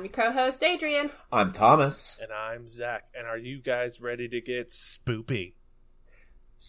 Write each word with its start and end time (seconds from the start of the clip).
I'm 0.00 0.06
your 0.06 0.12
co-host 0.14 0.62
Adrian. 0.62 1.10
I'm 1.30 1.52
Thomas. 1.52 2.18
And 2.22 2.32
I'm 2.32 2.70
Zach. 2.70 3.04
And 3.14 3.26
are 3.26 3.36
you 3.36 3.60
guys 3.60 4.00
ready 4.00 4.28
to 4.30 4.40
get 4.40 4.70
spoopy? 4.70 5.52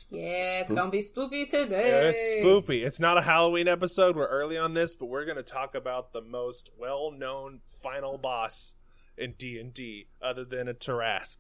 Yeah, 0.10 0.60
it's 0.60 0.74
gonna 0.74 0.92
be 0.92 1.02
spoopy 1.02 1.50
today. 1.50 1.92
Yeah, 1.92 2.12
it's 2.12 2.46
spoopy. 2.46 2.86
It's 2.86 3.00
not 3.00 3.18
a 3.18 3.22
Halloween 3.22 3.70
episode. 3.70 4.18
We're 4.18 4.28
early 4.28 4.58
on 4.58 4.74
this, 4.74 4.98
but 4.98 5.06
we're 5.06 5.24
going 5.24 5.38
to 5.38 5.44
talk 5.44 5.76
about 5.76 6.12
the 6.12 6.20
most 6.20 6.72
well-known 6.78 7.62
final 7.82 8.18
boss 8.18 8.76
in 9.18 9.36
D 9.38 9.58
and 9.58 9.74
D, 9.74 10.08
other 10.22 10.44
than 10.44 10.68
a 10.68 10.74
Tarrasque, 10.74 11.38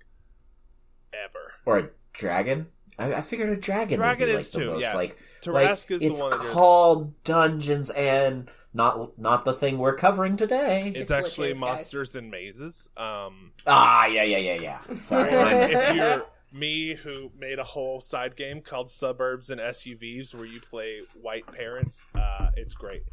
ever. 1.13 1.55
Or 1.65 1.77
a 1.77 1.89
dragon. 2.13 2.67
I, 2.97 3.15
I 3.15 3.21
figured 3.21 3.49
a 3.49 3.57
dragon. 3.57 3.97
Dragon 3.99 4.29
would 4.29 4.33
be, 4.35 4.39
is 4.39 4.45
like, 4.45 4.53
the 4.53 4.59
too, 4.59 4.71
most, 4.71 4.81
yeah. 4.81 4.95
Like 4.95 5.17
Tarrasque 5.41 5.53
like, 5.53 5.91
is 5.91 5.99
the 5.99 6.07
it's 6.07 6.21
one. 6.21 6.31
that 6.31 6.41
you're- 6.41 6.53
called 6.53 7.23
Dungeons 7.25 7.89
and 7.89 8.49
not 8.73 9.17
not 9.19 9.45
the 9.45 9.53
thing 9.53 9.77
we're 9.77 9.95
covering 9.95 10.37
today. 10.37 10.87
It's, 10.89 10.99
It's 10.99 11.11
actually 11.11 11.49
Liches, 11.49 11.53
guys. 11.53 11.59
monsters 11.59 12.15
and 12.15 12.31
mazes. 12.31 12.89
Um, 12.97 13.51
ah, 13.67 14.05
yeah, 14.05 14.23
yeah, 14.23 14.37
yeah, 14.37 14.61
yeah. 14.87 14.95
Sorry, 14.99 15.29
if 15.31 15.95
you're 15.95 16.25
me 16.53 16.93
who 16.95 17.31
made 17.39 17.59
a 17.59 17.63
whole 17.63 18.01
side 18.01 18.35
game 18.35 18.59
called 18.61 18.89
Suburbs 18.89 19.49
and 19.49 19.61
SUVs 19.61 20.33
where 20.35 20.45
you 20.45 20.59
play 20.59 20.99
white 21.21 21.47
parents, 21.47 22.03
uh, 22.13 22.49
it's 22.57 22.73
great. 22.73 23.03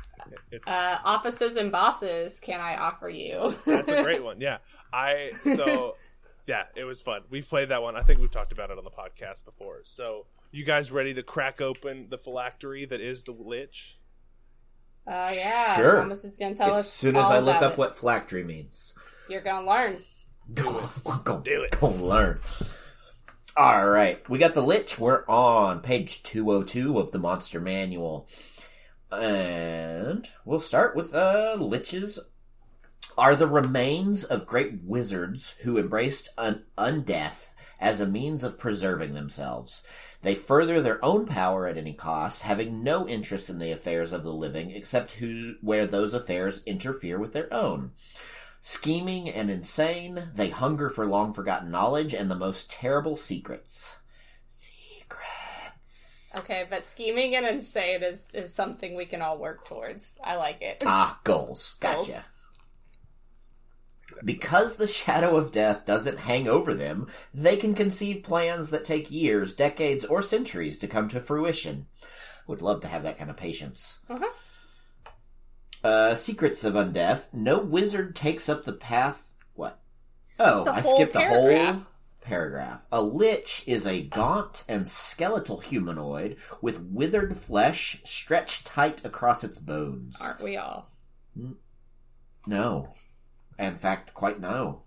It's 0.51 0.67
Uh, 0.69 0.99
offices 1.05 1.55
and 1.57 1.71
bosses, 1.71 2.41
can 2.41 2.61
I 2.61 2.77
offer 2.77 3.09
you? 3.09 3.55
That's 3.65 3.91
a 3.91 4.03
great 4.03 4.25
one. 4.25 4.41
Yeah. 4.41 4.59
I 4.93 5.31
so 5.55 5.95
yeah, 6.47 6.65
it 6.75 6.85
was 6.85 7.01
fun. 7.03 7.23
We've 7.31 7.49
played 7.49 7.69
that 7.69 7.83
one. 7.83 7.95
I 7.95 8.03
think 8.03 8.21
we've 8.21 8.31
talked 8.31 8.53
about 8.53 8.71
it 8.71 8.79
on 8.79 8.85
the 8.85 8.91
podcast 8.91 9.45
before. 9.45 9.83
So 9.85 10.27
you 10.51 10.65
guys 10.65 10.91
ready 10.91 11.15
to 11.15 11.23
crack 11.23 11.61
open 11.61 12.07
the 12.09 12.19
phylactery 12.19 12.87
that 12.87 13.01
is 13.01 13.23
the 13.25 13.33
lich? 13.33 13.98
Uh, 15.09 15.33
yeah. 15.35 15.77
Sure. 15.77 15.97
Thomas 16.01 16.25
is 16.25 16.37
gonna 16.37 16.55
tell 16.55 16.75
us 16.75 16.81
As 16.81 16.93
soon 16.93 17.17
as 17.17 17.25
all 17.25 17.33
I 17.33 17.39
look 17.39 17.63
up 17.63 17.73
it. 17.73 17.79
what 17.79 17.99
phylactery 17.99 18.45
means, 18.45 18.93
you're 19.29 19.41
gonna 19.41 19.67
learn. 19.67 20.03
go, 20.55 20.89
go, 21.25 21.41
Do 21.41 21.63
it. 21.63 21.81
Go 21.81 21.89
learn. 21.89 22.41
All 23.57 23.89
right, 23.89 24.29
we 24.29 24.39
got 24.39 24.55
the 24.55 24.63
Lich. 24.63 24.99
We're 24.99 25.25
on 25.27 25.81
page 25.81 26.23
two 26.23 26.51
hundred 26.51 26.69
two 26.69 26.99
of 26.99 27.11
the 27.11 27.19
Monster 27.19 27.59
Manual, 27.61 28.29
and 29.11 30.29
we'll 30.45 30.61
start 30.61 30.95
with 30.95 31.15
uh, 31.15 31.57
liches. 31.59 32.19
Are 33.17 33.35
the 33.35 33.49
remains 33.49 34.23
of 34.23 34.47
great 34.47 34.85
wizards 34.85 35.57
who 35.63 35.77
embraced 35.77 36.29
an 36.39 36.65
undeath 36.77 37.53
as 37.81 38.01
a 38.01 38.07
means 38.07 38.43
of 38.43 38.59
preserving 38.59 39.15
themselves. 39.15 39.87
They 40.23 40.35
further 40.35 40.81
their 40.81 41.05
own 41.05 41.27
power 41.27 41.67
at 41.67 41.77
any 41.77 41.93
cost, 41.93 42.43
having 42.43 42.83
no 42.83 43.07
interest 43.07 43.49
in 43.49 43.59
the 43.59 43.71
affairs 43.71 44.13
of 44.13 44.25
the 44.25 44.33
living 44.33 44.71
except 44.71 45.13
who, 45.13 45.55
where 45.61 45.87
those 45.87 46.13
affairs 46.15 46.65
interfere 46.65 47.19
with 47.19 47.33
their 47.33 47.53
own. 47.53 47.93
Scheming 48.61 49.29
and 49.29 49.51
insane, 49.51 50.31
they 50.35 50.49
hunger 50.49 50.91
for 50.91 51.07
long 51.07 51.33
forgotten 51.33 51.71
knowledge 51.71 52.13
and 52.13 52.29
the 52.31 52.35
most 52.35 52.71
terrible 52.71 53.17
secrets. 53.17 53.97
Secrets. 54.49 56.35
Okay, 56.37 56.67
but 56.69 56.85
scheming 56.85 57.37
and 57.37 57.47
insane 57.47 58.03
is, 58.03 58.25
is 58.35 58.53
something 58.53 58.97
we 58.97 59.07
can 59.07 59.23
all 59.23 59.39
work 59.39 59.67
towards. 59.67 60.19
I 60.23 60.35
like 60.37 60.61
it. 60.61 60.83
Ah, 60.85 61.21
goals. 61.23 61.77
Gotcha. 61.81 62.11
Goals. 62.11 62.21
Because 64.25 64.77
the 64.77 64.87
shadow 64.87 65.37
of 65.37 65.53
death 65.53 65.87
doesn't 65.87 66.19
hang 66.19 66.49
over 66.49 66.75
them, 66.75 67.09
they 67.33 67.57
can 67.57 67.75
conceive 67.75 68.23
plans 68.23 68.71
that 68.71 68.85
take 68.85 69.11
years, 69.11 69.57
decades, 69.57 70.05
or 70.05 70.23
centuries 70.23 70.79
to 70.81 70.89
come 70.89 71.09
to 71.09 71.21
fruition. 71.21 71.87
Would 72.47 72.63
love 72.63 72.81
to 72.83 72.89
have 72.89 73.03
that 73.03 73.19
kind 73.19 73.31
of 73.31 73.37
patience. 73.37 74.01
Uh-huh. 74.09 74.29
Uh, 75.85 76.15
Secrets 76.15 76.65
of 76.65 76.75
Undeath. 76.75 77.33
No 77.33 77.63
wizard 77.63 78.17
takes 78.17 78.49
up 78.49 78.65
the 78.65 78.73
path. 78.73 79.33
What? 79.55 79.81
Oh, 80.41 80.69
I 80.69 80.81
skipped 80.81 81.15
a 81.15 81.21
whole 81.21 81.85
paragraph. 82.21 82.87
A 82.93 83.01
lich 83.01 83.65
is 83.67 83.87
a 83.87 84.03
gaunt 84.03 84.65
and 84.69 84.87
skeletal 84.87 85.59
humanoid 85.59 86.37
with 86.61 86.81
withered 86.83 87.37
flesh 87.37 88.01
stretched 88.05 88.67
tight 88.67 89.05
across 89.05 89.45
its 89.45 89.59
bones. 89.59 90.21
Aren't 90.21 90.43
we 90.43 90.57
all? 90.57 90.91
No. 92.47 92.95
In 93.59 93.77
fact, 93.77 94.15
quite 94.15 94.41
no. 94.41 94.83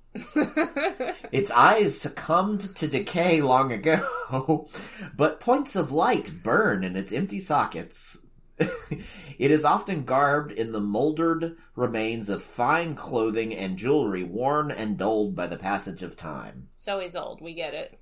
Its 1.32 1.52
eyes 1.52 2.00
succumbed 2.00 2.76
to 2.76 2.88
decay 2.88 3.42
long 3.42 3.72
ago, 3.72 4.70
but 5.16 5.40
points 5.40 5.76
of 5.76 5.92
light 5.92 6.32
burn 6.44 6.84
in 6.84 6.96
its 6.96 7.12
empty 7.12 7.40
sockets. 7.40 8.28
it 8.60 9.52
is 9.52 9.66
often 9.66 10.04
garbed 10.04 10.52
in 10.52 10.72
the 10.72 10.80
moldered 10.80 11.58
remains 11.76 12.30
of 12.30 12.44
fine 12.44 12.94
clothing 12.96 13.56
and 13.56 13.78
jewelry 13.78 14.24
worn 14.24 14.70
and 14.70 14.98
dulled 14.98 15.36
by 15.36 15.48
the 15.48 15.58
passage 15.58 16.04
of 16.04 16.16
time. 16.16 16.68
so 16.76 17.00
he's 17.00 17.16
old. 17.16 17.42
We 17.42 17.54
get 17.54 17.74
it. 17.74 17.98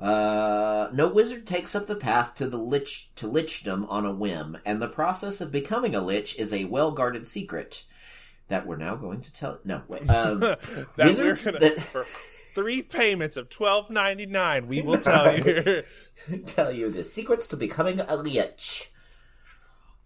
Uh, 0.00 0.88
no 0.92 1.06
wizard 1.08 1.46
takes 1.46 1.74
up 1.76 1.86
the 1.86 1.94
path 1.94 2.34
to 2.34 2.48
the 2.48 2.58
lich 2.58 3.14
to 3.14 3.28
lichdom 3.28 3.86
on 3.88 4.04
a 4.04 4.12
whim, 4.12 4.58
and 4.66 4.82
the 4.82 4.88
process 4.88 5.40
of 5.40 5.52
becoming 5.52 5.94
a 5.94 6.00
lich 6.00 6.36
is 6.38 6.52
a 6.52 6.64
well 6.64 6.90
guarded 6.90 7.28
secret 7.28 7.84
that 8.48 8.66
we're 8.66 8.76
now 8.76 8.94
going 8.96 9.20
to 9.22 9.32
tell. 9.32 9.58
No, 9.64 9.82
wait. 9.88 10.02
Um, 10.10 10.40
that 10.40 10.58
we're 10.96 11.06
Wizards 11.06 11.44
gonna 11.44 11.58
that- 11.60 11.80
for 11.80 12.06
three 12.54 12.82
payments 12.82 13.36
of 13.36 13.48
twelve 13.48 13.90
ninety 13.90 14.26
nine, 14.26 14.66
we 14.68 14.80
will 14.82 14.98
tell 14.98 15.36
you. 15.46 15.82
tell 16.46 16.72
you 16.72 16.90
the 16.90 17.04
secrets 17.04 17.48
to 17.48 17.56
becoming 17.56 18.00
a 18.00 18.16
lich. 18.16 18.90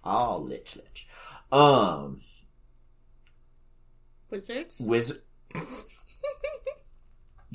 Oh, 0.05 0.39
lich, 0.49 0.77
lich. 0.77 1.09
Um, 1.53 2.21
Wizards? 4.31 4.81
wizard. 4.81 5.23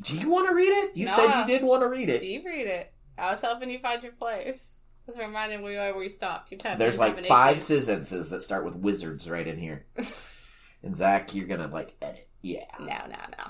Do 0.02 0.18
you 0.18 0.30
want 0.30 0.48
to 0.50 0.56
read 0.56 0.70
it? 0.72 0.98
You 0.98 1.08
said 1.08 1.34
you 1.40 1.46
didn't 1.46 1.68
want 1.68 1.84
to 1.84 1.88
read 1.88 2.10
it. 2.10 2.24
You 2.24 2.42
read 2.44 2.68
it. 2.68 2.92
I 3.18 3.32
was 3.32 3.42
helping 3.42 3.70
you 3.70 3.80
find 3.80 4.02
your 4.02 4.12
place. 4.14 4.74
I 5.08 5.12
was 5.12 5.18
reminding 5.18 5.60
me 5.60 5.66
where 5.66 5.96
we 5.98 6.10
stopped. 6.10 6.52
You've 6.52 6.62
had 6.62 6.78
There's 6.80 6.98
like 6.98 7.16
five 7.28 7.58
combination. 7.58 7.82
sentences 7.84 8.30
that 8.32 8.42
start 8.42 8.66
with 8.66 8.76
wizards 8.76 9.30
right 9.30 9.46
in 9.46 9.58
here. 9.58 9.86
And 10.84 10.96
Zach, 10.96 11.34
you're 11.34 11.48
gonna 11.48 11.68
like 11.68 11.96
edit. 12.02 12.28
Yeah. 12.42 12.66
No, 12.80 12.86
no, 12.86 13.18
no. 13.38 13.46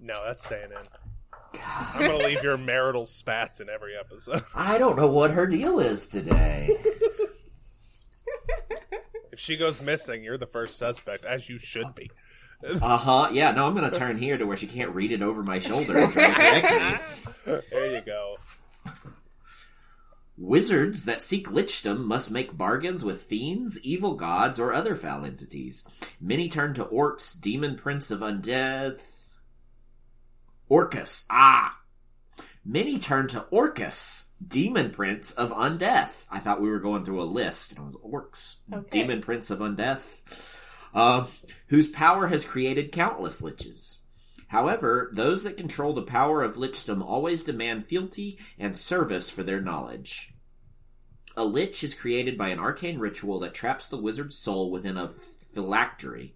no, 0.00 0.14
that's 0.24 0.44
staying 0.44 0.70
in. 0.70 1.60
I'm 1.64 2.00
gonna 2.06 2.18
leave 2.24 2.42
your 2.42 2.56
marital 2.56 3.04
spats 3.04 3.60
in 3.60 3.68
every 3.68 3.96
episode. 3.96 4.42
I 4.54 4.78
don't 4.78 4.96
know 4.96 5.08
what 5.08 5.32
her 5.32 5.46
deal 5.46 5.78
is 5.80 6.08
today. 6.08 6.76
If 9.32 9.40
she 9.40 9.58
goes 9.58 9.82
missing, 9.82 10.24
you're 10.24 10.38
the 10.38 10.46
first 10.46 10.78
suspect, 10.78 11.26
as 11.26 11.46
you 11.50 11.58
should 11.58 11.94
be. 11.94 12.10
Uh 12.80 12.96
huh. 12.96 13.28
Yeah. 13.32 13.50
No, 13.52 13.66
I'm 13.66 13.74
gonna 13.74 13.90
turn 13.90 14.16
here 14.16 14.38
to 14.38 14.46
where 14.46 14.56
she 14.56 14.66
can't 14.66 14.94
read 14.94 15.12
it 15.12 15.20
over 15.20 15.42
my 15.42 15.58
shoulder 15.58 15.98
and 15.98 16.10
try 16.10 16.26
to 16.28 16.32
correct 16.62 17.04
me. 17.44 17.60
There 17.70 17.94
you 17.94 18.00
go. 18.00 18.38
Wizards 20.38 21.06
that 21.06 21.22
seek 21.22 21.48
lichdom 21.50 22.04
must 22.04 22.30
make 22.30 22.56
bargains 22.58 23.02
with 23.02 23.22
fiends, 23.22 23.80
evil 23.82 24.14
gods, 24.14 24.58
or 24.58 24.72
other 24.72 24.94
foul 24.94 25.24
entities. 25.24 25.86
Many 26.20 26.48
turn 26.48 26.74
to 26.74 26.84
orcs, 26.84 27.38
demon 27.40 27.76
prince 27.76 28.10
of 28.10 28.20
undead. 28.20 29.02
Orcus. 30.68 31.24
Ah! 31.30 31.80
Many 32.64 32.98
turn 32.98 33.28
to 33.28 33.42
Orcus, 33.42 34.30
demon 34.44 34.90
prince 34.90 35.30
of 35.32 35.50
undeath. 35.52 36.26
I 36.28 36.40
thought 36.40 36.60
we 36.60 36.68
were 36.68 36.80
going 36.80 37.04
through 37.04 37.22
a 37.22 37.24
list, 37.24 37.70
and 37.70 37.80
it 37.80 37.84
was 37.84 37.96
orcs, 37.96 38.56
Okay. 38.72 39.02
demon 39.02 39.20
prince 39.22 39.50
of 39.50 39.60
undeath, 39.60 40.22
uh, 40.92 41.26
whose 41.68 41.88
power 41.88 42.26
has 42.26 42.44
created 42.44 42.90
countless 42.90 43.40
liches. 43.40 43.98
However, 44.48 45.10
those 45.12 45.44
that 45.44 45.56
control 45.56 45.92
the 45.92 46.02
power 46.02 46.42
of 46.42 46.56
lichdom 46.56 47.02
always 47.02 47.44
demand 47.44 47.86
fealty 47.86 48.38
and 48.58 48.76
service 48.76 49.30
for 49.30 49.44
their 49.44 49.60
knowledge. 49.60 50.32
A 51.38 51.44
lich 51.44 51.84
is 51.84 51.94
created 51.94 52.38
by 52.38 52.48
an 52.48 52.58
arcane 52.58 52.98
ritual 52.98 53.40
that 53.40 53.52
traps 53.52 53.86
the 53.86 53.98
wizard's 53.98 54.38
soul 54.38 54.70
within 54.70 54.96
a 54.96 55.08
phylactery. 55.08 56.34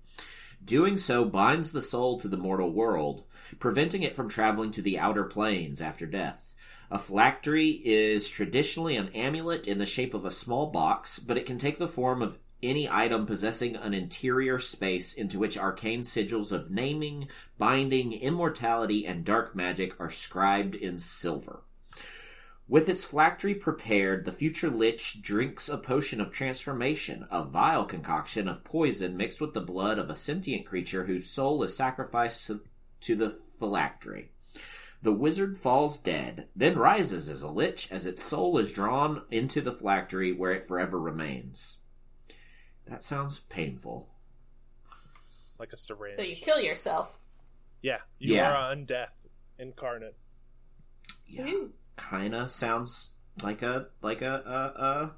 Doing 0.62 0.98
so 0.98 1.24
binds 1.24 1.72
the 1.72 1.80
soul 1.80 2.20
to 2.20 2.28
the 2.28 2.36
mortal 2.36 2.70
world, 2.70 3.24
preventing 3.58 4.02
it 4.02 4.14
from 4.14 4.28
traveling 4.28 4.70
to 4.72 4.82
the 4.82 4.98
outer 4.98 5.24
planes 5.24 5.80
after 5.80 6.04
death. 6.04 6.54
A 6.90 6.98
phylactery 6.98 7.80
is 7.82 8.28
traditionally 8.28 8.96
an 8.96 9.08
amulet 9.14 9.66
in 9.66 9.78
the 9.78 9.86
shape 9.86 10.12
of 10.12 10.26
a 10.26 10.30
small 10.30 10.70
box, 10.70 11.18
but 11.18 11.38
it 11.38 11.46
can 11.46 11.56
take 11.56 11.78
the 11.78 11.88
form 11.88 12.20
of 12.20 12.38
any 12.62 12.86
item 12.86 13.24
possessing 13.24 13.76
an 13.76 13.94
interior 13.94 14.58
space 14.58 15.14
into 15.14 15.38
which 15.38 15.56
arcane 15.56 16.02
sigils 16.02 16.52
of 16.52 16.70
naming, 16.70 17.26
binding, 17.56 18.12
immortality, 18.12 19.06
and 19.06 19.24
dark 19.24 19.56
magic 19.56 19.98
are 19.98 20.10
scribed 20.10 20.74
in 20.74 20.98
silver. 20.98 21.62
With 22.70 22.88
its 22.88 23.02
phylactery 23.02 23.56
prepared, 23.56 24.24
the 24.24 24.30
future 24.30 24.70
lich 24.70 25.20
drinks 25.20 25.68
a 25.68 25.76
potion 25.76 26.20
of 26.20 26.30
transformation, 26.30 27.26
a 27.28 27.42
vile 27.42 27.84
concoction 27.84 28.46
of 28.46 28.62
poison 28.62 29.16
mixed 29.16 29.40
with 29.40 29.54
the 29.54 29.60
blood 29.60 29.98
of 29.98 30.08
a 30.08 30.14
sentient 30.14 30.64
creature 30.66 31.06
whose 31.06 31.28
soul 31.28 31.64
is 31.64 31.76
sacrificed 31.76 32.46
to, 32.46 32.60
to 33.00 33.16
the 33.16 33.36
phylactery. 33.58 34.30
The 35.02 35.10
wizard 35.12 35.56
falls 35.56 35.98
dead, 35.98 36.46
then 36.54 36.78
rises 36.78 37.28
as 37.28 37.42
a 37.42 37.48
lich 37.50 37.90
as 37.90 38.06
its 38.06 38.22
soul 38.22 38.56
is 38.58 38.72
drawn 38.72 39.22
into 39.32 39.60
the 39.60 39.72
phylactery 39.72 40.30
where 40.32 40.52
it 40.52 40.68
forever 40.68 41.00
remains. 41.00 41.78
That 42.86 43.02
sounds 43.02 43.40
painful. 43.48 44.08
like 45.58 45.72
a 45.72 45.76
syringe. 45.76 46.14
So 46.14 46.22
you 46.22 46.36
kill 46.36 46.60
yourself. 46.60 47.18
yeah, 47.82 47.98
you 48.20 48.36
Yeah. 48.36 48.52
are 48.52 48.76
undeath 48.76 49.08
incarnate. 49.58 50.16
Yeah, 51.26 51.46
Ooh. 51.48 51.72
Kind 52.00 52.34
of 52.34 52.50
sounds 52.50 53.12
like 53.42 53.62
a 53.62 53.86
like 54.02 54.22
a 54.22 54.32
uh 54.46 54.80
uh. 54.80 55.10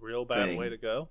Real 0.00 0.24
bad 0.24 0.46
Thing. 0.46 0.58
way 0.58 0.68
to 0.68 0.76
go. 0.76 1.08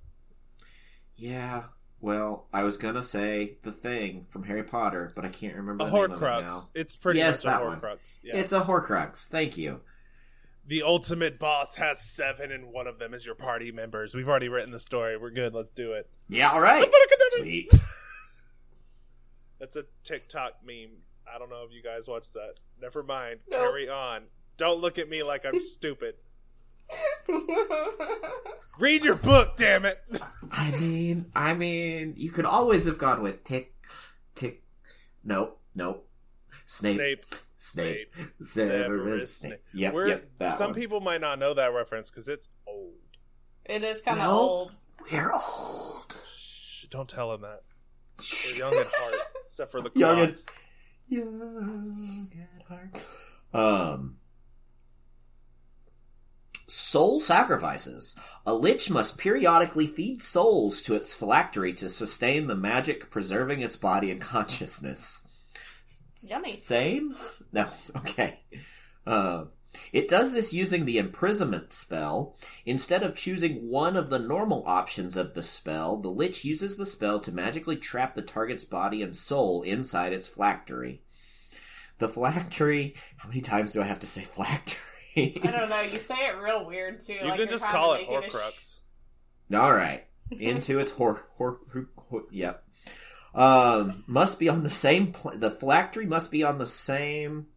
Yeah. 1.16 1.64
Well, 2.00 2.48
I 2.54 2.64
was 2.64 2.78
gonna 2.78 3.04
say 3.04 3.58
the 3.64 3.72
thing 3.72 4.26
from 4.30 4.44
Harry 4.44 4.64
Potter, 4.64 5.12
but 5.16 5.26
I 5.26 5.30
can't 5.30 5.56
remember 5.56 5.84
A 5.86 5.88
the 5.88 5.94
name 5.94 6.12
of 6.12 6.22
it 6.22 6.26
now. 6.26 6.62
It's 6.76 6.96
pretty 6.96 7.20
Yes, 7.20 7.44
much 7.44 7.54
a 7.54 7.58
that 7.58 7.66
one. 7.66 7.82
Horcrux. 7.82 8.20
Yeah. 8.24 8.38
It's 8.38 8.52
a 8.54 8.62
Horcrux. 8.62 9.28
Thank 9.28 9.58
you. 9.58 9.82
the 10.68 10.84
ultimate 10.84 11.40
boss 11.40 11.76
has 11.76 12.02
seven, 12.02 12.52
and 12.52 12.68
one 12.72 12.88
of 12.88 13.00
them 13.00 13.14
is 13.14 13.26
your 13.26 13.36
party 13.36 13.72
members. 13.72 14.14
We've 14.14 14.28
already 14.28 14.50
written 14.50 14.72
the 14.72 14.80
story. 14.80 15.18
We're 15.18 15.32
good. 15.32 15.54
Let's 15.54 15.72
do 15.72 15.94
it. 15.94 16.10
Yeah. 16.30 16.52
All 16.52 16.62
right. 16.62 16.88
Sweet. 17.38 17.72
That's 19.60 19.76
a 19.76 19.86
TikTok 20.04 20.54
meme. 20.66 20.92
I 21.34 21.38
don't 21.40 21.50
know 21.50 21.64
if 21.68 21.74
you 21.74 21.82
guys 21.84 22.08
watch 22.08 22.32
that. 22.34 22.56
Never 22.82 23.04
mind. 23.04 23.40
Nope. 23.50 23.62
Carry 23.62 23.90
on. 23.90 24.24
Don't 24.58 24.80
look 24.82 24.98
at 24.98 25.10
me 25.10 25.24
like 25.24 25.46
I'm 25.46 25.60
stupid. 25.62 26.16
Read 28.80 29.04
your 29.04 29.16
book, 29.16 29.58
damn 29.58 29.86
it. 29.86 30.00
I 30.52 30.72
mean, 30.72 31.32
I 31.36 31.54
mean, 31.54 32.14
you 32.18 32.32
could 32.32 32.46
always 32.46 32.86
have 32.86 32.98
gone 32.98 33.22
with 33.24 33.44
tick, 33.44 33.74
tick. 34.36 34.64
Nope, 35.24 35.60
nope. 35.76 36.08
Snape, 36.66 36.98
Snape. 36.98 37.26
Snape, 37.58 38.16
Severus 38.40 38.54
Severus 38.84 39.36
Snape. 39.38 39.50
Snape. 39.52 39.62
Yep, 39.74 39.94
We're, 39.94 40.08
yep. 40.08 40.30
That 40.40 40.58
some 40.58 40.68
one. 40.68 40.76
people 40.76 41.02
might 41.02 41.22
not 41.22 41.40
know 41.40 41.54
that 41.56 41.74
reference 41.74 42.10
because 42.10 42.28
it's 42.28 42.48
old. 42.68 42.94
it 43.66 43.84
is 43.84 44.02
kind 44.02 44.18
of 44.20 44.26
Well- 44.26 44.40
old. 44.40 44.76
We're 45.12 45.32
old. 45.34 46.18
Shh, 46.36 46.86
don't 46.90 47.08
tell 47.10 47.34
him 47.34 47.42
that. 47.42 47.62
We're 48.20 48.58
young 48.58 48.74
at 48.76 48.88
heart, 48.94 49.16
except 49.46 49.72
for 49.72 49.82
the 49.82 49.92
Young 49.96 50.20
at- 50.20 50.26
quads. 50.30 50.46
Young 51.08 52.30
at 52.58 52.64
heart. 52.68 52.98
Um. 53.54 54.18
Soul 56.70 57.22
sacrifices. 57.22 58.16
A 58.46 58.54
lich 58.54 58.90
must 58.90 59.18
periodically 59.18 59.88
feed 59.88 60.22
souls 60.22 60.82
to 60.82 60.96
its 60.96 61.14
phylactery 61.14 61.74
to 61.74 61.88
sustain 61.88 62.48
the 62.48 62.56
magic 62.56 63.10
preserving 63.10 63.62
its 63.62 63.78
body 63.78 64.12
and 64.12 64.20
consciousness. 64.20 65.26
Yummy. 66.24 66.54
Same? 66.54 67.16
No. 67.54 67.68
Okay. 67.98 68.40
Uh, 69.06 69.46
it 69.94 70.08
does 70.08 70.34
this 70.34 70.54
using 70.54 70.86
the 70.86 70.98
imprisonment 70.98 71.74
spell. 71.74 72.36
Instead 72.66 73.04
of 73.04 73.16
choosing 73.16 73.70
one 73.70 73.96
of 73.96 74.10
the 74.10 74.20
normal 74.20 74.64
options 74.66 75.18
of 75.18 75.34
the 75.34 75.44
spell, 75.44 75.98
the 75.98 76.10
Lich 76.10 76.44
uses 76.46 76.78
the 76.78 76.86
spell 76.86 77.20
to 77.20 77.32
magically 77.32 77.76
trap 77.76 78.16
the 78.16 78.22
target's 78.22 78.66
body 78.66 79.02
and 79.02 79.16
soul 79.16 79.62
inside 79.64 80.14
its 80.14 80.28
phylactery. 80.28 81.02
The 82.00 82.10
phylactery. 82.10 82.96
How 83.18 83.30
many 83.30 83.42
times 83.42 83.74
do 83.74 83.82
I 83.82 83.86
have 83.86 84.00
to 84.00 84.08
say 84.08 84.22
phylactery? 84.22 84.78
I 85.44 85.52
don't 85.52 85.70
know. 85.70 85.82
You 85.82 85.98
say 85.98 86.28
it 86.28 86.38
real 86.38 86.66
weird 86.66 87.00
too. 87.00 87.14
You 87.14 87.26
like 87.26 87.40
can 87.40 87.50
just 87.50 87.66
call 87.66 87.94
it 87.94 88.08
make 88.10 88.26
a 88.26 88.30
sh- 88.30 88.34
Horcrux. 88.34 88.80
All 89.54 89.74
right. 89.74 90.06
Into 90.30 90.80
its 90.80 90.92
hor 90.92 91.26
hor, 91.38 91.60
hor, 91.72 91.88
hor 91.96 92.24
yep. 92.32 92.64
Um, 93.34 94.04
must 94.08 94.40
be 94.40 94.50
on 94.50 94.64
the 94.64 94.70
same. 94.70 95.14
Pl- 95.14 95.38
the 95.38 95.52
phylactery 95.52 96.06
must 96.06 96.32
be 96.32 96.44
on 96.44 96.58
the 96.58 96.66
same 96.66 97.48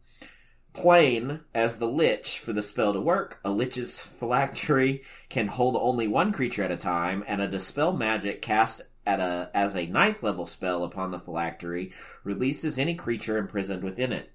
plane 0.72 1.40
as 1.55 1.78
the 1.78 1.88
lich 1.88 2.38
for 2.38 2.52
the 2.52 2.62
spell 2.62 2.93
to 2.93 3.00
work. 3.00 3.40
A 3.44 3.50
lich's 3.50 4.00
phylactery 4.00 5.02
can 5.28 5.49
hold 5.49 5.76
only 5.76 6.06
one 6.06 6.32
creature 6.32 6.62
at 6.62 6.70
a 6.70 6.76
time, 6.76 7.25
and 7.26 7.40
a 7.40 7.49
dispel 7.49 7.93
magic 7.93 8.43
cast 8.43 8.82
at 9.06 9.20
a 9.20 9.50
as 9.55 9.75
a 9.75 9.87
ninth 9.87 10.22
level 10.22 10.46
spell 10.46 10.84
upon 10.84 11.11
the 11.11 11.19
phylactery 11.19 11.93
releases 12.22 12.78
any 12.78 12.94
creature 12.94 13.38
imprisoned 13.38 13.82
within 13.82 14.12
it. 14.12 14.31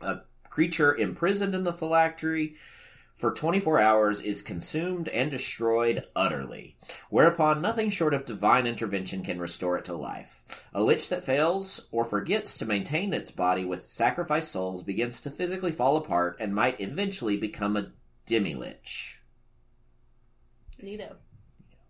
A 0.00 0.20
creature 0.48 0.94
imprisoned 0.94 1.54
in 1.54 1.64
the 1.64 1.72
phylactery 1.72 2.56
for 3.20 3.32
24 3.32 3.78
hours 3.78 4.22
is 4.22 4.40
consumed 4.40 5.08
and 5.08 5.30
destroyed 5.30 6.04
utterly, 6.16 6.78
whereupon 7.10 7.60
nothing 7.60 7.90
short 7.90 8.14
of 8.14 8.24
divine 8.24 8.66
intervention 8.66 9.22
can 9.22 9.38
restore 9.38 9.76
it 9.76 9.84
to 9.84 9.94
life. 9.94 10.64
A 10.72 10.82
lich 10.82 11.08
that 11.10 11.24
fails 11.24 11.86
or 11.92 12.04
forgets 12.04 12.56
to 12.56 12.64
maintain 12.64 13.12
its 13.12 13.30
body 13.30 13.64
with 13.64 13.86
sacrificed 13.86 14.50
souls 14.50 14.82
begins 14.82 15.20
to 15.20 15.30
physically 15.30 15.70
fall 15.70 15.98
apart 15.98 16.38
and 16.40 16.54
might 16.54 16.80
eventually 16.80 17.36
become 17.36 17.76
a 17.76 17.92
demi-lich. 18.24 19.20
Neato. 20.82 21.16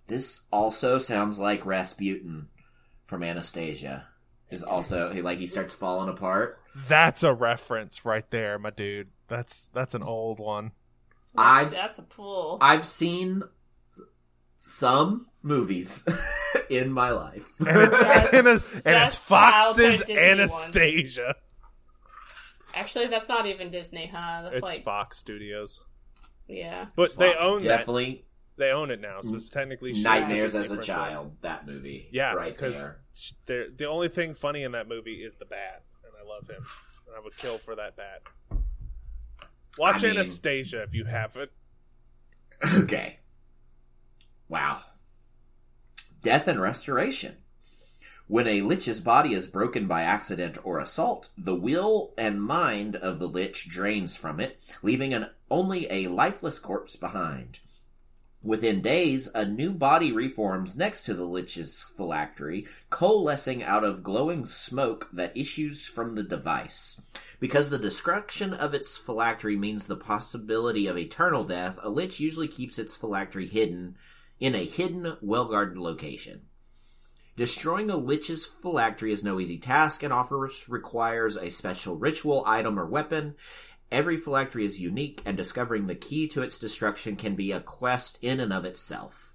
This 0.08 0.42
also 0.50 0.98
sounds 0.98 1.38
like 1.38 1.64
Rasputin 1.64 2.48
from 3.06 3.22
Anastasia. 3.22 4.06
Is 4.50 4.64
also 4.64 5.12
he 5.12 5.22
like 5.22 5.38
he 5.38 5.46
starts 5.46 5.74
falling 5.74 6.08
apart. 6.08 6.58
That's 6.88 7.22
a 7.22 7.32
reference 7.32 8.04
right 8.04 8.28
there, 8.30 8.58
my 8.58 8.70
dude. 8.70 9.10
That's 9.28 9.68
that's 9.72 9.94
an 9.94 10.02
old 10.02 10.40
one. 10.40 10.72
I've 11.36 11.70
That's 11.70 11.98
a 11.98 12.02
pull. 12.02 12.58
I've 12.60 12.84
seen 12.86 13.42
some 14.58 15.26
movies 15.42 16.06
in 16.70 16.92
my 16.92 17.10
life. 17.10 17.44
And 17.60 17.68
it's, 17.82 17.98
Just- 17.98 18.34
and 18.34 18.48
it's, 18.48 18.72
and 18.74 19.04
it's 19.06 19.16
Fox's 19.16 19.76
childhood 19.76 20.06
Disney 20.06 20.18
Anastasia. 20.18 21.34
Actually, 22.74 23.06
that's 23.06 23.28
not 23.28 23.46
even 23.46 23.70
Disney, 23.70 24.06
huh? 24.06 24.42
That's 24.44 24.56
It's 24.56 24.62
like, 24.64 24.82
Fox 24.84 25.18
Studios, 25.18 25.80
yeah. 26.46 26.86
but 26.94 27.16
they 27.16 27.32
Fox 27.32 27.44
own 27.44 27.58
that. 27.62 27.78
definitely 27.78 28.24
They 28.56 28.70
own 28.70 28.90
it 28.90 29.00
now, 29.00 29.20
so 29.22 29.34
it's 29.36 29.48
technically 29.48 29.92
Nightmares 29.92 30.52
Disney 30.52 30.60
as 30.64 30.70
a 30.70 30.74
princess. 30.74 30.86
child. 30.94 31.36
That 31.42 31.66
movie, 31.66 32.08
Yeah, 32.12 32.34
right 32.34 32.52
because 32.54 32.78
there. 33.46 33.70
the 33.76 33.86
only 33.86 34.08
thing 34.08 34.34
funny 34.34 34.62
in 34.62 34.72
that 34.72 34.86
movie 34.88 35.14
is 35.24 35.34
the 35.36 35.46
bat, 35.46 35.82
and 36.04 36.12
I 36.20 36.28
love 36.28 36.48
him, 36.48 36.64
and 37.08 37.16
I 37.16 37.20
would 37.20 37.36
kill 37.36 37.58
for 37.58 37.74
that 37.76 37.96
bat. 37.96 38.22
Watch 39.78 40.04
I 40.04 40.08
mean- 40.08 40.16
Anastasia 40.16 40.82
if 40.82 40.94
you 40.94 41.04
haven't. 41.04 41.50
Okay. 42.74 43.18
Wow. 44.48 44.80
Death 46.22 46.46
and 46.48 46.60
restoration. 46.60 47.36
When 48.26 48.46
a 48.46 48.62
lich's 48.62 49.00
body 49.00 49.32
is 49.34 49.46
broken 49.46 49.86
by 49.86 50.02
accident 50.02 50.58
or 50.62 50.78
assault, 50.78 51.30
the 51.36 51.54
will 51.54 52.12
and 52.16 52.42
mind 52.42 52.94
of 52.94 53.18
the 53.18 53.26
lich 53.26 53.68
drains 53.68 54.14
from 54.14 54.38
it, 54.38 54.60
leaving 54.82 55.12
an, 55.14 55.30
only 55.50 55.90
a 55.90 56.06
lifeless 56.08 56.58
corpse 56.58 56.94
behind. 56.94 57.58
Within 58.44 58.80
days, 58.80 59.28
a 59.34 59.44
new 59.44 59.70
body 59.72 60.12
reforms 60.12 60.76
next 60.76 61.04
to 61.04 61.14
the 61.14 61.24
lich's 61.24 61.82
phylactery, 61.96 62.66
coalescing 62.88 63.62
out 63.62 63.84
of 63.84 64.02
glowing 64.02 64.44
smoke 64.44 65.08
that 65.12 65.36
issues 65.36 65.86
from 65.86 66.14
the 66.14 66.22
device. 66.22 67.02
Because 67.40 67.70
the 67.70 67.78
destruction 67.78 68.52
of 68.52 68.74
its 68.74 68.98
phylactery 68.98 69.56
means 69.56 69.84
the 69.84 69.96
possibility 69.96 70.86
of 70.86 70.98
eternal 70.98 71.42
death, 71.44 71.78
a 71.82 71.88
lich 71.88 72.20
usually 72.20 72.48
keeps 72.48 72.78
its 72.78 72.94
phylactery 72.94 73.48
hidden 73.48 73.96
in 74.38 74.54
a 74.54 74.64
hidden, 74.64 75.16
well 75.22 75.46
guarded 75.46 75.78
location. 75.78 76.42
Destroying 77.36 77.88
a 77.88 77.96
lich's 77.96 78.44
phylactery 78.44 79.10
is 79.10 79.24
no 79.24 79.40
easy 79.40 79.56
task 79.56 80.02
and 80.02 80.12
often 80.12 80.46
requires 80.68 81.36
a 81.36 81.48
special 81.48 81.96
ritual, 81.96 82.44
item, 82.46 82.78
or 82.78 82.84
weapon. 82.84 83.36
Every 83.90 84.18
phylactery 84.18 84.66
is 84.66 84.78
unique, 84.78 85.22
and 85.24 85.36
discovering 85.36 85.86
the 85.86 85.94
key 85.94 86.28
to 86.28 86.42
its 86.42 86.58
destruction 86.58 87.16
can 87.16 87.36
be 87.36 87.52
a 87.52 87.60
quest 87.60 88.18
in 88.20 88.38
and 88.40 88.52
of 88.52 88.66
itself. 88.66 89.29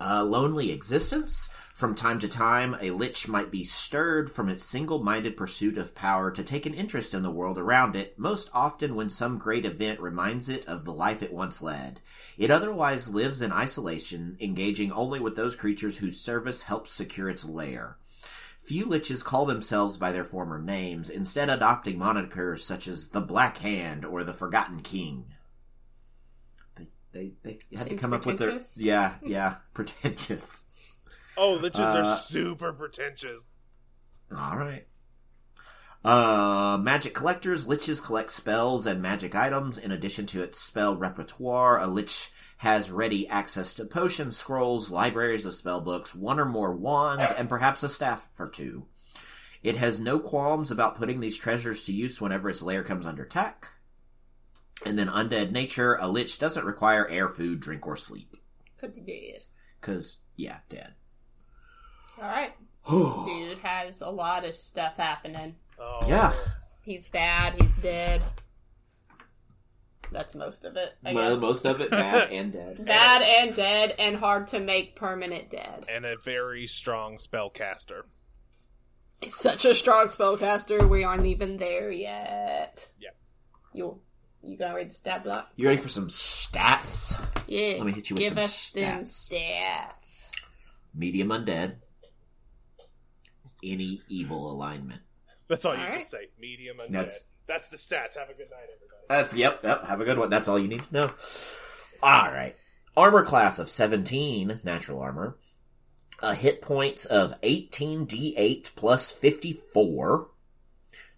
A 0.00 0.24
lonely 0.24 0.72
existence. 0.72 1.48
From 1.74 1.94
time 1.94 2.18
to 2.20 2.28
time, 2.28 2.76
a 2.80 2.90
lich 2.90 3.28
might 3.28 3.50
be 3.50 3.64
stirred 3.64 4.30
from 4.30 4.48
its 4.48 4.62
single 4.62 5.02
minded 5.02 5.36
pursuit 5.36 5.78
of 5.78 5.94
power 5.94 6.30
to 6.30 6.44
take 6.44 6.66
an 6.66 6.74
interest 6.74 7.14
in 7.14 7.22
the 7.22 7.30
world 7.30 7.58
around 7.58 7.96
it, 7.96 8.18
most 8.18 8.50
often 8.52 8.94
when 8.94 9.08
some 9.08 9.38
great 9.38 9.64
event 9.64 9.98
reminds 10.00 10.48
it 10.48 10.66
of 10.66 10.84
the 10.84 10.92
life 10.92 11.22
it 11.22 11.32
once 11.32 11.62
led. 11.62 12.00
It 12.36 12.50
otherwise 12.50 13.08
lives 13.08 13.40
in 13.40 13.52
isolation, 13.52 14.36
engaging 14.40 14.92
only 14.92 15.18
with 15.18 15.34
those 15.34 15.56
creatures 15.56 15.96
whose 15.96 16.20
service 16.20 16.62
helps 16.62 16.92
secure 16.92 17.28
its 17.28 17.44
lair. 17.44 17.96
Few 18.60 18.86
liches 18.86 19.24
call 19.24 19.44
themselves 19.44 19.96
by 19.96 20.12
their 20.12 20.24
former 20.24 20.60
names, 20.60 21.10
instead 21.10 21.50
adopting 21.50 21.98
monikers 21.98 22.60
such 22.60 22.86
as 22.86 23.08
the 23.08 23.20
Black 23.20 23.58
Hand 23.58 24.04
or 24.04 24.22
the 24.22 24.32
Forgotten 24.32 24.82
King. 24.82 25.26
They 27.12 27.32
they, 27.42 27.58
they 27.70 27.76
had 27.76 27.88
to 27.88 27.96
come 27.96 28.12
up 28.12 28.24
with 28.26 28.38
their 28.38 28.58
yeah 28.76 29.14
yeah 29.22 29.56
pretentious. 29.74 30.64
Oh, 31.36 31.58
liches 31.60 31.78
Uh, 31.78 32.08
are 32.08 32.18
super 32.18 32.72
pretentious. 32.72 33.54
All 34.34 34.56
right. 34.56 34.86
Uh, 36.04 36.78
magic 36.80 37.14
collectors. 37.14 37.66
Liches 37.66 38.02
collect 38.04 38.30
spells 38.32 38.86
and 38.86 39.00
magic 39.00 39.34
items. 39.34 39.78
In 39.78 39.92
addition 39.92 40.26
to 40.26 40.42
its 40.42 40.58
spell 40.58 40.96
repertoire, 40.96 41.78
a 41.78 41.86
lich 41.86 42.30
has 42.58 42.90
ready 42.90 43.28
access 43.28 43.74
to 43.74 43.84
potions, 43.84 44.36
scrolls, 44.36 44.90
libraries 44.90 45.46
of 45.46 45.54
spell 45.54 45.80
books, 45.80 46.14
one 46.14 46.38
or 46.40 46.44
more 46.44 46.74
wands, 46.74 47.30
and 47.32 47.48
perhaps 47.48 47.82
a 47.82 47.88
staff 47.88 48.28
or 48.38 48.48
two. 48.48 48.86
It 49.62 49.76
has 49.76 50.00
no 50.00 50.18
qualms 50.18 50.70
about 50.70 50.96
putting 50.96 51.20
these 51.20 51.36
treasures 51.36 51.84
to 51.84 51.92
use 51.92 52.20
whenever 52.20 52.48
its 52.48 52.62
lair 52.62 52.82
comes 52.82 53.06
under 53.06 53.22
attack. 53.24 53.68
And 54.84 54.98
then 54.98 55.08
undead 55.08 55.52
nature. 55.52 55.96
A 56.00 56.08
lich 56.08 56.38
doesn't 56.38 56.64
require 56.64 57.06
air, 57.08 57.28
food, 57.28 57.60
drink, 57.60 57.86
or 57.86 57.96
sleep. 57.96 58.36
Put 58.78 58.94
to 58.94 59.00
bed. 59.00 59.44
Because, 59.80 60.18
yeah, 60.36 60.58
dead. 60.68 60.94
All 62.20 62.24
right. 62.28 62.52
Dude 62.90 63.58
has 63.58 64.00
a 64.00 64.10
lot 64.10 64.44
of 64.44 64.54
stuff 64.54 64.96
happening. 64.96 65.54
Oh, 65.78 66.00
Yeah. 66.08 66.32
He's 66.82 67.06
bad. 67.06 67.54
He's 67.60 67.74
dead. 67.76 68.22
That's 70.10 70.34
most 70.34 70.64
of 70.64 70.76
it. 70.76 70.90
I 71.04 71.14
Well, 71.14 71.34
guess. 71.34 71.40
most 71.40 71.64
of 71.64 71.80
it 71.80 71.90
bad 71.90 72.30
and 72.32 72.52
dead. 72.52 72.84
bad 72.84 73.22
and 73.22 73.54
dead, 73.56 73.94
and 73.98 74.16
hard 74.16 74.48
to 74.48 74.60
make 74.60 74.96
permanent 74.96 75.48
dead. 75.48 75.86
And 75.88 76.04
a 76.04 76.16
very 76.18 76.66
strong 76.66 77.16
spellcaster. 77.18 78.02
He's 79.22 79.36
such 79.36 79.64
a 79.64 79.74
strong 79.74 80.08
spellcaster. 80.08 80.86
We 80.88 81.04
aren't 81.04 81.26
even 81.26 81.56
there 81.56 81.90
yet. 81.90 82.88
Yep. 83.00 83.16
You, 83.74 84.00
you 84.42 84.56
gonna 84.56 84.74
read 84.74 84.90
the 84.90 84.94
stat 84.94 85.24
block? 85.24 85.50
You 85.56 85.68
ready 85.68 85.80
for 85.80 85.88
some 85.88 86.08
stats? 86.08 87.22
Yeah. 87.46 87.74
Let 87.76 87.86
me 87.86 87.92
hit 87.92 88.10
you 88.10 88.14
with 88.16 88.22
Give 88.24 88.32
some 88.32 88.38
us 88.42 88.70
them 88.70 89.04
stats. 89.04 89.30
stats. 89.32 90.28
Medium 90.94 91.28
undead. 91.28 91.76
Any 93.64 94.02
evil 94.08 94.50
alignment. 94.50 95.00
That's 95.48 95.64
all 95.64 95.74
you 95.74 95.80
Alright. 95.82 96.00
just 96.00 96.10
say. 96.10 96.28
Medium 96.40 96.78
undead. 96.78 96.90
That's- 96.90 97.28
That's, 97.46 97.68
the 97.68 97.76
stats. 97.76 98.16
Have 98.16 98.30
a 98.30 98.34
good 98.34 98.50
night, 98.50 98.68
everybody. 98.74 99.02
That's 99.08 99.34
yep, 99.34 99.60
yep. 99.62 99.86
Have 99.86 100.00
a 100.00 100.04
good 100.04 100.18
one. 100.18 100.30
That's 100.30 100.48
all 100.48 100.58
you 100.58 100.68
need 100.68 100.82
to 100.84 100.92
know. 100.92 101.10
All 102.02 102.30
right. 102.32 102.54
Armor 102.96 103.24
class 103.24 103.58
of 103.58 103.68
17, 103.68 104.60
natural 104.64 105.00
armor. 105.00 105.36
A 106.22 106.34
hit 106.34 106.62
points 106.62 107.04
of 107.04 107.34
18d8 107.42 108.74
plus 108.76 109.10
54. 109.10 110.28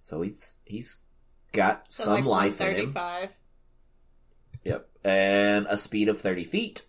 So 0.02 0.22
he's 0.22 0.54
he's 0.64 0.96
got 1.54 1.90
So 1.90 2.04
some 2.04 2.26
like 2.26 2.58
life 2.58 2.60
in 2.60 2.76
him. 2.76 2.94
Yep. 4.64 4.88
And 5.04 5.66
a 5.68 5.78
speed 5.78 6.08
of 6.08 6.20
30 6.20 6.44
feet. 6.44 6.82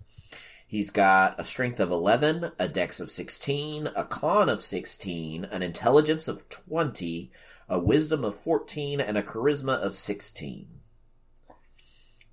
He's 0.67 0.89
got 0.89 1.39
a 1.39 1.45
strength 1.45 1.79
of 1.79 1.91
11, 1.91 2.51
a 2.57 2.67
dex 2.67 2.99
of 2.99 3.11
16, 3.11 3.87
a 3.95 4.03
con 4.03 4.49
of 4.49 4.63
16, 4.63 5.45
an 5.45 5.61
intelligence 5.63 6.27
of 6.27 6.49
20, 6.49 7.31
a 7.69 7.79
wisdom 7.79 8.25
of 8.25 8.35
14, 8.35 8.99
and 8.99 9.17
a 9.17 9.23
charisma 9.23 9.77
of 9.77 9.95
16. 9.95 10.67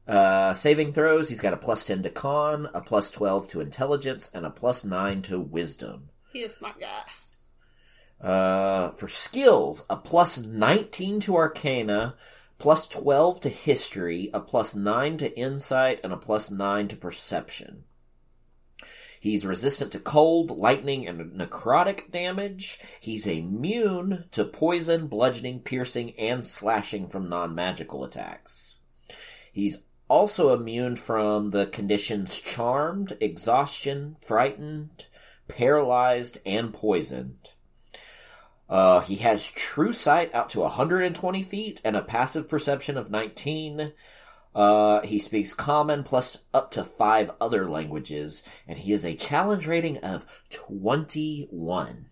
Uh, 0.09 0.55
saving 0.55 0.93
throws, 0.93 1.29
he's 1.29 1.41
got 1.41 1.53
a 1.53 1.59
plus 1.59 1.85
10 1.85 2.03
to 2.03 2.11
con, 2.11 2.69
a 2.75 2.81
plus 2.81 3.11
12 3.11 3.49
to 3.49 3.61
intelligence, 3.61 4.31
and 4.35 4.45
a 4.45 4.51
plus 4.51 4.85
9 4.85 5.23
to 5.23 5.39
wisdom. 5.39 6.09
He's 6.33 6.47
a 6.47 6.51
smart 6.51 6.81
guy. 6.81 7.03
Uh, 8.23 8.91
for 8.91 9.09
skills, 9.09 9.85
a 9.91 9.97
plus 9.97 10.39
19 10.39 11.19
to 11.21 11.35
Arcana, 11.35 12.15
plus 12.59 12.87
12 12.87 13.41
to 13.41 13.49
History, 13.49 14.31
a 14.33 14.41
plus 14.41 14.77
9 14.77 15.17
to 15.19 15.37
Insight, 15.37 15.99
and 16.05 16.13
a 16.13 16.17
plus 16.17 16.49
9 16.49 16.87
to 16.89 16.97
Perception. 16.97 17.83
He's 19.23 19.47
resistant 19.47 19.93
to 19.93 20.01
cold, 20.01 20.51
lightning, 20.51 21.07
and 21.07 21.33
necrotic 21.33 22.11
damage. 22.11 22.81
He's 23.01 23.25
immune 23.27 24.25
to 24.33 24.45
poison, 24.45 25.07
bludgeoning, 25.07 25.61
piercing, 25.61 26.19
and 26.19 26.45
slashing 26.45 27.07
from 27.07 27.29
non-magical 27.29 28.05
attacks. 28.05 28.79
He's 29.53 29.85
also 30.09 30.53
immune 30.53 30.97
from 30.97 31.51
the 31.51 31.67
conditions 31.67 32.41
charmed, 32.41 33.17
exhaustion, 33.21 34.17
frightened, 34.21 35.07
paralyzed, 35.47 36.39
and 36.45 36.75
poisoned. 36.75 37.52
Uh, 38.73 39.01
he 39.01 39.17
has 39.17 39.51
true 39.51 39.93
sight 39.93 40.35
out 40.35 40.49
to 40.49 40.61
120 40.61 41.43
feet 41.43 41.79
and 41.85 41.95
a 41.95 42.01
passive 42.01 42.49
perception 42.49 42.97
of 42.97 43.11
19. 43.11 43.93
Uh, 44.55 45.03
he 45.03 45.19
speaks 45.19 45.53
common 45.53 46.03
plus 46.03 46.39
up 46.55 46.71
to 46.71 46.83
five 46.83 47.31
other 47.39 47.69
languages, 47.69 48.43
and 48.67 48.79
he 48.79 48.93
has 48.93 49.05
a 49.05 49.15
challenge 49.15 49.67
rating 49.67 49.99
of 49.99 50.25
21. 50.49 52.07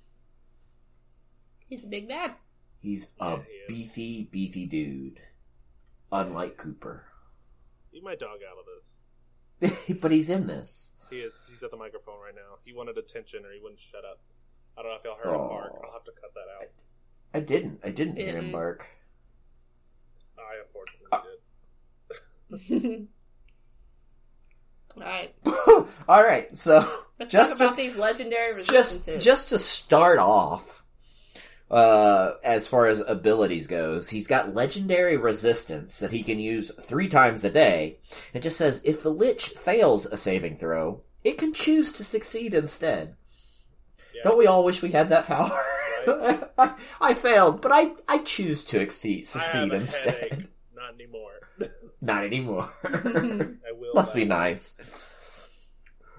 He's 1.67 1.85
a 1.85 1.88
big 1.88 2.07
man. 2.07 2.35
He's 2.79 3.11
a 3.19 3.31
Yeah, 3.31 3.43
he 3.67 3.75
beefy, 3.75 4.29
beefy 4.31 4.67
dude. 4.67 5.19
Unlike 6.12 6.59
Cooper. 6.59 7.07
Leave 7.90 8.02
my 8.02 8.17
dog 8.17 8.40
out 8.47 8.59
of 8.59 8.67
this. 9.73 9.97
but 10.02 10.11
he's 10.11 10.29
in 10.29 10.47
this. 10.47 10.95
He 11.09 11.21
is. 11.21 11.47
He's 11.49 11.62
at 11.62 11.71
the 11.71 11.79
microphone 11.79 12.21
right 12.23 12.35
now. 12.35 12.59
He 12.67 12.75
wanted 12.75 12.99
attention, 12.99 13.47
or 13.47 13.52
he 13.52 13.61
wouldn't 13.62 13.81
shut 13.81 14.05
up. 14.05 14.21
I 14.80 14.82
don't 14.82 14.92
know 14.92 14.96
if 14.99 15.04
y'all 15.04 15.16
heard 15.22 15.34
him 15.34 15.49
bark. 15.49 15.72
I'll 15.84 15.92
have 15.92 16.04
to 16.04 16.12
cut 16.18 16.32
that 16.32 16.46
out. 16.58 16.68
I 17.34 17.40
didn't. 17.40 17.80
I 17.84 17.90
didn't 17.90 18.16
hear 18.16 18.38
him 18.38 18.50
bark. 18.50 18.87
I 20.38 20.62
unfortunately 20.64 21.08
Uh, 21.12 22.56
did. 22.58 23.08
Alright. 24.96 25.34
All 26.08 26.22
right, 26.22 26.56
so 26.56 26.84
Let's 27.18 27.30
Just 27.32 27.50
talk 27.52 27.58
to- 27.58 27.64
about 27.66 27.76
these 27.76 27.96
legendary 27.96 28.54
just 28.64 28.70
resistances. 28.72 29.25
just 29.25 29.49
to 29.50 29.58
start 29.58 30.18
off 30.18 30.78
uh 31.70 32.32
as 32.42 32.66
far 32.66 32.87
as 32.88 33.00
abilities 33.06 33.68
goes 33.68 34.08
he's 34.08 34.26
got 34.26 34.52
legendary 34.56 35.16
resistance 35.16 35.99
that 36.00 36.10
he 36.10 36.25
can 36.25 36.40
use 36.40 36.72
three 36.82 37.06
times 37.06 37.44
a 37.44 37.50
day 37.50 37.96
it 38.34 38.40
just 38.42 38.56
says 38.58 38.82
if 38.84 39.04
the 39.04 39.08
lich 39.08 39.50
fails 39.50 40.04
a 40.06 40.16
saving 40.16 40.56
throw 40.56 41.00
it 41.22 41.38
can 41.38 41.54
choose 41.54 41.92
to 41.92 42.02
succeed 42.02 42.54
instead 42.54 43.14
Yeah. 44.20 44.30
don't 44.30 44.38
we 44.38 44.46
all 44.46 44.64
wish 44.64 44.82
we 44.82 44.92
had 44.92 45.08
that 45.08 45.26
power 45.26 45.50
Right. 46.06 46.42
I, 46.56 46.74
I 47.00 47.14
failed 47.14 47.60
but 47.60 47.72
i 47.72 47.92
i 48.08 48.18
choose 48.18 48.64
to 48.66 48.80
exceed 48.80 49.22
I 49.22 49.24
succeed 49.24 49.58
have 49.58 49.72
a 49.72 49.74
instead 49.76 50.14
headache. 50.14 50.46
Not 50.74 50.94
anymore. 50.94 51.40
not 52.00 52.24
anymore 52.24 52.70
mm-hmm. 52.84 53.40
I 53.68 53.72
will. 53.72 53.94
Must 53.94 54.14
be 54.14 54.24
nice. 54.24 54.78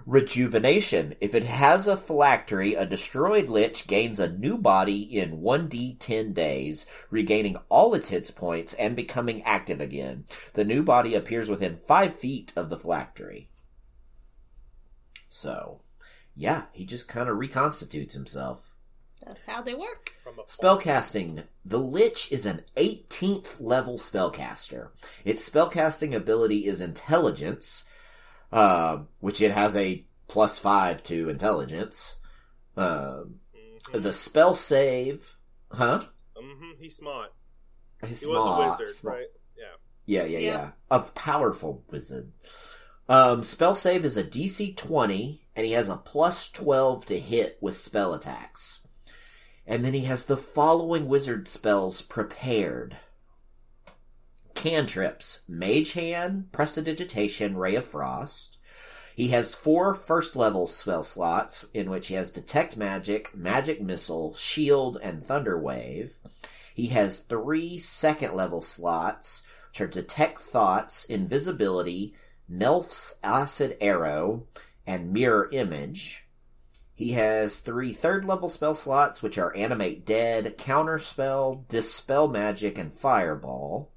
Rejuvenation. 0.05 1.15
If 1.21 1.35
it 1.35 1.43
has 1.43 1.87
a 1.87 1.95
phylactery, 1.95 2.73
a 2.73 2.85
destroyed 2.85 3.49
lich 3.49 3.87
gains 3.87 4.19
a 4.19 4.31
new 4.31 4.57
body 4.57 5.01
in 5.01 5.41
1d10 5.41 6.33
days, 6.33 6.85
regaining 7.09 7.57
all 7.69 7.93
its 7.93 8.09
hits 8.09 8.31
points 8.31 8.73
and 8.73 8.95
becoming 8.95 9.43
active 9.43 9.79
again. 9.79 10.25
The 10.53 10.65
new 10.65 10.83
body 10.83 11.13
appears 11.15 11.49
within 11.49 11.77
5 11.77 12.15
feet 12.15 12.51
of 12.55 12.69
the 12.69 12.77
phylactery. 12.77 13.49
So, 15.29 15.81
yeah, 16.35 16.63
he 16.71 16.85
just 16.85 17.07
kind 17.07 17.29
of 17.29 17.37
reconstitutes 17.37 18.13
himself. 18.13 18.67
That's 19.25 19.45
how 19.45 19.61
they 19.61 19.75
work. 19.75 20.13
Spellcasting. 20.47 21.43
The 21.63 21.77
Lich 21.77 22.31
is 22.31 22.45
an 22.47 22.63
18th 22.75 23.59
level 23.59 23.97
spellcaster. 23.99 24.89
Its 25.23 25.47
spellcasting 25.47 26.15
ability 26.15 26.65
is 26.65 26.81
Intelligence, 26.81 27.85
uh, 28.51 28.99
which 29.19 29.41
it 29.41 29.51
has 29.51 29.75
a 29.75 30.03
plus 30.27 30.57
5 30.57 31.03
to 31.03 31.29
Intelligence. 31.29 32.15
Uh, 32.75 33.25
Mhm. 33.93 34.01
the 34.03 34.13
spell 34.13 34.55
save. 34.55 35.35
Huh? 35.71 36.03
Mm-hmm. 36.35 36.71
He's 36.81 36.95
smart. 36.97 37.31
He's 38.05 38.21
He 38.21 38.25
was 38.25 38.43
a 38.43 38.69
wizard, 38.71 38.95
smart. 38.95 39.17
right? 39.17 39.27
Yeah. 39.57 39.65
Yeah, 40.05 40.23
yeah, 40.23 40.39
Yeah. 40.39 40.51
yeah. 40.51 40.71
A 40.89 40.99
powerful 41.01 41.83
wizard. 41.91 42.31
Um, 43.11 43.43
spell 43.43 43.75
save 43.75 44.05
is 44.05 44.15
a 44.15 44.23
DC 44.23 44.77
20, 44.77 45.41
and 45.53 45.65
he 45.65 45.73
has 45.73 45.89
a 45.89 45.97
plus 45.97 46.49
12 46.49 47.05
to 47.07 47.19
hit 47.19 47.57
with 47.59 47.77
spell 47.77 48.13
attacks. 48.13 48.79
And 49.67 49.83
then 49.83 49.93
he 49.93 50.05
has 50.05 50.25
the 50.25 50.37
following 50.37 51.09
wizard 51.09 51.49
spells 51.49 52.01
prepared. 52.01 52.95
Cantrips, 54.55 55.41
Mage 55.45 55.91
Hand, 55.91 56.53
Prestidigitation, 56.53 57.57
Ray 57.57 57.75
of 57.75 57.85
Frost. 57.85 58.59
He 59.13 59.27
has 59.27 59.53
four 59.53 59.93
first 59.93 60.37
level 60.37 60.65
spell 60.65 61.03
slots, 61.03 61.65
in 61.73 61.89
which 61.89 62.07
he 62.07 62.13
has 62.13 62.31
Detect 62.31 62.77
Magic, 62.77 63.35
Magic 63.35 63.81
Missile, 63.81 64.33
Shield, 64.35 64.97
and 65.03 65.21
Thunder 65.21 65.59
Wave. 65.59 66.13
He 66.73 66.87
has 66.87 67.19
three 67.19 67.77
second 67.77 68.35
level 68.35 68.61
slots, 68.61 69.43
which 69.71 69.81
are 69.81 69.87
Detect 69.87 70.39
Thoughts, 70.39 71.03
Invisibility, 71.03 72.15
Melf's 72.51 73.17
Acid 73.23 73.77
Arrow, 73.79 74.45
and 74.85 75.13
Mirror 75.13 75.49
Image. 75.53 76.27
He 76.93 77.13
has 77.13 77.57
three 77.57 77.93
third 77.93 78.25
level 78.25 78.49
spell 78.49 78.75
slots, 78.75 79.23
which 79.23 79.37
are 79.37 79.55
Animate 79.55 80.05
Dead, 80.05 80.57
Counterspell, 80.57 81.67
Dispel 81.69 82.27
Magic, 82.27 82.77
and 82.77 82.93
Fireball. 82.93 83.89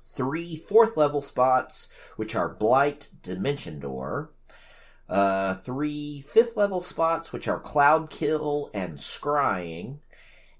Three 0.00 0.56
fourth 0.56 0.96
level 0.96 1.20
spots, 1.20 1.90
which 2.16 2.34
are 2.34 2.48
Blight, 2.48 3.08
Dimension 3.22 3.78
Door. 3.80 4.30
Uh, 5.08 5.56
three 5.56 6.22
fifth 6.22 6.56
level 6.56 6.80
spots, 6.80 7.32
which 7.32 7.46
are 7.46 7.60
Cloud 7.60 8.08
Kill 8.08 8.70
and 8.72 8.94
Scrying. 8.94 9.98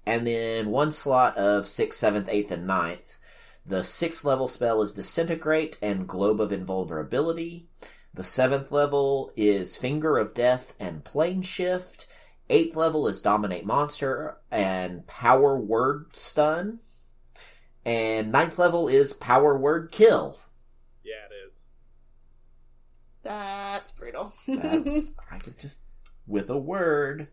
And 0.05 0.27
then 0.27 0.69
one 0.69 0.91
slot 0.91 1.35
of 1.37 1.67
sixth, 1.67 1.99
seventh, 1.99 2.29
eighth, 2.29 2.51
and 2.51 2.67
ninth. 2.67 3.14
The 3.65 3.83
sixth 3.83 4.23
level 4.23 4.47
spell 4.47 4.81
is 4.81 4.93
Disintegrate 4.93 5.77
and 5.81 6.07
Globe 6.07 6.39
of 6.39 6.51
Invulnerability. 6.51 7.67
The 8.13 8.23
seventh 8.23 8.71
level 8.71 9.31
is 9.35 9.75
Finger 9.75 10.17
of 10.17 10.33
Death 10.33 10.73
and 10.79 11.03
Plane 11.03 11.41
Shift. 11.41 12.07
Eighth 12.49 12.75
level 12.75 13.07
is 13.07 13.21
Dominate 13.21 13.65
Monster 13.65 14.37
and 14.51 15.05
Power 15.07 15.57
Word 15.59 16.15
Stun. 16.15 16.79
And 17.83 18.31
ninth 18.31 18.57
level 18.59 18.87
is 18.87 19.13
Power 19.13 19.57
Word 19.57 19.91
Kill. 19.91 20.37
Yeah, 21.03 21.25
it 21.29 21.47
is. 21.47 21.63
That's 23.23 23.91
brutal. 23.91 24.33
That's 24.47 25.15
I 25.31 25.39
could 25.39 25.57
just 25.57 25.81
with 26.27 26.49
a 26.49 26.57
word, 26.57 27.27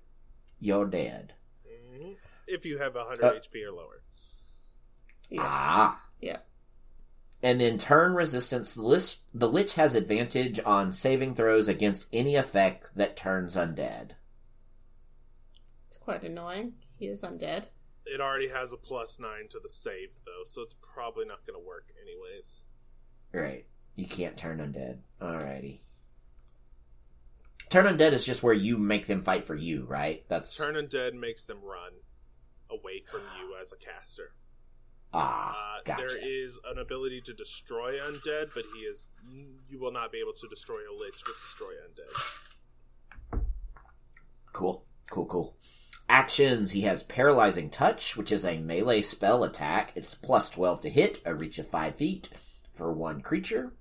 you're 0.61 0.87
dead. 0.87 1.35
Mhm. 1.67 2.17
If 2.47 2.65
you 2.65 2.79
have 2.79 2.95
100 2.95 3.23
Uh, 3.25 3.33
HP 3.35 3.65
or 3.67 3.73
lower. 3.73 4.03
yeah. 5.29 5.43
Ah. 5.45 6.03
Yeah. 6.23 6.39
And 7.43 7.61
then 7.61 7.77
turn 7.77 8.15
resistance. 8.15 8.75
The, 8.75 8.83
list, 8.83 9.25
the 9.35 9.49
Lich 9.49 9.75
has 9.75 9.95
advantage 9.95 10.61
on 10.65 10.93
saving 10.93 11.35
throws 11.35 11.69
against 11.69 12.07
any 12.13 12.37
effect 12.37 12.89
that 12.95 13.17
turns 13.17 13.57
undead. 13.57 14.13
It's 15.89 15.99
quite 15.99 16.23
annoying. 16.23 16.75
He 16.97 17.07
is 17.07 17.23
undead. 17.23 17.65
It 18.07 18.21
already 18.21 18.49
has 18.49 18.73
a 18.73 18.77
plus 18.77 19.19
9 19.19 19.31
to 19.51 19.61
the 19.63 19.69
save, 19.69 20.09
though, 20.25 20.45
so 20.47 20.63
it's 20.63 20.75
probably 20.81 21.25
not 21.27 21.45
going 21.47 21.61
to 21.61 21.67
work 21.67 21.89
anyways. 22.01 22.63
Right. 23.33 23.67
You 23.97 24.07
can't 24.07 24.37
turn 24.37 24.59
undead. 24.59 24.99
Alrighty. 25.21 25.81
Turn 27.71 27.87
undead 27.87 28.13
is 28.13 28.25
just 28.25 28.43
where 28.43 28.55
you 28.55 28.77
make 28.77 29.07
them 29.07 29.23
fight 29.23 29.47
for 29.47 29.55
you, 29.55 29.85
right? 29.85 30.25
That's 30.29 30.55
Turn 30.55 30.75
undead 30.75 31.15
makes 31.15 31.45
them 31.45 31.59
run 31.63 31.93
away 32.71 33.03
from 33.11 33.23
you 33.39 33.57
as 33.61 33.73
a 33.73 33.77
caster. 33.77 34.33
Ah, 35.13 35.53
Uh, 35.53 35.83
gotcha. 35.85 36.07
There 36.09 36.19
is 36.19 36.59
an 36.71 36.79
ability 36.79 37.21
to 37.23 37.33
destroy 37.33 37.99
undead, 37.99 38.51
but 38.55 38.65
he 38.75 38.81
is 38.81 39.11
you 39.69 39.79
will 39.79 39.93
not 39.93 40.13
be 40.13 40.19
able 40.19 40.33
to 40.35 40.49
destroy 40.49 40.81
a 40.91 40.95
lich 40.97 41.23
with 41.27 41.37
destroy 41.41 41.73
undead. 41.73 43.41
Cool, 44.53 44.85
cool, 45.11 45.27
cool. 45.27 45.57
Actions. 46.09 46.73
He 46.73 46.83
has 46.83 47.03
paralyzing 47.03 47.71
touch, 47.71 48.17
which 48.17 48.31
is 48.31 48.45
a 48.45 48.59
melee 48.59 49.03
spell 49.03 49.45
attack. 49.45 49.93
It's 49.95 50.15
plus 50.15 50.51
twelve 50.51 50.83
to 50.83 50.91
hit, 50.91 51.21
a 51.25 51.35
reach 51.35 51.59
of 51.59 51.69
five 51.69 51.97
feet 51.97 52.29
for 52.73 52.93
one 52.93 53.21
creature. 53.23 53.73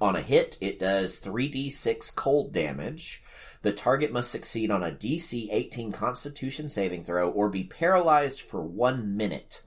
On 0.00 0.14
a 0.14 0.20
hit, 0.20 0.58
it 0.60 0.78
does 0.78 1.20
3d6 1.20 2.14
cold 2.14 2.52
damage. 2.52 3.22
The 3.62 3.72
target 3.72 4.12
must 4.12 4.30
succeed 4.30 4.70
on 4.70 4.82
a 4.82 4.92
DC 4.92 5.48
18 5.50 5.90
Constitution 5.90 6.68
saving 6.68 7.04
throw 7.04 7.30
or 7.30 7.48
be 7.48 7.64
paralyzed 7.64 8.42
for 8.42 8.62
one 8.62 9.16
minute. 9.16 9.62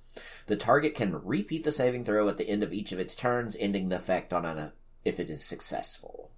The 0.49 0.55
target 0.55 0.95
can 0.95 1.23
repeat 1.23 1.63
the 1.63 1.71
saving 1.71 2.05
throw 2.05 2.27
at 2.27 2.37
the 2.37 2.49
end 2.49 2.63
of 2.63 2.73
each 2.73 2.91
of 2.91 2.99
its 2.99 3.15
turns, 3.15 3.55
ending 3.59 3.89
the 3.89 3.97
effect 3.97 4.33
on 4.33 4.45
an 4.45 4.71
if 5.05 5.19
it 5.19 5.29
is 5.29 5.45
successful. 5.45 6.31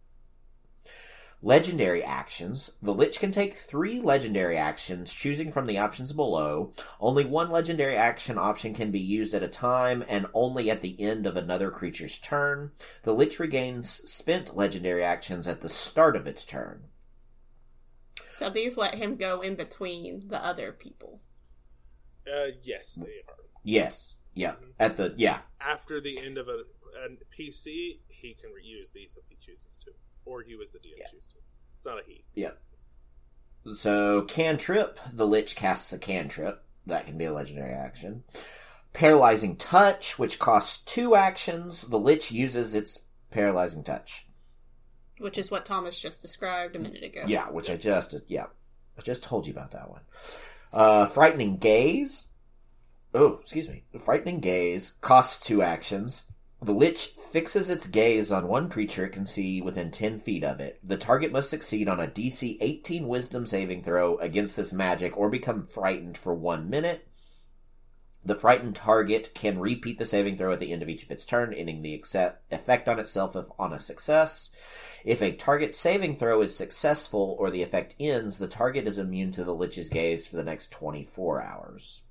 Legendary 1.41 2.03
actions. 2.03 2.73
The 2.81 2.93
Lich 2.93 3.21
can 3.21 3.31
take 3.31 3.55
three 3.55 4.01
legendary 4.01 4.57
actions, 4.57 5.13
choosing 5.13 5.53
from 5.53 5.65
the 5.65 5.77
options 5.77 6.11
below. 6.11 6.73
Only 6.99 7.23
one 7.23 7.51
legendary 7.51 7.95
action 7.95 8.37
option 8.37 8.73
can 8.73 8.91
be 8.91 8.99
used 8.99 9.33
at 9.33 9.43
a 9.43 9.47
time, 9.47 10.03
and 10.09 10.25
only 10.33 10.69
at 10.69 10.81
the 10.81 10.99
end 10.99 11.25
of 11.25 11.37
another 11.37 11.71
creature's 11.71 12.19
turn. 12.19 12.73
The 13.03 13.13
Lich 13.13 13.39
regains 13.39 13.89
spent 13.89 14.57
legendary 14.57 15.05
actions 15.05 15.47
at 15.47 15.61
the 15.61 15.69
start 15.69 16.17
of 16.17 16.27
its 16.27 16.45
turn. 16.45 16.83
So 18.33 18.49
these 18.49 18.75
let 18.75 18.95
him 18.95 19.15
go 19.15 19.39
in 19.39 19.55
between 19.55 20.27
the 20.27 20.43
other 20.43 20.73
people. 20.73 21.21
Uh, 22.27 22.51
yes, 22.61 22.95
they 22.95 23.23
are. 23.29 23.30
Yes. 23.63 24.15
Yeah. 24.33 24.53
At 24.79 24.95
the 24.97 25.13
yeah. 25.17 25.39
After 25.59 25.99
the 26.01 26.19
end 26.19 26.37
of 26.37 26.47
a, 26.47 26.63
a 27.05 27.09
PC, 27.37 27.99
he 28.07 28.35
can 28.39 28.49
reuse 28.49 28.91
these 28.93 29.15
if 29.17 29.23
he 29.29 29.37
chooses 29.43 29.77
to, 29.85 29.91
or 30.25 30.43
you 30.43 30.61
as 30.61 30.71
the 30.71 30.79
DM 30.79 30.93
Yeah. 30.97 31.07
choose 31.11 31.27
to. 31.27 31.35
It's 31.77 31.85
not 31.85 31.99
a 31.99 32.01
he. 32.05 32.23
Yeah. 32.35 32.51
So 33.73 34.23
cantrip, 34.23 34.99
the 35.13 35.27
Lich 35.27 35.55
casts 35.55 35.93
a 35.93 35.97
cantrip. 35.99 36.63
That 36.87 37.05
can 37.05 37.17
be 37.17 37.25
a 37.25 37.33
legendary 37.33 37.73
action. 37.73 38.23
Paralyzing 38.93 39.55
touch, 39.55 40.17
which 40.17 40.39
costs 40.39 40.83
two 40.83 41.15
actions. 41.15 41.83
The 41.87 41.99
Lich 41.99 42.31
uses 42.31 42.73
its 42.73 43.03
paralyzing 43.29 43.83
touch. 43.83 44.25
Which 45.19 45.37
is 45.37 45.51
what 45.51 45.65
Thomas 45.65 45.99
just 45.99 46.21
described 46.23 46.75
a 46.75 46.79
minute 46.79 47.03
ago. 47.03 47.23
Yeah, 47.27 47.49
which 47.51 47.69
I 47.69 47.77
just 47.77 48.15
yeah, 48.27 48.47
I 48.97 49.01
just 49.01 49.23
told 49.23 49.45
you 49.45 49.53
about 49.53 49.71
that 49.71 49.89
one. 49.89 50.01
Uh, 50.73 51.05
frightening 51.05 51.57
gaze. 51.57 52.27
Oh, 53.13 53.39
excuse 53.41 53.69
me. 53.69 53.83
The 53.91 53.99
frightening 53.99 54.39
gaze 54.39 54.91
costs 55.01 55.45
two 55.45 55.61
actions. 55.61 56.31
The 56.63 56.71
lich 56.73 57.07
fixes 57.31 57.69
its 57.69 57.87
gaze 57.87 58.31
on 58.31 58.47
one 58.47 58.69
creature 58.69 59.05
it 59.05 59.13
can 59.13 59.25
see 59.25 59.61
within 59.61 59.89
ten 59.89 60.19
feet 60.19 60.43
of 60.43 60.59
it. 60.59 60.79
The 60.83 60.95
target 60.95 61.31
must 61.31 61.49
succeed 61.49 61.89
on 61.89 61.99
a 61.99 62.07
DC 62.07 62.57
18 62.61 63.07
Wisdom 63.07 63.47
saving 63.47 63.81
throw 63.83 64.17
against 64.17 64.55
this 64.55 64.71
magic, 64.71 65.17
or 65.17 65.29
become 65.29 65.63
frightened 65.63 66.17
for 66.17 66.35
one 66.35 66.69
minute. 66.69 67.07
The 68.23 68.35
frightened 68.35 68.75
target 68.75 69.31
can 69.33 69.59
repeat 69.59 69.97
the 69.97 70.05
saving 70.05 70.37
throw 70.37 70.53
at 70.53 70.59
the 70.59 70.71
end 70.71 70.83
of 70.83 70.89
each 70.89 71.03
of 71.03 71.09
its 71.09 71.25
turn, 71.25 71.51
ending 71.51 71.81
the 71.81 71.95
effect 72.51 72.87
on 72.87 72.99
itself 72.99 73.35
if 73.35 73.47
on 73.57 73.73
a 73.73 73.79
success. 73.79 74.51
If 75.03 75.23
a 75.23 75.31
target 75.31 75.75
saving 75.75 76.17
throw 76.17 76.41
is 76.41 76.55
successful 76.55 77.35
or 77.39 77.49
the 77.49 77.63
effect 77.63 77.95
ends, 77.99 78.37
the 78.37 78.47
target 78.47 78.85
is 78.85 78.99
immune 78.99 79.31
to 79.31 79.43
the 79.43 79.55
Lich's 79.55 79.89
gaze 79.89 80.27
for 80.27 80.35
the 80.35 80.43
next 80.43 80.71
24 80.71 81.41
hours. 81.41 82.03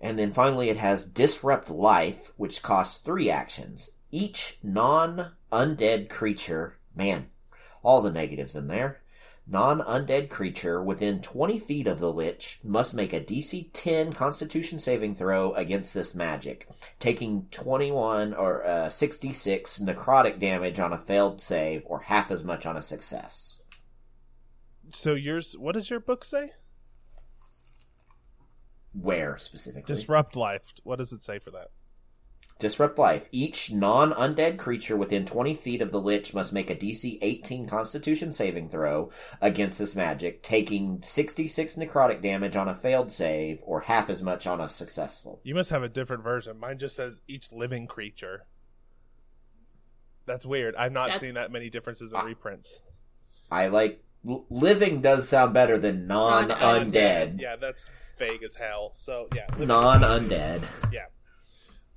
And 0.00 0.18
then 0.18 0.32
finally, 0.32 0.68
it 0.68 0.76
has 0.76 1.06
Disrupt 1.06 1.70
Life, 1.70 2.32
which 2.36 2.62
costs 2.62 3.00
three 3.00 3.30
actions. 3.30 3.90
Each 4.10 4.58
non 4.62 5.32
undead 5.52 6.08
creature, 6.08 6.78
man, 6.94 7.28
all 7.82 8.02
the 8.02 8.10
negatives 8.10 8.56
in 8.56 8.68
there. 8.68 9.00
Non 9.46 9.80
undead 9.80 10.30
creature 10.30 10.82
within 10.82 11.20
20 11.20 11.58
feet 11.58 11.86
of 11.86 12.00
the 12.00 12.10
Lich 12.10 12.60
must 12.64 12.94
make 12.94 13.12
a 13.12 13.20
DC 13.20 13.68
10 13.74 14.14
Constitution 14.14 14.78
saving 14.78 15.14
throw 15.14 15.52
against 15.52 15.92
this 15.92 16.14
magic, 16.14 16.66
taking 16.98 17.46
21 17.50 18.32
or 18.32 18.64
uh, 18.64 18.88
66 18.88 19.80
necrotic 19.80 20.40
damage 20.40 20.78
on 20.78 20.94
a 20.94 20.98
failed 20.98 21.42
save 21.42 21.82
or 21.84 22.00
half 22.00 22.30
as 22.30 22.42
much 22.42 22.64
on 22.64 22.76
a 22.76 22.82
success. 22.82 23.60
So 24.92 25.12
yours, 25.14 25.56
what 25.58 25.72
does 25.72 25.90
your 25.90 26.00
book 26.00 26.24
say? 26.24 26.52
Where 28.98 29.36
specifically? 29.38 29.94
Disrupt 29.94 30.36
life. 30.36 30.72
What 30.84 30.96
does 30.98 31.12
it 31.12 31.22
say 31.24 31.38
for 31.38 31.50
that? 31.50 31.68
Disrupt 32.60 32.96
life. 32.98 33.28
Each 33.32 33.72
non 33.72 34.12
undead 34.12 34.58
creature 34.58 34.96
within 34.96 35.26
20 35.26 35.54
feet 35.56 35.82
of 35.82 35.90
the 35.90 36.00
Lich 36.00 36.32
must 36.32 36.52
make 36.52 36.70
a 36.70 36.76
DC 36.76 37.18
18 37.20 37.66
Constitution 37.66 38.32
saving 38.32 38.68
throw 38.70 39.10
against 39.40 39.76
this 39.80 39.96
magic, 39.96 40.40
taking 40.44 41.02
66 41.02 41.74
necrotic 41.74 42.22
damage 42.22 42.54
on 42.54 42.68
a 42.68 42.74
failed 42.76 43.10
save, 43.10 43.60
or 43.64 43.80
half 43.80 44.08
as 44.08 44.22
much 44.22 44.46
on 44.46 44.60
a 44.60 44.68
successful. 44.68 45.40
You 45.42 45.56
must 45.56 45.70
have 45.70 45.82
a 45.82 45.88
different 45.88 46.22
version. 46.22 46.60
Mine 46.60 46.78
just 46.78 46.94
says 46.94 47.20
each 47.26 47.50
living 47.50 47.88
creature. 47.88 48.46
That's 50.26 50.46
weird. 50.46 50.76
I've 50.76 50.92
not 50.92 51.08
That- 51.08 51.20
seen 51.20 51.34
that 51.34 51.50
many 51.50 51.68
differences 51.70 52.12
in 52.12 52.18
Ah. 52.18 52.22
reprints. 52.24 52.70
I 53.50 53.66
like. 53.66 54.00
L- 54.28 54.44
Living 54.50 55.00
does 55.00 55.28
sound 55.28 55.54
better 55.54 55.78
than 55.78 56.06
non 56.06 56.50
undead. 56.50 57.40
Yeah, 57.40 57.56
that's 57.56 57.88
vague 58.18 58.42
as 58.42 58.54
hell. 58.54 58.92
So 58.94 59.28
yeah, 59.34 59.46
Non 59.58 60.00
undead. 60.02 60.62
Yeah. 60.92 61.06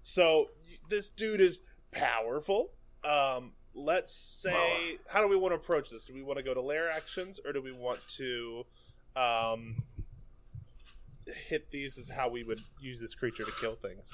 So 0.04 0.48
this 0.90 1.10
dude 1.10 1.42
is 1.42 1.60
powerful. 1.92 2.72
Um, 3.04 3.54
let's 3.74 4.14
say, 4.14 4.98
how 5.08 5.22
do 5.22 5.28
we 5.28 5.36
want 5.36 5.52
to 5.52 5.56
approach 5.56 5.90
this? 5.90 6.06
Do 6.06 6.14
we 6.14 6.24
want 6.24 6.38
to 6.38 6.44
go 6.44 6.54
to 6.54 6.62
lair 6.62 6.90
actions, 6.90 7.40
or 7.46 7.54
do 7.54 7.62
we 7.62 7.72
want 7.72 8.00
to 8.18 8.64
um, 9.16 9.84
hit 11.48 11.70
these 11.72 11.98
as 11.98 12.10
how 12.10 12.30
we 12.30 12.44
would 12.44 12.60
use 12.80 13.00
this 13.00 13.14
creature 13.16 13.44
to 13.44 13.52
kill 13.60 13.76
things? 13.76 14.14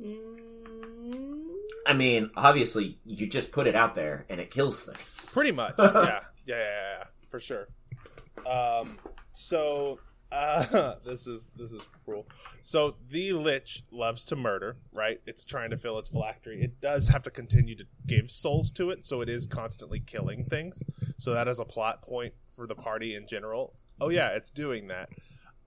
Mm, 0.00 1.44
I 1.86 1.92
mean, 1.94 2.30
obviously, 2.36 2.98
you 3.04 3.26
just 3.26 3.52
put 3.52 3.66
it 3.66 3.74
out 3.74 3.94
there 3.94 4.24
and 4.28 4.40
it 4.40 4.50
kills 4.50 4.80
things. 4.80 4.98
Pretty 5.32 5.52
much, 5.52 5.74
yeah, 5.78 6.20
yeah, 6.46 6.56
yeah, 6.56 6.98
yeah, 6.98 7.04
for 7.30 7.40
sure. 7.40 7.68
Um, 8.46 8.98
so 9.34 9.98
uh, 10.32 10.94
this 11.04 11.26
is 11.26 11.48
this 11.56 11.72
is 11.72 11.82
cruel. 12.04 12.26
So 12.62 12.96
the 13.10 13.32
lich 13.32 13.84
loves 13.90 14.24
to 14.26 14.36
murder, 14.36 14.76
right? 14.92 15.20
It's 15.26 15.44
trying 15.44 15.70
to 15.70 15.76
fill 15.76 15.98
its 15.98 16.08
phylactery. 16.08 16.62
It 16.62 16.80
does 16.80 17.08
have 17.08 17.22
to 17.24 17.30
continue 17.30 17.76
to 17.76 17.84
give 18.06 18.30
souls 18.30 18.70
to 18.72 18.90
it, 18.90 19.04
so 19.04 19.20
it 19.20 19.28
is 19.28 19.46
constantly 19.46 20.00
killing 20.00 20.44
things. 20.44 20.82
So 21.18 21.32
that 21.34 21.48
is 21.48 21.58
a 21.58 21.64
plot 21.64 22.02
point 22.02 22.34
for 22.54 22.66
the 22.66 22.74
party 22.74 23.14
in 23.14 23.26
general. 23.26 23.74
Oh 24.00 24.08
yeah, 24.08 24.30
it's 24.30 24.50
doing 24.50 24.88
that. 24.88 25.08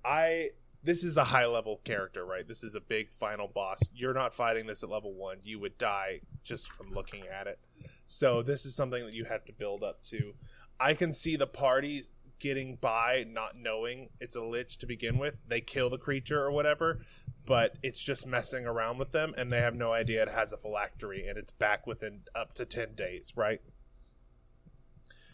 I 0.03 0.49
this 0.83 1.03
is 1.03 1.17
a 1.17 1.23
high 1.23 1.45
level 1.45 1.81
character, 1.83 2.25
right? 2.25 2.47
This 2.47 2.63
is 2.63 2.75
a 2.75 2.79
big 2.79 3.09
final 3.19 3.47
boss. 3.47 3.79
You're 3.93 4.13
not 4.13 4.33
fighting 4.33 4.65
this 4.65 4.81
at 4.83 4.89
level 4.89 5.13
one. 5.13 5.37
You 5.43 5.59
would 5.59 5.77
die 5.77 6.21
just 6.43 6.69
from 6.69 6.91
looking 6.93 7.23
at 7.27 7.47
it. 7.47 7.59
So 8.07 8.41
this 8.41 8.65
is 8.65 8.75
something 8.75 9.05
that 9.05 9.13
you 9.13 9.25
have 9.25 9.45
to 9.45 9.53
build 9.53 9.83
up 9.83 10.01
to. 10.05 10.33
I 10.79 10.93
can 10.93 11.13
see 11.13 11.35
the 11.35 11.47
party 11.47 12.03
getting 12.39 12.77
by 12.77 13.25
not 13.29 13.57
knowing 13.57 14.09
it's 14.19 14.35
a 14.35 14.41
lich 14.41 14.77
to 14.79 14.85
begin 14.85 15.17
with. 15.17 15.35
They 15.47 15.61
kill 15.61 15.89
the 15.89 15.97
creature 15.97 16.41
or 16.41 16.51
whatever, 16.51 17.01
but 17.45 17.75
it's 17.83 17.99
just 17.99 18.25
messing 18.25 18.65
around 18.65 18.97
with 18.97 19.11
them 19.11 19.33
and 19.37 19.51
they 19.51 19.59
have 19.59 19.75
no 19.75 19.91
idea 19.91 20.23
it 20.23 20.29
has 20.29 20.53
a 20.53 20.57
phylactery 20.57 21.27
and 21.27 21.37
it's 21.37 21.51
back 21.51 21.85
within 21.85 22.21
up 22.33 22.53
to 22.55 22.65
10 22.65 22.95
days, 22.95 23.33
right? 23.35 23.61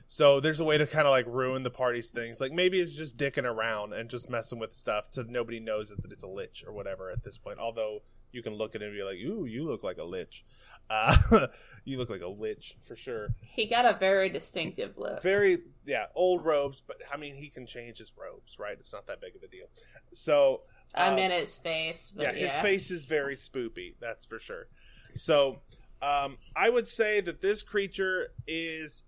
So 0.07 0.39
there's 0.39 0.59
a 0.59 0.63
way 0.63 0.77
to 0.77 0.85
kind 0.85 1.07
of 1.07 1.11
like 1.11 1.25
ruin 1.27 1.63
the 1.63 1.71
party's 1.71 2.11
things. 2.11 2.39
Like 2.39 2.51
maybe 2.51 2.79
it's 2.79 2.93
just 2.93 3.17
dicking 3.17 3.45
around 3.45 3.93
and 3.93 4.09
just 4.09 4.29
messing 4.29 4.59
with 4.59 4.73
stuff 4.73 5.07
so 5.09 5.23
nobody 5.27 5.59
knows 5.59 5.89
that 5.89 6.11
it's 6.11 6.23
a 6.23 6.27
lich 6.27 6.63
or 6.65 6.73
whatever 6.73 7.09
at 7.09 7.23
this 7.23 7.37
point. 7.37 7.59
Although 7.59 8.01
you 8.31 8.43
can 8.43 8.53
look 8.53 8.75
at 8.75 8.81
it 8.81 8.85
and 8.85 8.95
be 8.95 9.03
like, 9.03 9.17
"Ooh, 9.17 9.45
you 9.45 9.63
look 9.63 9.83
like 9.83 9.97
a 9.97 10.03
lich." 10.03 10.45
Uh, 10.89 11.47
you 11.85 11.97
look 11.97 12.09
like 12.09 12.21
a 12.21 12.27
lich 12.27 12.77
for 12.85 12.95
sure. 12.95 13.29
He 13.41 13.67
got 13.67 13.85
a 13.85 13.97
very 13.97 14.29
distinctive 14.29 14.97
look. 14.97 15.21
Very 15.21 15.59
yeah, 15.85 16.05
old 16.15 16.45
robes, 16.45 16.81
but 16.85 16.97
I 17.11 17.17
mean 17.17 17.35
he 17.35 17.49
can 17.49 17.65
change 17.65 17.97
his 17.97 18.11
robes, 18.17 18.57
right? 18.59 18.75
It's 18.79 18.93
not 18.93 19.07
that 19.07 19.21
big 19.21 19.35
of 19.35 19.43
a 19.43 19.47
deal. 19.47 19.67
So 20.13 20.61
I 20.93 21.09
um, 21.09 21.15
meant 21.15 21.33
his 21.33 21.55
face, 21.55 22.11
but 22.15 22.23
yeah, 22.23 22.33
yeah, 22.33 22.47
his 22.47 22.61
face 22.61 22.91
is 22.91 23.05
very 23.05 23.35
spoopy. 23.35 23.95
That's 23.99 24.25
for 24.25 24.39
sure. 24.39 24.67
So, 25.13 25.61
um, 26.01 26.37
I 26.55 26.69
would 26.69 26.87
say 26.87 27.21
that 27.21 27.41
this 27.41 27.63
creature 27.63 28.29
is 28.47 29.03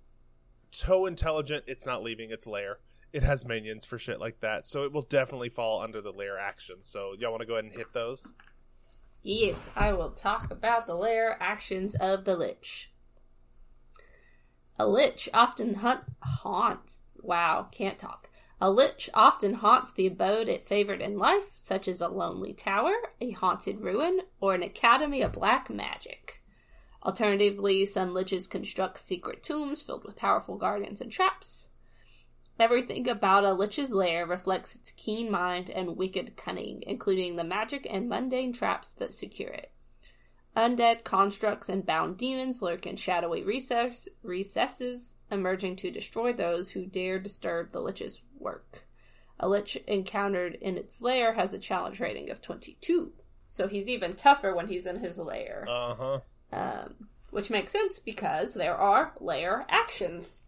so 0.71 1.05
intelligent 1.05 1.63
it's 1.67 1.85
not 1.85 2.03
leaving 2.03 2.31
its 2.31 2.47
lair. 2.47 2.79
It 3.13 3.23
has 3.23 3.45
minions 3.45 3.85
for 3.85 3.97
shit 3.97 4.19
like 4.19 4.41
that, 4.41 4.67
so 4.67 4.83
it 4.83 4.91
will 4.91 5.01
definitely 5.01 5.49
fall 5.49 5.81
under 5.81 6.01
the 6.01 6.11
lair 6.11 6.37
action. 6.37 6.77
So, 6.81 7.13
y'all 7.17 7.31
want 7.31 7.41
to 7.41 7.47
go 7.47 7.53
ahead 7.53 7.65
and 7.65 7.73
hit 7.73 7.93
those? 7.93 8.33
Yes, 9.23 9.69
I 9.75 9.93
will 9.93 10.11
talk 10.11 10.51
about 10.51 10.87
the 10.87 10.95
lair 10.95 11.37
actions 11.41 11.95
of 11.95 12.25
the 12.25 12.35
lich. 12.35 12.91
A 14.79 14.87
lich 14.87 15.27
often 15.33 15.75
hunt 15.75 16.01
haunts. 16.21 17.03
Wow, 17.21 17.67
can't 17.71 17.97
talk. 17.97 18.29
A 18.61 18.71
lich 18.71 19.09
often 19.13 19.55
haunts 19.55 19.91
the 19.91 20.07
abode 20.07 20.47
it 20.47 20.67
favored 20.67 21.01
in 21.01 21.17
life, 21.17 21.51
such 21.53 21.87
as 21.87 22.01
a 22.01 22.07
lonely 22.07 22.53
tower, 22.53 22.93
a 23.21 23.31
haunted 23.31 23.81
ruin, 23.81 24.21
or 24.39 24.55
an 24.55 24.63
academy 24.63 25.21
of 25.21 25.33
black 25.33 25.69
magic. 25.69 26.41
Alternatively, 27.03 27.85
some 27.85 28.13
liches 28.13 28.49
construct 28.49 28.99
secret 28.99 29.43
tombs 29.43 29.81
filled 29.81 30.03
with 30.03 30.15
powerful 30.15 30.57
guardians 30.57 31.01
and 31.01 31.11
traps. 31.11 31.69
Everything 32.59 33.07
about 33.07 33.43
a 33.43 33.53
lich's 33.53 33.91
lair 33.91 34.25
reflects 34.25 34.75
its 34.75 34.91
keen 34.91 35.29
mind 35.29 35.69
and 35.69 35.95
wicked 35.95 36.35
cunning, 36.35 36.83
including 36.87 37.35
the 37.35 37.43
magic 37.43 37.85
and 37.89 38.09
mundane 38.09 38.51
traps 38.51 38.89
that 38.89 39.13
secure 39.13 39.49
it. 39.49 39.71
Undead 40.55 41.03
constructs 41.03 41.69
and 41.69 41.85
bound 41.85 42.17
demons 42.17 42.63
lurk 42.63 42.87
in 42.87 42.95
shadowy 42.95 43.43
recess, 43.43 44.07
recesses, 44.23 45.15
emerging 45.29 45.75
to 45.75 45.91
destroy 45.91 46.33
those 46.33 46.71
who 46.71 46.87
dare 46.87 47.19
disturb 47.19 47.71
the 47.71 47.79
lich's 47.79 48.21
work. 48.39 48.87
A 49.39 49.47
lich 49.47 49.75
encountered 49.87 50.55
in 50.55 50.75
its 50.75 50.99
lair 50.99 51.33
has 51.33 51.53
a 51.53 51.59
challenge 51.59 51.99
rating 51.99 52.31
of 52.31 52.41
22, 52.41 53.13
so 53.47 53.67
he's 53.67 53.87
even 53.87 54.15
tougher 54.15 54.55
when 54.55 54.67
he's 54.67 54.87
in 54.87 54.97
his 54.97 55.19
lair. 55.19 55.63
Uh 55.69 55.93
huh. 55.93 56.19
Um, 56.51 57.07
which 57.29 57.51
makes 57.51 57.71
sense 57.71 57.99
because 57.99 58.55
there 58.55 58.75
are 58.75 59.13
lair 59.19 59.65
actions. 59.69 60.41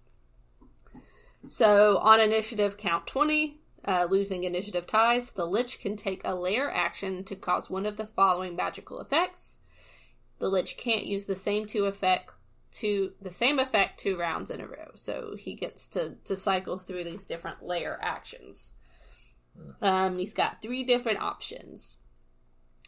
So 1.48 1.98
on 1.98 2.20
initiative 2.20 2.78
count 2.78 3.08
20, 3.08 3.60
uh, 3.86 4.08
losing 4.10 4.44
initiative 4.44 4.86
ties, 4.86 5.32
the 5.32 5.46
Lich 5.46 5.80
can 5.80 5.96
take 5.96 6.22
a 6.24 6.36
lair 6.36 6.70
action 6.72 7.24
to 7.26 7.36
cause 7.36 7.70
one 7.70 7.86
of 7.86 7.98
the 7.98 8.06
following 8.06 8.56
magical 8.56 9.00
effects. 9.00 9.60
The 10.40 10.50
Lich 10.50 10.78
can't 10.78 11.06
use 11.06 11.26
the 11.26 11.36
same 11.36 11.66
two 11.66 11.86
effect 11.86 12.34
to 12.72 13.14
the 13.22 13.32
same 13.32 13.58
effect 13.58 14.00
two 14.00 14.18
rounds 14.18 14.52
in 14.52 14.62
a 14.62 14.68
row. 14.68 14.92
So 14.96 15.36
he 15.38 15.56
gets 15.56 15.88
to, 15.90 16.16
to 16.26 16.36
cycle 16.36 16.78
through 16.78 17.04
these 17.04 17.26
different 17.26 17.64
lair 17.64 17.98
actions. 18.02 18.74
Um, 19.82 20.18
he's 20.18 20.34
got 20.34 20.62
three 20.62 20.84
different 20.84 21.20
options. 21.20 21.98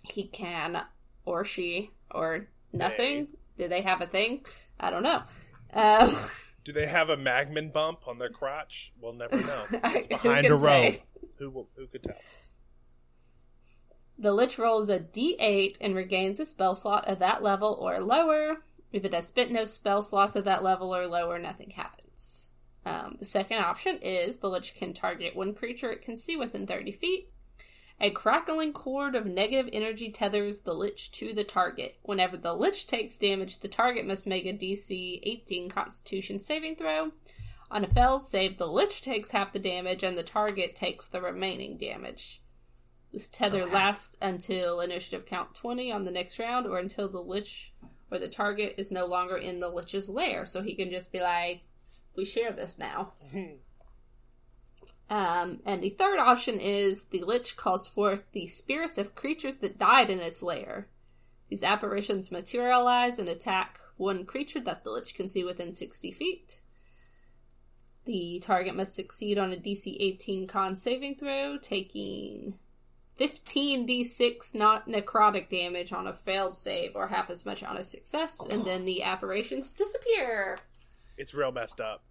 He 0.04 0.28
can, 0.28 0.82
or 1.26 1.46
she, 1.46 1.92
or 2.12 2.48
nothing. 2.72 3.28
Do 3.58 3.68
they 3.68 3.82
have 3.82 4.02
a 4.02 4.08
thing? 4.08 4.46
I 4.80 4.90
don't 4.90 5.04
know. 5.04 5.22
Um, 5.74 6.16
Do 6.64 6.74
they 6.74 6.86
have 6.86 7.10
a 7.10 7.18
magman 7.18 7.74
bump 7.74 8.08
on 8.08 8.20
their 8.20 8.30
crotch? 8.30 8.94
We'll 9.00 9.14
never 9.14 9.38
know. 9.42 9.66
It's 9.72 10.08
behind 10.08 10.48
a 10.48 10.56
row. 10.56 10.94
Who 11.38 11.50
will? 11.50 11.70
Who 11.76 11.88
could 11.88 12.04
tell? 12.04 12.18
The 14.18 14.34
Lich 14.34 14.60
rolls 14.60 14.90
a 14.90 15.00
d8 15.00 15.78
and 15.82 15.96
regains 15.96 16.40
a 16.40 16.46
spell 16.46 16.76
slot 16.76 17.08
at 17.08 17.20
that 17.20 17.42
level 17.42 17.78
or 17.82 18.00
lower. 18.00 18.64
If 18.92 19.04
it 19.04 19.14
has 19.14 19.28
spent 19.28 19.52
no 19.52 19.66
spell 19.66 20.04
slots 20.04 20.36
at 20.36 20.46
that 20.46 20.64
level 20.64 20.96
or 20.96 21.08
lower, 21.08 21.40
nothing 21.40 21.72
happens. 21.72 22.48
Um, 22.86 23.16
the 23.18 23.26
second 23.26 23.58
option 23.60 23.98
is 23.98 24.38
the 24.38 24.50
Lich 24.50 24.76
can 24.76 24.94
target 24.94 25.36
one 25.36 25.56
creature 25.56 25.92
it 25.92 26.02
can 26.04 26.16
see 26.16 26.36
within 26.36 26.68
30 26.68 26.92
feet. 26.92 27.31
A 28.04 28.10
crackling 28.10 28.74
cord 28.74 29.14
of 29.14 29.28
negative 29.28 29.70
energy 29.72 30.10
tethers 30.10 30.62
the 30.62 30.74
Lich 30.74 31.12
to 31.12 31.34
the 31.34 31.44
target. 31.44 32.00
Whenever 32.02 32.36
the 32.36 32.56
Lich 32.56 32.88
takes 32.88 33.16
damage, 33.16 33.60
the 33.60 33.68
target 33.68 34.08
must 34.08 34.26
make 34.26 34.48
a 34.48 34.54
DC 34.54 35.20
18 35.22 35.70
Constitution 35.70 36.40
saving 36.40 36.78
throw. 36.78 37.12
On 37.70 37.84
a 37.86 37.88
failed 37.88 38.24
save, 38.24 38.58
the 38.58 38.68
Lich 38.68 39.02
takes 39.02 39.30
half 39.30 39.54
the 39.54 39.60
damage 39.60 40.02
and 40.02 40.18
the 40.18 40.24
target 40.24 40.76
takes 40.76 41.08
the 41.08 41.22
remaining 41.22 41.78
damage. 41.78 42.42
This 43.14 43.30
tether 43.30 43.66
So 43.66 43.70
lasts 43.72 44.18
until 44.20 44.82
initiative 44.82 45.28
count 45.28 45.54
20 45.54 45.92
on 45.92 46.04
the 46.04 46.12
next 46.12 46.40
round 46.40 46.66
or 46.66 46.80
until 46.80 47.08
the 47.08 47.22
Lich 47.22 47.72
or 48.10 48.18
the 48.18 48.28
target 48.28 48.74
is 48.80 48.92
no 48.92 49.06
longer 49.06 49.38
in 49.38 49.60
the 49.60 49.70
Lich's 49.70 50.10
lair. 50.10 50.48
So 50.48 50.64
he 50.64 50.74
can 50.74 50.90
just 50.90 51.12
be 51.12 51.20
like, 51.20 51.62
we 52.16 52.26
share 52.26 52.52
this 52.52 52.80
now. 52.80 53.14
Um, 55.10 55.60
and 55.66 55.84
the 55.84 55.90
third 55.90 56.20
option 56.20 56.60
is 56.60 57.06
the 57.06 57.24
Lich 57.24 57.58
calls 57.58 57.88
forth 57.88 58.32
the 58.32 58.48
spirits 58.48 58.98
of 58.98 59.16
creatures 59.16 59.56
that 59.56 59.78
died 59.78 60.10
in 60.10 60.20
its 60.20 60.42
lair. 60.42 60.88
These 61.50 61.64
apparitions 61.64 62.32
materialize 62.32 63.20
and 63.20 63.28
attack 63.28 63.80
one 63.98 64.26
creature 64.26 64.62
that 64.62 64.84
the 64.84 64.92
Lich 64.92 65.14
can 65.14 65.28
see 65.28 65.44
within 65.44 65.74
60 65.74 66.12
feet. 66.12 66.62
The 68.06 68.40
target 68.42 68.76
must 68.76 68.96
succeed 68.96 69.38
on 69.38 69.52
a 69.52 69.58
DC 69.58 69.98
18 70.00 70.48
con 70.48 70.76
saving 70.76 71.16
throw, 71.16 71.58
taking 71.62 72.58
15d6 73.20 74.56
not 74.56 74.88
necrotic 74.88 75.50
damage 75.50 75.92
on 75.92 76.08
a 76.08 76.14
failed 76.14 76.56
save 76.56 76.96
or 76.96 77.08
half 77.08 77.30
as 77.30 77.46
much 77.46 77.64
on 77.64 77.78
a 77.78 77.84
success, 77.84 78.40
and 78.50 78.66
then 78.66 78.86
the 78.86 79.04
apparitions 79.04 79.72
disappear. 79.72 80.58
It's 81.18 81.34
real 81.34 81.52
messed 81.52 81.82
up. 81.82 82.04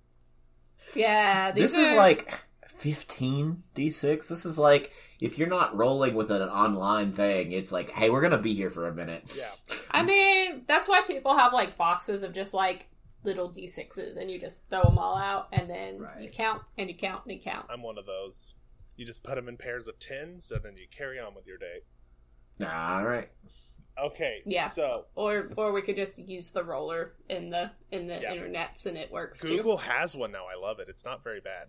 Yeah, 0.94 1.50
these 1.50 1.72
This 1.72 1.90
is 1.90 1.96
like 1.96 2.40
15 2.81 3.62
d6. 3.75 4.29
This 4.29 4.45
is 4.47 4.59
like 4.59 4.93
if 5.21 5.37
you're 5.37 5.49
not 5.49 5.77
rolling 5.77 6.14
with 6.14 6.31
an 6.31 6.40
online 6.43 7.12
thing, 7.12 7.53
it's 7.53 7.71
like, 7.71 7.90
hey, 7.90 8.09
we're 8.09 8.23
gonna 8.23 8.38
be 8.38 8.55
here 8.55 8.71
for 8.71 8.88
a 8.88 8.95
minute. 8.95 9.31
Yeah. 9.37 9.51
I 9.90 10.03
mean, 10.03 10.62
that's 10.66 10.88
why 10.88 11.03
people 11.07 11.37
have 11.37 11.53
like 11.53 11.77
boxes 11.77 12.23
of 12.23 12.33
just 12.33 12.55
like 12.55 12.87
little 13.23 13.51
d6s 13.51 14.16
and 14.16 14.31
you 14.31 14.40
just 14.40 14.69
throw 14.71 14.83
them 14.83 14.97
all 14.97 15.16
out 15.16 15.49
and 15.53 15.69
then 15.69 16.07
you 16.21 16.31
count 16.31 16.62
and 16.79 16.88
you 16.88 16.97
count 16.97 17.23
and 17.27 17.35
you 17.35 17.40
count. 17.40 17.66
I'm 17.69 17.83
one 17.83 17.99
of 17.99 18.07
those. 18.07 18.55
You 18.97 19.05
just 19.05 19.23
put 19.23 19.35
them 19.35 19.49
in 19.49 19.57
pairs 19.57 19.87
of 19.88 19.99
tens, 19.99 20.51
and 20.51 20.62
then 20.62 20.77
you 20.77 20.85
carry 20.90 21.19
on 21.19 21.35
with 21.35 21.47
your 21.47 21.57
day. 21.57 21.81
All 22.61 23.05
right. 23.05 23.31
Okay. 23.99 24.43
Yeah. 24.47 24.69
So 24.69 25.07
Or 25.14 25.51
or 25.57 25.73
we 25.73 25.83
could 25.83 25.97
just 25.97 26.19
use 26.19 26.51
the 26.51 26.64
roller 26.64 27.12
in 27.29 27.51
the 27.51 27.71
in 27.90 28.07
the 28.07 28.21
Yeah. 28.21 28.35
internets 28.35 28.87
and 28.87 28.97
it 28.97 29.11
works 29.11 29.40
too. 29.40 29.49
Google 29.49 29.77
has 29.79 30.16
one 30.16 30.33
now. 30.33 30.45
I 30.47 30.59
love 30.59 30.79
it. 30.81 30.88
It's 30.88 31.05
not 31.05 31.23
very 31.23 31.40
bad. 31.40 31.69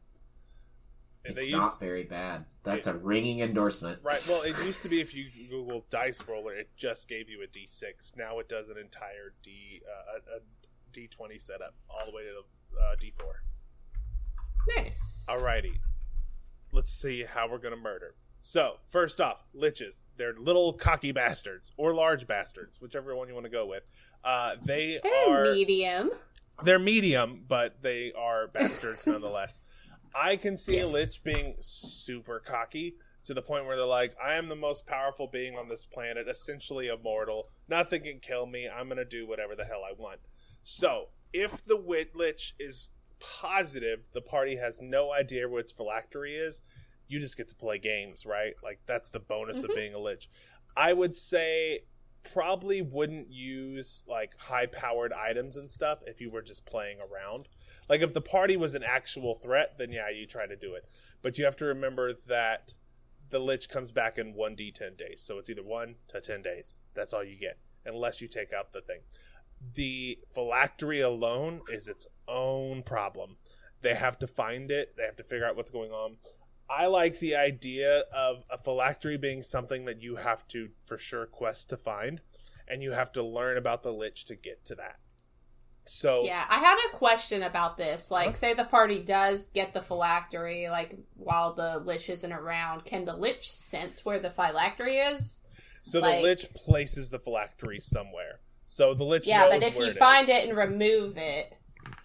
And 1.25 1.35
It's 1.37 1.45
they 1.45 1.51
not 1.51 1.65
used 1.65 1.79
very 1.79 2.03
bad. 2.03 2.45
That's 2.63 2.87
a 2.87 2.93
ringing 2.95 3.41
endorsement. 3.41 3.99
right. 4.03 4.21
Well, 4.27 4.41
it 4.43 4.55
used 4.65 4.81
to 4.83 4.89
be 4.89 5.01
if 5.01 5.13
you 5.13 5.25
Google 5.49 5.85
dice 5.89 6.23
roller, 6.27 6.55
it 6.55 6.69
just 6.75 7.07
gave 7.07 7.29
you 7.29 7.43
a 7.43 7.47
D6. 7.47 8.17
Now 8.17 8.39
it 8.39 8.49
does 8.49 8.69
an 8.69 8.77
entire 8.77 9.33
D 9.43 9.81
uh, 9.87 10.19
a, 10.35 10.37
a 10.37 10.39
D20 10.93 11.39
setup 11.41 11.75
all 11.89 12.05
the 12.05 12.11
way 12.11 12.23
to 12.23 12.29
the 12.73 12.79
uh, 12.81 12.95
D4. 12.95 14.77
Nice. 14.77 15.25
Alrighty. 15.29 15.77
Let's 16.71 16.91
see 16.91 17.23
how 17.23 17.49
we're 17.49 17.57
gonna 17.57 17.75
murder. 17.75 18.15
So, 18.43 18.77
first 18.87 19.21
off, 19.21 19.45
liches. 19.55 20.03
They're 20.17 20.33
little 20.33 20.73
cocky 20.73 21.11
bastards 21.11 21.73
or 21.77 21.93
large 21.93 22.25
bastards, 22.25 22.81
whichever 22.81 23.15
one 23.15 23.27
you 23.27 23.33
want 23.35 23.45
to 23.45 23.51
go 23.51 23.65
with. 23.67 23.83
Uh, 24.23 24.55
they 24.65 24.99
They're 25.03 25.29
are 25.29 25.53
medium. 25.53 26.11
they're 26.63 26.79
medium, 26.79 27.43
but 27.47 27.81
they 27.83 28.11
are 28.17 28.47
bastards 28.47 29.05
nonetheless. 29.05 29.61
I 30.13 30.37
can 30.37 30.57
see 30.57 30.79
a 30.79 30.87
lich 30.87 31.23
being 31.23 31.55
super 31.59 32.39
cocky 32.39 32.95
to 33.23 33.33
the 33.33 33.41
point 33.41 33.65
where 33.65 33.75
they're 33.75 33.85
like, 33.85 34.15
"I 34.21 34.35
am 34.35 34.47
the 34.49 34.55
most 34.55 34.85
powerful 34.87 35.27
being 35.27 35.55
on 35.57 35.69
this 35.69 35.85
planet, 35.85 36.27
essentially 36.27 36.87
immortal. 36.87 37.49
Nothing 37.67 38.03
can 38.03 38.19
kill 38.19 38.45
me. 38.45 38.67
I'm 38.67 38.87
gonna 38.89 39.05
do 39.05 39.25
whatever 39.25 39.55
the 39.55 39.65
hell 39.65 39.83
I 39.83 39.93
want." 39.93 40.21
So, 40.63 41.09
if 41.33 41.63
the 41.63 41.77
wit 41.77 42.15
lich 42.15 42.55
is 42.59 42.89
positive 43.19 44.03
the 44.13 44.21
party 44.21 44.55
has 44.55 44.81
no 44.81 45.13
idea 45.13 45.47
what 45.47 45.59
its 45.61 45.71
phylactery 45.71 46.35
is, 46.35 46.61
you 47.07 47.19
just 47.19 47.37
get 47.37 47.47
to 47.49 47.55
play 47.55 47.77
games, 47.77 48.25
right? 48.25 48.55
Like 48.63 48.79
that's 48.87 49.09
the 49.09 49.19
bonus 49.19 49.63
of 49.63 49.69
Mhm. 49.69 49.75
being 49.75 49.93
a 49.93 49.99
lich. 49.99 50.29
I 50.75 50.93
would 50.93 51.15
say 51.15 51.85
probably 52.23 52.81
wouldn't 52.81 53.29
use 53.31 54.03
like 54.07 54.37
high 54.37 54.65
powered 54.65 55.13
items 55.13 55.57
and 55.57 55.69
stuff 55.69 56.01
if 56.05 56.19
you 56.21 56.29
were 56.29 56.41
just 56.41 56.65
playing 56.65 56.99
around. 57.01 57.47
Like 57.89 58.01
if 58.01 58.13
the 58.13 58.21
party 58.21 58.57
was 58.57 58.75
an 58.75 58.83
actual 58.83 59.35
threat, 59.35 59.77
then 59.77 59.91
yeah, 59.91 60.09
you 60.09 60.25
try 60.25 60.47
to 60.47 60.55
do 60.55 60.75
it. 60.75 60.85
But 61.21 61.37
you 61.37 61.45
have 61.45 61.55
to 61.57 61.65
remember 61.65 62.13
that 62.27 62.75
the 63.29 63.39
lich 63.39 63.69
comes 63.69 63.91
back 63.91 64.17
in 64.17 64.33
1d10 64.33 64.97
days. 64.97 65.21
So 65.21 65.37
it's 65.37 65.49
either 65.49 65.63
1 65.63 65.95
to 66.09 66.21
10 66.21 66.41
days. 66.41 66.79
That's 66.93 67.13
all 67.13 67.23
you 67.23 67.37
get 67.37 67.57
unless 67.85 68.21
you 68.21 68.27
take 68.27 68.53
out 68.53 68.73
the 68.73 68.81
thing. 68.81 68.99
The 69.73 70.19
phylactery 70.33 71.01
alone 71.01 71.61
is 71.71 71.87
its 71.87 72.07
own 72.27 72.83
problem. 72.83 73.37
They 73.81 73.95
have 73.95 74.17
to 74.19 74.27
find 74.27 74.71
it, 74.71 74.95
they 74.97 75.03
have 75.03 75.15
to 75.17 75.23
figure 75.23 75.45
out 75.45 75.55
what's 75.55 75.71
going 75.71 75.91
on. 75.91 76.17
I 76.69 76.85
like 76.85 77.19
the 77.19 77.35
idea 77.35 78.05
of 78.13 78.43
a 78.49 78.57
phylactery 78.57 79.17
being 79.17 79.43
something 79.43 79.85
that 79.85 80.01
you 80.01 80.15
have 80.15 80.47
to 80.49 80.69
for 80.85 80.97
sure 80.97 81.25
quest 81.25 81.69
to 81.71 81.77
find. 81.77 82.21
and 82.71 82.81
you 82.81 82.93
have 82.93 83.11
to 83.11 83.21
learn 83.21 83.57
about 83.57 83.83
the 83.83 83.91
lich 83.91 84.23
to 84.25 84.35
get 84.35 84.63
to 84.63 84.75
that. 84.75 85.00
So 85.85 86.23
Yeah, 86.23 86.45
I 86.49 86.59
had 86.59 86.77
a 86.89 86.95
question 86.95 87.43
about 87.43 87.77
this. 87.77 88.11
Like, 88.11 88.37
say 88.37 88.53
the 88.53 88.63
party 88.63 88.99
does 88.99 89.49
get 89.49 89.73
the 89.73 89.81
phylactery, 89.81 90.69
like 90.69 90.95
while 91.15 91.53
the 91.53 91.79
lich 91.79 92.09
isn't 92.09 92.31
around, 92.31 92.85
can 92.85 93.05
the 93.05 93.15
lich 93.15 93.49
sense 93.51 94.05
where 94.05 94.19
the 94.19 94.29
phylactery 94.29 94.97
is? 94.97 95.41
so 95.83 95.99
like- 95.99 96.17
the 96.17 96.21
lich 96.23 96.53
places 96.53 97.09
the 97.09 97.19
phylactery 97.19 97.79
somewhere. 97.79 98.39
So 98.67 98.93
the 98.93 99.03
lich 99.03 99.27
Yeah, 99.27 99.49
but 99.49 99.63
if 99.63 99.77
you 99.77 99.91
find 99.93 100.29
is. 100.29 100.35
it 100.35 100.47
and 100.47 100.57
remove 100.57 101.17
it 101.17 101.53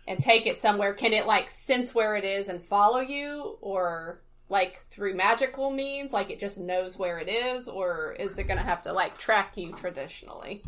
and 0.09 0.19
take 0.19 0.47
it 0.47 0.57
somewhere, 0.57 0.95
can 0.95 1.13
it 1.13 1.27
like 1.27 1.51
sense 1.51 1.95
where 1.95 2.17
it 2.17 2.25
is 2.25 2.49
and 2.49 2.61
follow 2.63 3.01
you, 3.01 3.59
or 3.61 4.23
like 4.49 4.81
through 4.91 5.15
magical 5.15 5.71
means, 5.71 6.13
like 6.13 6.31
it 6.31 6.41
just 6.41 6.59
knows 6.59 6.97
where 6.99 7.19
it 7.19 7.29
is, 7.29 7.69
or 7.69 8.17
is 8.19 8.39
it 8.39 8.45
gonna 8.45 8.63
have 8.63 8.83
to 8.83 8.93
like 8.93 9.19
track 9.19 9.57
you 9.57 9.73
traditionally? 9.73 10.63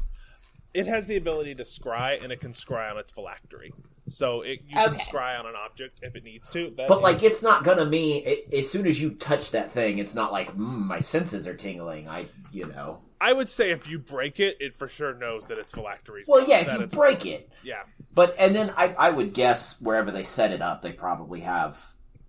It 0.74 0.86
has 0.86 1.06
the 1.06 1.16
ability 1.16 1.54
to 1.56 1.62
scry 1.64 2.22
and 2.22 2.30
it 2.32 2.40
can 2.40 2.52
scry 2.52 2.90
on 2.90 2.98
its 2.98 3.10
phylactery. 3.12 3.72
So 4.08 4.42
it 4.42 4.60
you 4.66 4.74
can 4.74 4.94
scry 4.94 5.38
on 5.38 5.46
an 5.46 5.54
object 5.56 6.00
if 6.02 6.14
it 6.16 6.24
needs 6.24 6.48
to. 6.50 6.70
That 6.76 6.88
But 6.88 6.98
is- 6.98 7.02
like, 7.02 7.22
it's 7.22 7.42
not 7.42 7.64
gonna 7.64 7.84
mean 7.86 8.22
it, 8.26 8.52
as 8.54 8.70
soon 8.70 8.86
as 8.86 9.00
you 9.00 9.10
touch 9.10 9.50
that 9.52 9.72
thing, 9.72 9.98
it's 9.98 10.14
not 10.14 10.32
like 10.32 10.50
mm, 10.56 10.58
my 10.86 11.00
senses 11.00 11.46
are 11.46 11.54
tingling. 11.54 12.08
I, 12.08 12.26
you 12.52 12.66
know. 12.66 13.00
I 13.20 13.32
would 13.32 13.48
say 13.48 13.70
if 13.72 13.88
you 13.88 13.98
break 13.98 14.38
it, 14.40 14.56
it 14.60 14.76
for 14.76 14.86
sure 14.88 15.12
knows 15.14 15.46
that 15.48 15.58
it's 15.58 15.72
phylactery. 15.72 16.22
Well, 16.28 16.46
yeah, 16.48 16.58
if 16.60 16.66
you 16.68 16.74
it's- 16.74 16.94
break 16.94 17.26
it. 17.26 17.50
Yeah, 17.62 17.82
But 18.14 18.36
and 18.38 18.54
then 18.54 18.72
I, 18.76 18.94
I 18.96 19.10
would 19.10 19.34
guess 19.34 19.80
wherever 19.80 20.10
they 20.10 20.24
set 20.24 20.52
it 20.52 20.62
up, 20.62 20.82
they 20.82 20.92
probably 20.92 21.40
have 21.40 21.78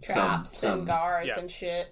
Traps 0.02 0.52
some 0.58 0.69
some 0.69 0.78
and 0.80 0.88
guards 0.88 1.28
yeah. 1.28 1.39
and 1.39 1.52
shit. 1.52 1.88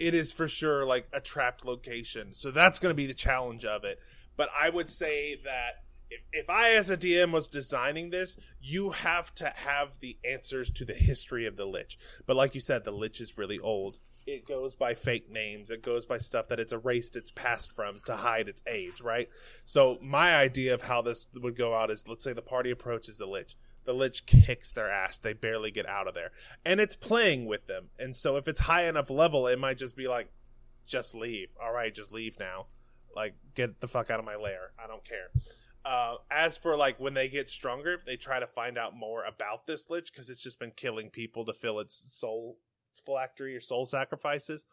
it 0.00 0.14
is 0.14 0.32
for 0.32 0.48
sure 0.48 0.84
like 0.84 1.06
a 1.12 1.20
trapped 1.20 1.64
location. 1.64 2.34
So 2.34 2.50
that's 2.50 2.78
going 2.78 2.90
to 2.90 2.96
be 2.96 3.06
the 3.06 3.14
challenge 3.14 3.64
of 3.64 3.84
it. 3.84 4.00
But 4.36 4.50
I 4.58 4.70
would 4.70 4.90
say 4.90 5.40
that 5.44 5.84
if, 6.10 6.20
if 6.32 6.50
I, 6.50 6.72
as 6.72 6.90
a 6.90 6.96
DM, 6.96 7.32
was 7.32 7.48
designing 7.48 8.10
this, 8.10 8.36
you 8.60 8.90
have 8.90 9.34
to 9.36 9.52
have 9.54 9.98
the 10.00 10.18
answers 10.24 10.70
to 10.72 10.84
the 10.84 10.94
history 10.94 11.46
of 11.46 11.56
the 11.56 11.66
Lich. 11.66 11.98
But 12.26 12.36
like 12.36 12.54
you 12.54 12.60
said, 12.60 12.84
the 12.84 12.92
Lich 12.92 13.20
is 13.20 13.38
really 13.38 13.58
old. 13.58 13.98
It 14.26 14.46
goes 14.46 14.74
by 14.74 14.94
fake 14.94 15.30
names. 15.30 15.70
It 15.70 15.82
goes 15.82 16.06
by 16.06 16.18
stuff 16.18 16.48
that 16.48 16.60
it's 16.60 16.72
erased 16.72 17.16
its 17.16 17.30
past 17.30 17.72
from 17.72 18.00
to 18.06 18.16
hide 18.16 18.48
its 18.48 18.62
age, 18.66 19.00
right? 19.02 19.28
So 19.64 19.98
my 20.00 20.34
idea 20.34 20.72
of 20.74 20.82
how 20.82 21.02
this 21.02 21.28
would 21.34 21.56
go 21.56 21.74
out 21.74 21.90
is, 21.90 22.08
let's 22.08 22.24
say 22.24 22.32
the 22.32 22.42
party 22.42 22.70
approaches 22.70 23.18
the 23.18 23.26
Lich. 23.26 23.56
The 23.84 23.92
Lich 23.92 24.24
kicks 24.24 24.72
their 24.72 24.90
ass. 24.90 25.18
They 25.18 25.34
barely 25.34 25.70
get 25.70 25.86
out 25.86 26.08
of 26.08 26.14
there. 26.14 26.30
And 26.64 26.80
it's 26.80 26.96
playing 26.96 27.44
with 27.44 27.66
them. 27.66 27.90
And 27.98 28.16
so 28.16 28.36
if 28.36 28.48
it's 28.48 28.60
high 28.60 28.86
enough 28.86 29.10
level, 29.10 29.46
it 29.46 29.58
might 29.58 29.76
just 29.76 29.94
be 29.94 30.08
like, 30.08 30.30
just 30.86 31.14
leave. 31.14 31.48
All 31.62 31.72
right, 31.72 31.94
just 31.94 32.12
leave 32.12 32.38
now. 32.38 32.66
Like, 33.14 33.34
get 33.54 33.80
the 33.80 33.88
fuck 33.88 34.10
out 34.10 34.18
of 34.18 34.24
my 34.24 34.36
lair. 34.36 34.72
I 34.82 34.86
don't 34.86 35.04
care. 35.04 35.30
Uh, 35.84 36.16
as 36.30 36.56
for 36.56 36.76
like 36.76 36.98
when 36.98 37.12
they 37.12 37.28
get 37.28 37.50
stronger, 37.50 37.92
if 37.92 38.04
they 38.06 38.16
try 38.16 38.40
to 38.40 38.46
find 38.46 38.78
out 38.78 38.96
more 38.96 39.24
about 39.24 39.66
this 39.66 39.90
lich 39.90 40.10
because 40.10 40.30
it's 40.30 40.42
just 40.42 40.58
been 40.58 40.72
killing 40.76 41.10
people 41.10 41.44
to 41.44 41.52
fill 41.52 41.78
its 41.78 42.14
soul 42.18 42.56
its 42.92 43.02
phylactery 43.04 43.54
or 43.54 43.60
soul 43.60 43.84
sacrifices, 43.84 44.64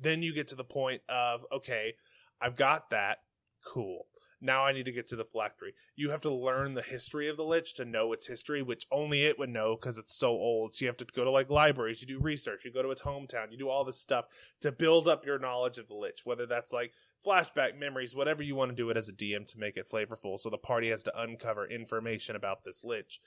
then 0.00 0.22
you 0.22 0.32
get 0.32 0.48
to 0.48 0.54
the 0.54 0.64
point 0.64 1.02
of 1.08 1.44
okay, 1.52 1.94
I've 2.40 2.56
got 2.56 2.90
that. 2.90 3.18
Cool. 3.66 4.06
Now 4.40 4.64
I 4.64 4.72
need 4.72 4.84
to 4.84 4.92
get 4.92 5.08
to 5.08 5.16
the 5.16 5.24
phylactery. 5.24 5.72
You 5.96 6.10
have 6.10 6.20
to 6.22 6.30
learn 6.30 6.74
the 6.74 6.82
history 6.82 7.28
of 7.28 7.36
the 7.36 7.44
lich 7.44 7.74
to 7.74 7.84
know 7.84 8.12
its 8.12 8.26
history, 8.26 8.62
which 8.62 8.86
only 8.90 9.24
it 9.24 9.38
would 9.38 9.48
know 9.48 9.76
because 9.76 9.96
it's 9.96 10.14
so 10.14 10.30
old. 10.30 10.74
So 10.74 10.84
you 10.84 10.88
have 10.88 10.98
to 10.98 11.06
go 11.06 11.24
to 11.24 11.30
like 11.30 11.50
libraries, 11.50 12.00
you 12.00 12.06
do 12.06 12.18
research, 12.20 12.64
you 12.64 12.72
go 12.72 12.82
to 12.82 12.90
its 12.90 13.02
hometown, 13.02 13.50
you 13.50 13.58
do 13.58 13.68
all 13.70 13.84
this 13.84 14.00
stuff 14.00 14.26
to 14.60 14.72
build 14.72 15.08
up 15.08 15.24
your 15.24 15.38
knowledge 15.38 15.78
of 15.78 15.88
the 15.88 15.94
lich. 15.94 16.22
Whether 16.24 16.46
that's 16.46 16.72
like 16.72 16.92
flashback 17.24 17.78
memories, 17.78 18.14
whatever 18.14 18.42
you 18.42 18.54
want 18.54 18.70
to 18.70 18.76
do 18.76 18.90
it 18.90 18.96
as 18.96 19.08
a 19.08 19.12
DM 19.12 19.46
to 19.48 19.58
make 19.58 19.76
it 19.76 19.88
flavorful. 19.88 20.38
So 20.38 20.50
the 20.50 20.58
party 20.58 20.90
has 20.90 21.02
to 21.04 21.20
uncover 21.20 21.66
information 21.66 22.36
about 22.36 22.64
this 22.64 22.84
lich. 22.84 23.20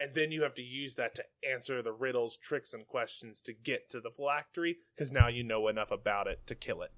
And 0.00 0.14
then 0.14 0.32
you 0.32 0.42
have 0.42 0.54
to 0.54 0.62
use 0.62 0.94
that 0.96 1.14
to 1.16 1.24
answer 1.48 1.82
the 1.82 1.92
riddles, 1.92 2.36
tricks, 2.36 2.72
and 2.72 2.86
questions 2.86 3.40
to 3.42 3.52
get 3.52 3.90
to 3.90 4.00
the 4.00 4.10
phylactery, 4.10 4.78
because 4.94 5.12
now 5.12 5.28
you 5.28 5.44
know 5.44 5.68
enough 5.68 5.90
about 5.90 6.26
it 6.26 6.46
to 6.46 6.54
kill 6.54 6.82
it. 6.82 6.90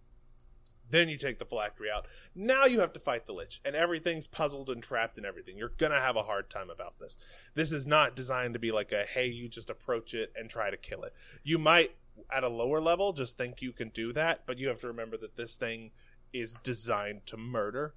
Then 0.91 1.09
you 1.09 1.17
take 1.17 1.39
the 1.39 1.45
phylactery 1.45 1.91
out. 1.91 2.07
Now 2.35 2.67
you 2.67 2.81
have 2.81 2.93
to 2.93 3.01
fight 3.01 3.27
the 3.27 3.33
lich, 3.33 3.61
and 3.65 3.75
everything's 3.75 4.27
puzzled 4.27 4.71
and 4.71 4.83
trapped 4.83 5.17
and 5.17 5.27
everything. 5.27 5.57
You're 5.57 5.73
gonna 5.77 6.01
have 6.01 6.17
a 6.17 6.23
hard 6.23 6.51
time 6.51 6.71
about 6.71 6.99
this. 6.99 7.19
This 7.55 7.73
is 7.73 7.87
not 7.87 8.15
designed 8.15 8.55
to 8.55 8.61
be 8.61 8.71
like 8.71 8.93
a 8.93 9.05
hey, 9.05 9.27
you 9.27 9.49
just 9.49 9.71
approach 9.71 10.15
it 10.15 10.33
and 10.37 10.49
try 10.49 10.71
to 10.71 10.77
kill 10.77 11.03
it. 11.03 11.15
You 11.43 11.59
might 11.59 11.97
at 12.31 12.45
a 12.45 12.49
lower 12.49 12.81
level 12.81 13.13
just 13.13 13.37
think 13.37 13.61
you 13.61 13.73
can 13.73 13.89
do 13.89 14.13
that, 14.13 14.43
but 14.47 14.59
you 14.59 14.69
have 14.69 14.81
to 14.81 14.87
remember 14.87 15.17
that 15.17 15.37
this 15.37 15.57
thing 15.57 15.91
is 16.35 16.57
designed 16.63 17.25
to 17.27 17.39
murder, 17.39 17.95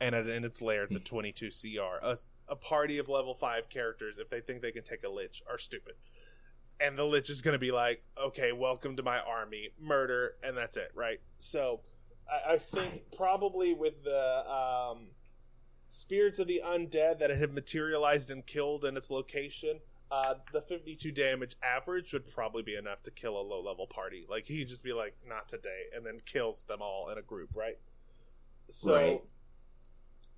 and 0.00 0.14
at, 0.14 0.26
in 0.26 0.44
its 0.44 0.62
lair, 0.62 0.84
it's 0.84 0.96
a 0.96 1.00
22 1.00 1.50
CR. 1.50 2.02
A, 2.02 2.16
a 2.48 2.56
party 2.56 2.98
of 2.98 3.08
level 3.08 3.34
5 3.34 3.68
characters, 3.68 4.18
if 4.18 4.30
they 4.30 4.40
think 4.40 4.62
they 4.62 4.72
can 4.72 4.84
take 4.84 5.04
a 5.04 5.10
Lich, 5.10 5.42
are 5.50 5.58
stupid. 5.58 5.94
And 6.80 6.96
the 6.96 7.04
Lich 7.04 7.28
is 7.28 7.42
going 7.42 7.52
to 7.52 7.58
be 7.58 7.72
like, 7.72 8.02
okay, 8.16 8.52
welcome 8.52 8.96
to 8.96 9.02
my 9.02 9.18
army, 9.18 9.70
murder, 9.78 10.36
and 10.42 10.56
that's 10.56 10.78
it, 10.78 10.92
right? 10.94 11.20
So, 11.40 11.80
I, 12.30 12.54
I 12.54 12.58
think 12.58 13.02
probably 13.14 13.74
with 13.74 14.02
the 14.04 14.50
um, 14.50 15.08
spirits 15.90 16.38
of 16.38 16.46
the 16.46 16.62
undead 16.64 17.18
that 17.18 17.30
it 17.30 17.38
have 17.38 17.52
materialized 17.52 18.30
and 18.30 18.46
killed 18.46 18.84
in 18.84 18.96
its 18.96 19.10
location, 19.10 19.80
uh, 20.10 20.34
the 20.52 20.60
52 20.62 21.12
damage 21.12 21.54
average 21.62 22.12
would 22.12 22.26
probably 22.32 22.62
be 22.62 22.74
enough 22.74 23.02
to 23.04 23.10
kill 23.10 23.40
a 23.40 23.42
low 23.42 23.62
level 23.62 23.86
party. 23.86 24.26
Like 24.28 24.46
he'd 24.46 24.68
just 24.68 24.82
be 24.82 24.92
like, 24.92 25.14
"Not 25.26 25.48
today," 25.48 25.84
and 25.94 26.04
then 26.04 26.18
kills 26.26 26.64
them 26.64 26.82
all 26.82 27.10
in 27.10 27.18
a 27.18 27.22
group, 27.22 27.50
right? 27.54 27.78
So, 28.70 28.94
Right. 28.94 29.22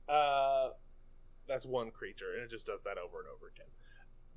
uh, 0.08 0.70
that's 1.46 1.66
one 1.66 1.90
creature, 1.90 2.34
and 2.34 2.42
it 2.42 2.50
just 2.50 2.66
does 2.66 2.82
that 2.84 2.98
over 2.98 3.20
and 3.20 3.28
over 3.28 3.48
again. 3.48 3.66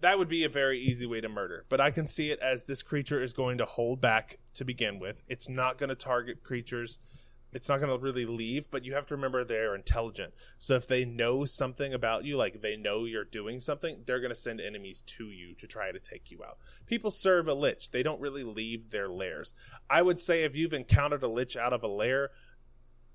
That 0.02 0.18
would 0.18 0.28
be 0.28 0.44
a 0.44 0.50
very 0.50 0.80
easy 0.80 1.06
way 1.06 1.22
to 1.22 1.30
murder, 1.30 1.66
but 1.70 1.80
I 1.80 1.90
can 1.92 2.06
see 2.08 2.30
it 2.32 2.40
as 2.40 2.66
this 2.66 2.84
creature 2.84 3.22
is 3.22 3.32
going 3.34 3.58
to 3.60 3.66
hold 3.66 4.02
back 4.02 4.40
to 4.56 4.66
begin 4.66 5.00
with. 5.00 5.22
It's 5.28 5.48
not 5.48 5.78
going 5.78 5.90
to 5.90 5.96
target 5.96 6.44
creatures. 6.44 7.00
It's 7.56 7.70
not 7.70 7.80
going 7.80 7.90
to 7.90 8.04
really 8.04 8.26
leave, 8.26 8.70
but 8.70 8.84
you 8.84 8.94
have 8.96 9.06
to 9.06 9.16
remember 9.16 9.46
they're 9.46 9.76
intelligent. 9.76 10.34
So 10.60 10.76
if 10.76 10.88
they 10.88 11.06
know 11.06 11.46
something 11.46 11.94
about 11.94 12.26
you, 12.26 12.36
like 12.36 12.62
they 12.62 12.76
know 12.76 13.06
you're 13.06 13.24
doing 13.24 13.62
something, 13.62 14.04
they're 14.06 14.20
going 14.20 14.28
to 14.28 14.36
send 14.36 14.60
enemies 14.60 15.02
to 15.08 15.30
you 15.32 15.56
to 15.56 15.66
try 15.66 15.94
to 15.94 16.00
take 16.00 16.30
you 16.30 16.44
out. 16.44 16.58
People 16.86 17.12
serve 17.12 17.48
a 17.48 17.54
lich. 17.54 17.92
They 17.92 18.04
don't 18.04 18.20
really 18.20 18.44
leave 18.44 18.90
their 18.90 19.08
lairs. 19.08 19.54
I 19.90 20.02
would 20.02 20.20
say 20.20 20.44
if 20.44 20.54
you've 20.54 20.74
encountered 20.74 21.24
a 21.24 21.30
lich 21.30 21.56
out 21.56 21.72
of 21.72 21.82
a 21.84 21.88
lair, 21.88 22.32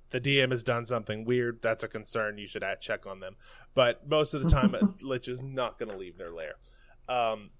the 0.08 0.22
DM 0.22 0.52
has 0.52 0.62
done 0.62 0.86
something 0.86 1.26
weird. 1.26 1.60
That's 1.60 1.84
a 1.84 1.88
concern. 1.88 2.38
You 2.38 2.46
should 2.46 2.64
check 2.80 3.06
on 3.06 3.20
them. 3.20 3.36
But 3.74 4.08
most 4.08 4.32
of 4.32 4.42
the 4.42 4.48
time, 4.48 4.74
a 4.74 4.88
lich 5.02 5.28
is 5.28 5.42
not 5.42 5.78
going 5.78 5.90
to 5.90 5.98
leave 5.98 6.16
their 6.16 6.32
lair. 6.32 6.54
Um, 7.10 7.50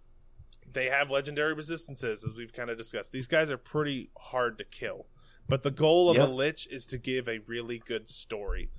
they 0.72 0.86
have 0.86 1.10
legendary 1.10 1.52
resistances, 1.52 2.24
as 2.24 2.36
we've 2.36 2.54
kind 2.54 2.70
of 2.70 2.78
discussed. 2.78 3.12
These 3.12 3.26
guys 3.26 3.50
are 3.50 3.58
pretty 3.58 4.10
hard 4.16 4.56
to 4.58 4.64
kill. 4.64 5.06
But 5.50 5.64
the 5.64 5.72
goal 5.72 6.08
of 6.08 6.16
Yep. 6.16 6.28
a 6.28 6.30
lich 6.30 6.66
is 6.68 6.86
to 6.86 6.96
give 6.96 7.28
a 7.28 7.38
really 7.40 7.78
good 7.78 8.08
story. 8.08 8.70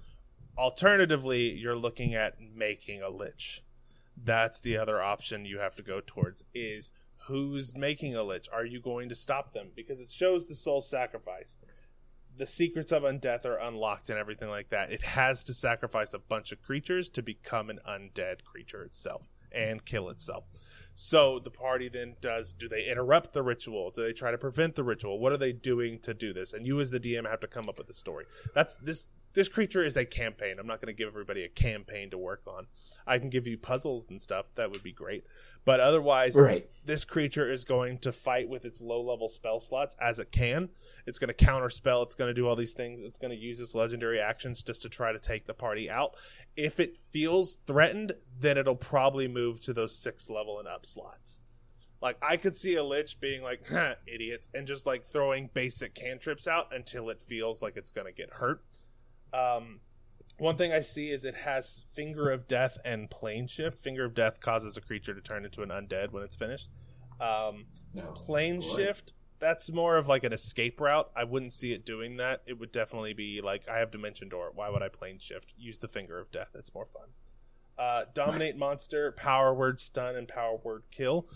Alternatively, 0.58 1.52
you're 1.52 1.76
looking 1.76 2.16
at 2.16 2.40
making 2.40 3.02
a 3.02 3.10
lich. 3.10 3.62
That's 4.16 4.62
the 4.62 4.78
other 4.78 5.02
option 5.02 5.44
you 5.46 5.60
have 5.60 5.76
to 5.76 5.84
go 5.84 6.02
towards 6.06 6.46
is 6.54 6.92
who's 7.28 7.76
making 7.76 8.16
a 8.16 8.24
lich? 8.24 8.48
Are 8.52 8.66
you 8.66 8.80
going 8.80 9.10
to 9.10 9.16
stop 9.16 9.54
them? 9.54 9.72
Because 9.76 10.00
it 10.00 10.10
shows 10.10 10.46
the 10.46 10.56
soul 10.56 10.82
sacrifice. 10.82 11.58
The 12.38 12.48
secrets 12.48 12.94
of 12.94 13.04
undeath 13.04 13.44
are 13.44 13.58
unlocked 13.58 14.10
and 14.10 14.18
everything 14.18 14.50
like 14.50 14.70
that. 14.70 14.94
It 14.94 15.04
has 15.04 15.44
to 15.46 15.54
sacrifice 15.54 16.14
a 16.14 16.20
bunch 16.20 16.54
of 16.54 16.62
creatures 16.62 17.10
to 17.10 17.22
become 17.22 17.70
an 17.70 17.82
undead 17.86 18.46
creature 18.46 18.84
itself 18.84 19.28
and 19.52 19.84
kill 19.84 20.10
itself. 20.10 20.46
So 21.04 21.40
the 21.40 21.50
party 21.50 21.90
then 21.90 22.16
does 22.22 22.54
do 22.54 22.70
they 22.70 22.86
interrupt 22.86 23.34
the 23.34 23.42
ritual? 23.42 23.90
Do 23.90 24.04
they 24.04 24.14
try 24.14 24.30
to 24.30 24.38
prevent 24.38 24.76
the 24.76 24.84
ritual? 24.84 25.18
What 25.18 25.32
are 25.32 25.38
they 25.38 25.52
doing 25.52 25.98
to 26.02 26.14
do 26.14 26.32
this? 26.32 26.54
And 26.54 26.68
you 26.68 26.80
as 26.80 26.92
the 26.92 27.00
DM 27.00 27.28
have 27.28 27.40
to 27.40 27.48
come 27.48 27.68
up 27.68 27.80
with 27.80 27.90
a 27.90 27.94
story. 27.94 28.26
That's 28.54 28.76
this 28.76 29.10
this 29.34 29.48
creature 29.48 29.84
is 29.84 29.96
a 29.98 30.06
campaign. 30.06 30.58
I'm 30.60 30.68
not 30.68 30.82
going 30.82 30.94
to 30.94 30.98
give 30.98 31.08
everybody 31.08 31.44
a 31.44 31.50
campaign 31.50 32.10
to 32.12 32.18
work 32.18 32.42
on. 32.48 32.68
I 33.08 33.18
can 33.20 33.30
give 33.30 33.48
you 33.48 33.58
puzzles 33.58 34.08
and 34.10 34.22
stuff. 34.22 34.46
That 34.56 34.72
would 34.72 34.84
be 34.84 34.92
great. 34.92 35.24
But 35.64 35.80
otherwise, 35.80 36.36
Right. 36.36 36.68
this 36.86 37.06
creature 37.06 37.50
is 37.52 37.64
going 37.64 38.00
to 38.00 38.12
fight 38.12 38.50
with 38.50 38.66
its 38.66 38.82
low 38.82 39.02
level 39.02 39.30
spell 39.30 39.60
slots 39.60 39.96
as 40.02 40.18
it 40.20 40.32
can. 40.32 40.70
It's 41.06 41.20
going 41.20 41.28
to 41.28 41.34
counter 41.34 41.70
spell. 41.70 42.02
It's 42.04 42.16
going 42.16 42.30
to 42.30 42.34
do 42.34 42.48
all 42.48 42.56
these 42.56 42.74
things. 42.74 43.02
It's 43.02 43.20
going 43.20 43.32
to 43.32 43.38
use 43.38 43.60
its 43.60 43.76
legendary 43.76 44.20
actions 44.20 44.64
just 44.64 44.82
to 44.82 44.90
try 44.90 45.12
to 45.12 45.20
take 45.20 45.46
the 45.46 45.54
party 45.54 45.90
out. 45.90 46.16
If 46.58 46.80
it 46.80 46.98
feels 47.12 47.58
threatened, 47.68 48.14
then 48.40 48.58
it'll 48.58 48.76
probably 48.76 49.28
move 49.28 49.62
to 49.62 49.74
those 49.74 49.96
six 49.98 50.30
level 50.30 50.60
and 50.60 50.68
up 50.68 50.86
slots. 50.86 51.40
Like 52.02 52.18
I 52.24 52.38
could 52.38 52.58
see 52.58 52.76
a 52.76 52.84
lich 52.84 53.20
being 53.20 53.44
like, 53.44 53.62
huh, 53.70 53.94
idiots, 54.08 54.50
and 54.56 54.66
just 54.66 54.88
like 54.88 55.06
throwing 55.06 55.52
basic 55.54 55.94
cantrips 55.94 56.48
out 56.48 56.74
until 56.74 57.12
it 57.12 57.22
feels 57.22 57.62
like 57.62 57.78
it's 57.78 57.92
going 57.92 58.08
to 58.08 58.14
get 58.14 58.32
hurt. 58.34 58.64
Um, 59.34 59.80
one 60.38 60.58
thing 60.58 60.72
I 60.74 60.82
see 60.82 61.12
is 61.12 61.24
it 61.26 61.36
has 61.36 61.84
Finger 61.94 62.32
of 62.32 62.48
Death 62.48 62.78
and 62.84 63.10
Plane 63.10 63.48
Shift. 63.48 63.84
Finger 63.84 64.06
of 64.06 64.14
Death 64.14 64.40
causes 64.40 64.76
a 64.78 64.82
creature 64.82 65.14
to 65.14 65.22
turn 65.22 65.46
into 65.46 65.62
an 65.62 65.70
undead 65.70 66.12
when 66.12 66.24
it's 66.24 66.36
finished. 66.36 66.70
Um, 67.20 67.66
No. 67.94 68.12
plane 68.16 68.60
Boy. 68.62 68.76
shift 68.76 69.14
that's 69.40 69.70
more 69.72 69.98
of 69.98 70.08
like 70.08 70.24
an 70.24 70.34
escape 70.34 70.80
route. 70.80 71.10
I 71.16 71.24
wouldn't 71.24 71.52
see 71.52 71.74
it 71.74 71.84
doing 71.84 72.18
that. 72.18 72.44
It 72.46 72.60
would 72.60 72.72
definitely 72.72 73.14
be 73.14 73.42
like 73.42 73.68
I 73.68 73.80
have 73.80 73.90
Dimension 73.90 74.30
Door. 74.30 74.52
Why 74.54 74.70
would 74.70 74.84
I 74.84 74.88
plane 74.90 75.18
shift? 75.20 75.54
Use 75.58 75.80
the 75.80 75.88
Finger 75.88 76.20
of 76.20 76.32
Death. 76.32 76.50
It's 76.54 76.74
more 76.76 76.86
fun. 76.86 77.08
Uh, 77.78 78.06
dominate 78.14 78.56
monster, 78.58 79.12
power 79.14 79.52
word 79.54 79.80
stun, 79.80 80.16
and 80.16 80.28
power 80.28 80.58
word 80.64 80.84
kill. 80.92 81.28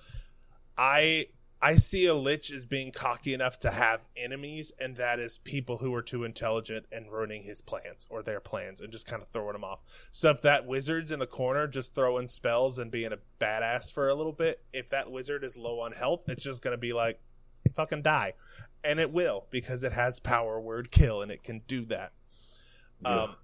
I 0.78 1.28
I 1.62 1.78
see 1.78 2.06
a 2.06 2.14
lich 2.14 2.52
as 2.52 2.66
being 2.66 2.92
cocky 2.92 3.34
enough 3.34 3.60
to 3.62 3.72
have 3.72 4.02
enemies, 4.16 4.72
and 4.80 4.96
that 4.98 5.20
is 5.20 5.38
people 5.40 5.78
who 5.78 5.94
are 5.96 6.02
too 6.02 6.24
intelligent 6.24 6.86
and 6.92 7.12
ruining 7.12 7.44
his 7.44 7.62
plans 7.62 8.06
or 8.10 8.22
their 8.22 8.40
plans 8.40 8.82
and 8.82 8.92
just 8.92 9.08
kind 9.08 9.22
of 9.22 9.30
throwing 9.30 9.54
them 9.54 9.64
off. 9.64 9.80
So 10.12 10.30
if 10.30 10.42
that 10.42 10.68
wizard's 10.68 11.12
in 11.12 11.20
the 11.20 11.28
corner 11.28 11.68
just 11.68 11.96
throwing 11.96 12.28
spells 12.28 12.78
and 12.78 12.92
being 12.92 13.14
a 13.14 13.18
badass 13.40 13.92
for 13.92 14.10
a 14.10 14.16
little 14.16 14.34
bit, 14.34 14.62
if 14.74 14.90
that 14.90 15.10
wizard 15.12 15.44
is 15.44 15.58
low 15.58 15.80
on 15.80 15.92
health, 15.92 16.28
it's 16.28 16.44
just 16.44 16.62
gonna 16.62 16.78
be 16.78 16.94
like 16.94 17.20
fucking 17.74 18.04
die. 18.04 18.34
And 18.84 19.00
it 19.00 19.12
will, 19.12 19.48
because 19.50 19.82
it 19.82 19.94
has 19.94 20.20
power 20.20 20.60
word 20.60 20.92
kill 20.92 21.24
and 21.24 21.32
it 21.32 21.44
can 21.44 21.62
do 21.68 21.86
that. 21.86 22.12
Um, 23.04 23.36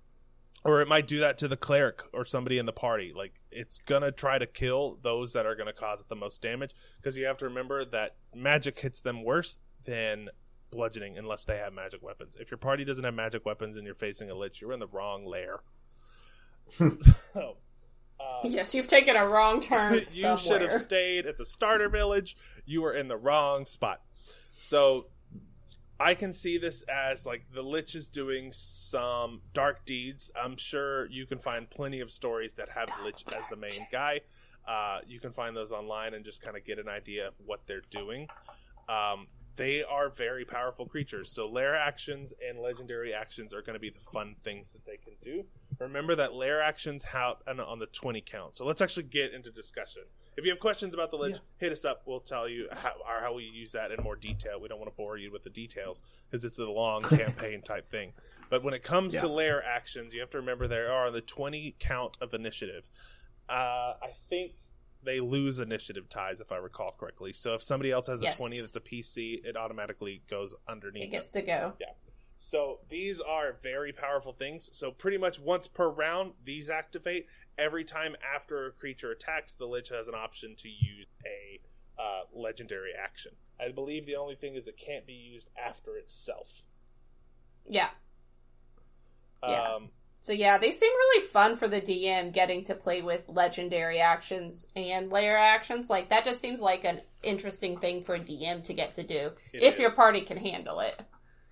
or 0.63 0.81
it 0.81 0.87
might 0.87 1.07
do 1.07 1.19
that 1.21 1.39
to 1.39 1.47
the 1.47 1.57
cleric 1.57 2.03
or 2.13 2.25
somebody 2.25 2.57
in 2.57 2.65
the 2.65 2.71
party. 2.71 3.13
Like 3.15 3.40
it's 3.51 3.79
gonna 3.79 4.11
try 4.11 4.37
to 4.37 4.45
kill 4.45 4.97
those 5.01 5.33
that 5.33 5.45
are 5.45 5.55
gonna 5.55 5.73
cause 5.73 6.01
it 6.01 6.09
the 6.09 6.15
most 6.15 6.41
damage 6.41 6.73
because 6.97 7.17
you 7.17 7.25
have 7.25 7.37
to 7.37 7.45
remember 7.45 7.85
that 7.85 8.15
magic 8.33 8.79
hits 8.79 9.01
them 9.01 9.23
worse 9.23 9.57
than 9.85 10.29
bludgeoning 10.71 11.17
unless 11.17 11.45
they 11.45 11.57
have 11.57 11.73
magic 11.73 12.01
weapons. 12.01 12.37
If 12.39 12.49
your 12.49 12.57
party 12.57 12.83
doesn't 12.85 13.03
have 13.03 13.13
magic 13.13 13.45
weapons 13.45 13.77
and 13.77 13.85
you're 13.85 13.95
facing 13.95 14.29
a 14.29 14.35
lich, 14.35 14.61
you're 14.61 14.73
in 14.73 14.79
the 14.79 14.87
wrong 14.87 15.25
lair. 15.25 15.59
so, 16.71 17.57
uh, 18.19 18.39
Yes, 18.43 18.73
you've 18.73 18.87
taken 18.87 19.15
a 19.15 19.27
wrong 19.27 19.61
turn. 19.61 20.01
you 20.13 20.37
should 20.37 20.61
have 20.61 20.73
stayed 20.73 21.25
at 21.25 21.37
the 21.37 21.45
starter 21.45 21.89
village. 21.89 22.37
You 22.65 22.81
were 22.81 22.93
in 22.93 23.07
the 23.07 23.17
wrong 23.17 23.65
spot. 23.65 24.01
So 24.57 25.07
I 26.01 26.15
can 26.15 26.33
see 26.33 26.57
this 26.57 26.81
as 26.83 27.27
like 27.27 27.45
the 27.53 27.61
Lich 27.61 27.93
is 27.93 28.09
doing 28.09 28.51
some 28.51 29.41
dark 29.53 29.85
deeds. 29.85 30.31
I'm 30.35 30.57
sure 30.57 31.07
you 31.11 31.27
can 31.27 31.37
find 31.37 31.69
plenty 31.69 31.99
of 31.99 32.09
stories 32.09 32.55
that 32.55 32.69
have 32.69 32.89
Lich 33.03 33.23
as 33.37 33.43
the 33.51 33.55
main 33.55 33.85
guy. 33.91 34.21
Uh, 34.67 35.01
you 35.07 35.19
can 35.19 35.31
find 35.31 35.55
those 35.55 35.71
online 35.71 36.15
and 36.15 36.25
just 36.25 36.41
kind 36.41 36.57
of 36.57 36.65
get 36.65 36.79
an 36.79 36.89
idea 36.89 37.27
of 37.27 37.33
what 37.45 37.61
they're 37.67 37.83
doing. 37.91 38.27
Um, 38.89 39.27
they 39.57 39.83
are 39.83 40.09
very 40.09 40.43
powerful 40.43 40.87
creatures. 40.87 41.31
So 41.31 41.47
lair 41.47 41.75
actions 41.75 42.33
and 42.47 42.59
legendary 42.59 43.13
actions 43.13 43.53
are 43.53 43.61
going 43.61 43.75
to 43.75 43.79
be 43.79 43.91
the 43.91 43.99
fun 44.11 44.35
things 44.43 44.69
that 44.69 44.83
they 44.85 44.97
can 44.97 45.13
do. 45.21 45.45
Remember 45.79 46.15
that 46.15 46.33
lair 46.33 46.63
actions 46.63 47.03
have 47.03 47.37
on 47.47 47.77
the 47.77 47.85
20 47.85 48.21
count. 48.21 48.55
So 48.55 48.65
let's 48.65 48.81
actually 48.81 49.03
get 49.03 49.33
into 49.33 49.51
discussion. 49.51 50.03
If 50.37 50.45
you 50.45 50.51
have 50.51 50.59
questions 50.59 50.93
about 50.93 51.11
the 51.11 51.17
Lich, 51.17 51.37
hit 51.57 51.71
us 51.71 51.83
up. 51.83 52.03
We'll 52.05 52.21
tell 52.21 52.47
you 52.47 52.67
how, 52.71 52.91
or 53.07 53.19
how 53.19 53.33
we 53.33 53.43
use 53.43 53.73
that 53.73 53.91
in 53.91 54.01
more 54.01 54.15
detail. 54.15 54.61
We 54.61 54.69
don't 54.69 54.79
want 54.79 54.89
to 54.89 54.95
bore 55.03 55.17
you 55.17 55.31
with 55.31 55.43
the 55.43 55.49
details 55.49 56.01
because 56.29 56.45
it's 56.45 56.57
a 56.57 56.65
long 56.65 57.01
campaign 57.09 57.61
type 57.61 57.89
thing. 57.91 58.13
But 58.49 58.63
when 58.63 58.73
it 58.73 58.81
comes 58.83 59.13
to 59.15 59.19
Yeah. 59.27 59.33
lair 59.33 59.63
actions, 59.63 60.13
you 60.13 60.21
have 60.21 60.29
to 60.31 60.37
remember 60.37 60.67
there 60.67 60.91
are 60.91 61.11
the 61.11 61.21
20 61.21 61.75
count 61.79 62.17
of 62.21 62.33
initiative. 62.33 62.87
Uh, 63.49 63.95
I 64.01 64.11
think 64.29 64.53
they 65.03 65.19
lose 65.19 65.59
initiative 65.59 66.07
ties, 66.09 66.39
if 66.39 66.51
I 66.51 66.57
recall 66.57 66.95
correctly. 66.97 67.33
So 67.33 67.53
if 67.55 67.63
somebody 67.63 67.91
else 67.91 68.07
has 68.07 68.21
a 68.21 68.25
Yes. 68.25 68.37
20 68.37 68.59
that's 68.61 68.75
a 68.75 68.79
PC, 68.79 69.43
it 69.43 69.57
automatically 69.57 70.21
goes 70.29 70.55
underneath. 70.67 71.03
It 71.05 71.11
them. 71.11 71.19
gets 71.19 71.29
to 71.31 71.41
go. 71.41 71.73
Yeah. 71.79 71.87
So 72.37 72.79
these 72.89 73.19
are 73.19 73.57
very 73.61 73.91
powerful 73.93 74.31
things. 74.33 74.69
So 74.73 74.91
pretty 74.91 75.17
much 75.17 75.39
once 75.39 75.67
per 75.67 75.89
round, 75.89 76.33
these 76.43 76.69
activate. 76.69 77.27
Every 77.61 77.83
time 77.83 78.15
after 78.35 78.65
a 78.65 78.71
creature 78.71 79.11
attacks, 79.11 79.53
the 79.55 79.65
Lich 79.67 79.89
has 79.89 80.07
an 80.07 80.15
option 80.15 80.55
to 80.57 80.67
use 80.67 81.05
a 81.25 81.61
uh, 82.01 82.21
legendary 82.33 82.91
action. 82.99 83.33
I 83.59 83.71
believe 83.71 84.07
the 84.07 84.15
only 84.15 84.33
thing 84.35 84.55
is 84.55 84.67
it 84.67 84.77
can't 84.77 85.05
be 85.05 85.13
used 85.13 85.49
after 85.63 85.95
itself. 85.95 86.63
Yeah. 87.69 87.89
Yeah. 89.47 89.61
Um, 89.61 89.89
So 90.19 90.33
yeah, 90.33 90.57
they 90.57 90.71
seem 90.71 90.91
really 90.91 91.25
fun 91.27 91.55
for 91.55 91.67
the 91.67 91.81
DM 91.81 92.31
getting 92.31 92.63
to 92.65 92.75
play 92.75 93.01
with 93.01 93.27
legendary 93.27 93.99
actions 93.99 94.65
and 94.75 95.11
lair 95.11 95.37
actions. 95.37 95.89
Like 95.89 96.09
that 96.09 96.25
just 96.25 96.39
seems 96.39 96.59
like 96.61 96.83
an 96.85 97.01
interesting 97.23 97.77
thing 97.77 98.03
for 98.03 98.15
a 98.15 98.19
DM 98.19 98.63
to 98.63 98.73
get 98.73 98.95
to 98.95 99.03
do 99.03 99.31
if 99.53 99.77
your 99.79 99.91
party 99.91 100.21
can 100.21 100.37
handle 100.37 100.79
it. 100.79 100.99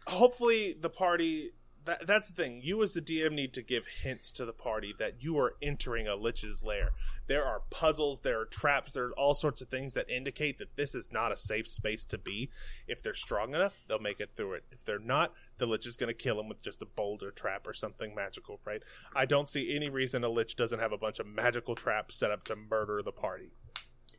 hopefully 0.07 0.75
the 0.81 0.89
party 0.89 1.51
that, 1.89 2.05
that's 2.05 2.27
the 2.27 2.33
thing. 2.33 2.61
You 2.63 2.83
as 2.83 2.93
the 2.93 3.01
dm 3.01 3.33
need 3.33 3.53
to 3.53 3.61
give 3.61 3.87
hints 3.87 4.31
to 4.33 4.45
the 4.45 4.53
party 4.53 4.93
that 4.99 5.15
you 5.23 5.37
are 5.39 5.55
entering 5.61 6.07
a 6.07 6.15
lich's 6.15 6.63
lair. 6.63 6.89
There 7.27 7.43
are 7.45 7.61
puzzles 7.71 8.21
there 8.21 8.41
are 8.41 8.45
traps 8.45 8.93
there 8.93 9.05
are 9.05 9.13
all 9.13 9.33
sorts 9.33 9.61
of 9.61 9.69
things 9.69 9.93
that 9.93 10.09
indicate 10.09 10.59
that 10.59 10.75
this 10.75 10.93
is 10.93 11.11
not 11.11 11.31
a 11.31 11.37
safe 11.37 11.67
space 11.67 12.05
to 12.05 12.17
be. 12.17 12.49
If 12.87 13.01
they're 13.01 13.13
strong 13.13 13.55
enough 13.55 13.73
they'll 13.87 13.99
make 13.99 14.19
it 14.19 14.31
through 14.35 14.53
it. 14.53 14.63
If 14.71 14.85
they're 14.85 14.99
not 14.99 15.33
the 15.57 15.65
lich 15.65 15.87
is 15.87 15.97
going 15.97 16.09
to 16.09 16.13
kill 16.13 16.37
them 16.37 16.47
with 16.47 16.61
just 16.61 16.81
a 16.81 16.85
boulder 16.85 17.31
trap 17.31 17.65
or 17.65 17.73
something 17.73 18.13
magical 18.13 18.59
right? 18.65 18.83
I 19.15 19.25
don't 19.25 19.49
see 19.49 19.75
any 19.75 19.89
reason 19.89 20.23
a 20.23 20.29
lich 20.29 20.55
doesn't 20.55 20.79
have 20.79 20.91
a 20.91 20.97
bunch 20.97 21.19
of 21.19 21.25
magical 21.25 21.75
traps 21.75 22.15
set 22.15 22.31
up 22.31 22.43
to 22.45 22.55
murder 22.55 23.01
the 23.01 23.11
party 23.11 23.51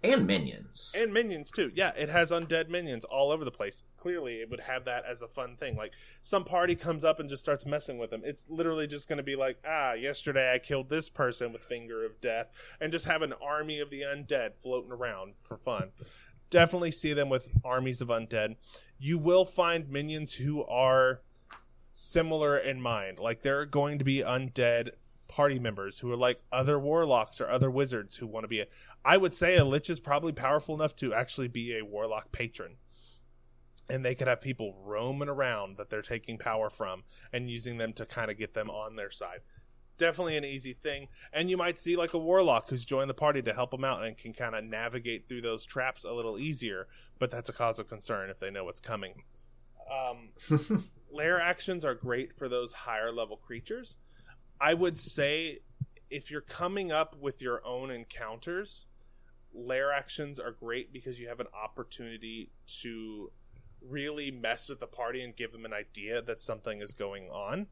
and 0.03 0.27
minions. 0.27 0.93
and 0.97 1.13
minions 1.13 1.51
too. 1.51 1.71
Yeah, 1.75 1.93
it 1.97 2.09
has 2.09 2.31
undead 2.31 2.69
minions 2.69 3.05
all 3.05 3.31
over 3.31 3.45
the 3.45 3.51
place. 3.51 3.83
Clearly, 3.97 4.37
it 4.37 4.51
would 4.51 4.61
have 4.61 4.85
that 4.87 5.05
as 5.05 5.21
a 5.21 5.29
fun 5.29 5.57
thing. 5.57 5.77
Like 5.77 5.93
some 6.23 6.45
party 6.45 6.75
comes 6.75 7.05
up 7.05 7.21
and 7.21 7.29
just 7.29 7.43
starts 7.43 7.67
messing 7.67 7.99
with 7.99 8.11
them. 8.11 8.23
It's 8.25 8.49
literally 8.49 8.87
just 8.87 9.09
going 9.09 9.19
to 9.19 9.23
be 9.23 9.37
like, 9.37 9.59
ah, 9.67 9.93
yesterday 9.93 10.53
I 10.53 10.59
killed 10.59 10.89
this 10.89 11.09
person 11.09 11.53
with 11.53 11.65
finger 11.65 12.05
of 12.05 12.21
death, 12.21 12.51
and 12.81 12.93
just 12.93 13.05
have 13.07 13.23
an 13.23 13.35
army 13.43 13.81
of 13.81 13.91
the 13.91 14.03
undead 14.03 14.53
floating 14.63 14.93
around 14.93 15.35
for 15.43 15.57
fun. 15.57 15.91
Definitely 16.49 16.91
see 16.91 17.13
them 17.13 17.29
with 17.29 17.49
armies 17.65 18.01
of 18.01 18.09
undead. 18.09 18.57
You 18.99 19.19
will 19.19 19.45
find 19.45 19.89
minions 19.89 20.35
who 20.35 20.65
are 20.65 21.21
similar 21.93 22.57
in 22.59 22.81
mind. 22.81 23.19
Like 23.19 23.43
there 23.43 23.61
are 23.61 23.67
going 23.67 23.99
to 23.99 24.05
be 24.05 24.19
undead 24.19 24.91
party 25.29 25.61
members 25.61 26.01
who 26.01 26.11
are 26.11 26.17
like 26.17 26.43
other 26.51 26.79
warlocks 26.79 27.41
or 27.41 27.49
other 27.49 27.71
wizards 27.71 28.17
who 28.17 28.27
want 28.27 28.43
to 28.43 28.49
be 28.49 28.61
a 28.61 28.67
I 29.05 29.17
would 29.17 29.33
say 29.33 29.57
a 29.57 29.65
lich 29.65 29.89
is 29.89 30.01
probably 30.01 30.33
powerful 30.33 30.75
enough 30.75 30.95
to 30.97 31.15
actually 31.15 31.49
be 31.49 31.77
a 31.77 31.85
warlock 31.85 32.33
patron. 32.33 32.77
And 33.89 34.05
they 34.05 34.15
could 34.15 34.29
have 34.29 34.41
people 34.41 34.75
roaming 34.85 35.29
around 35.29 35.79
that 35.79 35.91
they're 35.91 36.03
taking 36.03 36.39
power 36.39 36.71
from 36.71 37.03
and 37.33 37.51
using 37.51 37.79
them 37.79 37.93
to 37.95 38.07
kind 38.07 38.31
of 38.31 38.39
get 38.39 38.55
them 38.55 38.71
on 38.71 38.97
their 38.97 39.11
side. 39.11 39.41
Definitely 39.99 40.37
an 40.37 40.45
easy 40.45 40.75
thing. 40.75 41.09
And 41.33 41.51
you 41.51 41.57
might 41.57 41.79
see 41.79 41.97
like 41.97 42.15
a 42.15 42.19
warlock 42.19 42.71
who's 42.71 42.85
joined 42.85 43.11
the 43.11 43.15
party 43.15 43.43
to 43.43 43.53
help 43.53 43.71
them 43.71 43.85
out 43.85 44.05
and 44.05 44.17
can 44.17 44.33
kind 44.33 44.55
of 44.55 44.65
navigate 44.65 45.29
through 45.29 45.43
those 45.43 45.67
traps 45.67 46.05
a 46.05 46.13
little 46.13 46.39
easier, 46.39 46.87
but 47.19 47.31
that's 47.31 47.51
a 47.51 47.53
cause 47.53 47.79
of 47.79 47.89
concern 47.89 48.31
if 48.31 48.39
they 48.39 48.51
know 48.51 48.65
what's 48.65 48.81
coming. 48.81 49.25
Um, 49.91 50.89
lair 51.11 51.41
actions 51.41 51.85
are 51.85 51.95
great 51.95 52.37
for 52.37 52.49
those 52.49 52.73
higher 52.73 53.13
level 53.13 53.37
creatures. 53.37 53.97
I 54.61 54.75
would 54.75 54.99
say 54.99 55.61
if 56.11 56.31
you're 56.31 56.41
coming 56.41 56.93
up 56.93 57.17
with 57.19 57.41
your 57.41 57.65
own 57.67 57.91
encounters, 57.91 58.87
lair 59.55 59.93
actions 59.93 60.39
are 60.39 60.53
great 60.53 60.93
because 60.93 61.19
you 61.19 61.29
have 61.29 61.41
an 61.41 61.49
opportunity 61.55 62.51
to 62.83 63.31
really 63.83 64.31
mess 64.31 64.69
with 64.69 64.81
the 64.81 64.87
party 64.87 65.23
and 65.23 65.37
give 65.37 65.53
them 65.53 65.65
an 65.65 65.73
idea 65.73 66.23
that 66.23 66.41
something 66.41 66.81
is 66.83 66.95
going 66.95 67.29
on. 67.31 67.67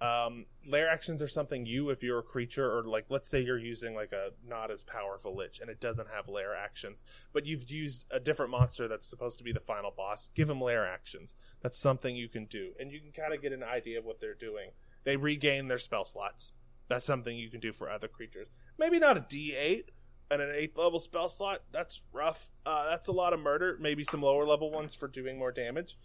Um, 0.00 0.46
lair 0.68 0.88
actions 0.88 1.20
are 1.20 1.28
something 1.28 1.66
you, 1.66 1.90
if 1.90 2.04
you're 2.04 2.20
a 2.20 2.22
creature, 2.22 2.78
or 2.78 2.84
like 2.84 3.06
let's 3.08 3.28
say 3.28 3.40
you're 3.40 3.58
using 3.58 3.94
like 3.96 4.12
a 4.12 4.30
not 4.46 4.70
as 4.70 4.82
powerful 4.82 5.34
lich 5.34 5.58
and 5.60 5.68
it 5.68 5.80
doesn't 5.80 6.08
have 6.08 6.28
lair 6.28 6.54
actions, 6.54 7.02
but 7.32 7.46
you've 7.46 7.68
used 7.68 8.06
a 8.12 8.20
different 8.20 8.52
monster 8.52 8.86
that's 8.86 9.08
supposed 9.08 9.38
to 9.38 9.44
be 9.44 9.52
the 9.52 9.58
final 9.58 9.90
boss. 9.90 10.30
Give 10.34 10.46
them 10.46 10.60
lair 10.60 10.86
actions. 10.86 11.34
That's 11.62 11.78
something 11.78 12.14
you 12.14 12.28
can 12.28 12.44
do, 12.44 12.74
and 12.78 12.92
you 12.92 13.00
can 13.00 13.10
kind 13.10 13.34
of 13.34 13.42
get 13.42 13.52
an 13.52 13.64
idea 13.64 13.98
of 13.98 14.04
what 14.04 14.20
they're 14.20 14.34
doing. 14.34 14.70
They 15.02 15.16
regain 15.16 15.66
their 15.66 15.78
spell 15.78 16.04
slots. 16.04 16.52
That's 16.86 17.04
something 17.04 17.36
you 17.36 17.50
can 17.50 17.60
do 17.60 17.72
for 17.72 17.90
other 17.90 18.08
creatures. 18.08 18.48
Maybe 18.78 19.00
not 19.00 19.16
a 19.16 19.20
D8 19.20 19.82
and 20.30 20.42
an 20.42 20.52
eighth 20.54 20.76
level 20.76 20.98
spell 20.98 21.28
slot. 21.28 21.62
That's 21.72 22.02
rough. 22.12 22.50
Uh, 22.66 22.88
that's 22.90 23.08
a 23.08 23.12
lot 23.12 23.32
of 23.32 23.40
murder. 23.40 23.78
Maybe 23.80 24.04
some 24.04 24.22
lower 24.22 24.44
level 24.46 24.70
ones 24.70 24.94
for 24.94 25.08
doing 25.08 25.38
more 25.38 25.52
damage. 25.52 25.96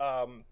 Um, 0.00 0.44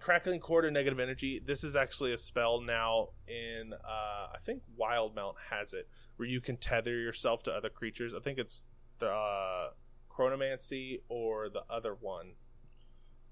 Crackling 0.00 0.40
Cord 0.40 0.64
or 0.66 0.70
Negative 0.70 1.00
Energy. 1.00 1.38
This 1.38 1.64
is 1.64 1.74
actually 1.74 2.12
a 2.12 2.18
spell 2.18 2.60
now 2.60 3.08
in, 3.26 3.72
uh, 3.72 4.26
I 4.34 4.38
think 4.44 4.62
Wildemount 4.78 5.34
has 5.50 5.72
it, 5.72 5.88
where 6.16 6.28
you 6.28 6.40
can 6.40 6.56
tether 6.58 6.90
yourself 6.98 7.42
to 7.44 7.52
other 7.52 7.70
creatures. 7.70 8.12
I 8.14 8.20
think 8.20 8.38
it's 8.38 8.66
the 8.98 9.08
uh, 9.08 9.70
Chronomancy 10.10 11.00
or 11.08 11.48
the 11.48 11.62
other 11.70 11.94
one. 11.94 12.32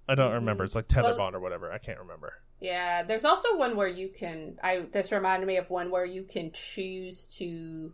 I 0.09 0.15
don't 0.15 0.33
remember. 0.33 0.65
It's 0.65 0.75
like 0.75 0.89
Tether 0.89 1.09
Well- 1.09 1.19
Bond 1.19 1.37
or 1.37 1.41
whatever. 1.41 1.71
I 1.71 1.79
can't 1.79 1.99
remember. 1.99 2.35
Yeah, 2.61 3.03
there's 3.03 3.25
also 3.25 3.57
one 3.57 3.77
where 3.77 3.89
you 3.89 4.09
can. 4.09 4.59
I 4.63 4.87
this 4.93 5.13
reminded 5.13 5.47
me 5.47 5.57
of 5.57 5.71
one 5.71 5.91
where 5.91 6.05
you 6.07 6.23
can 6.23 6.51
choose 6.53 7.27
to 7.39 7.93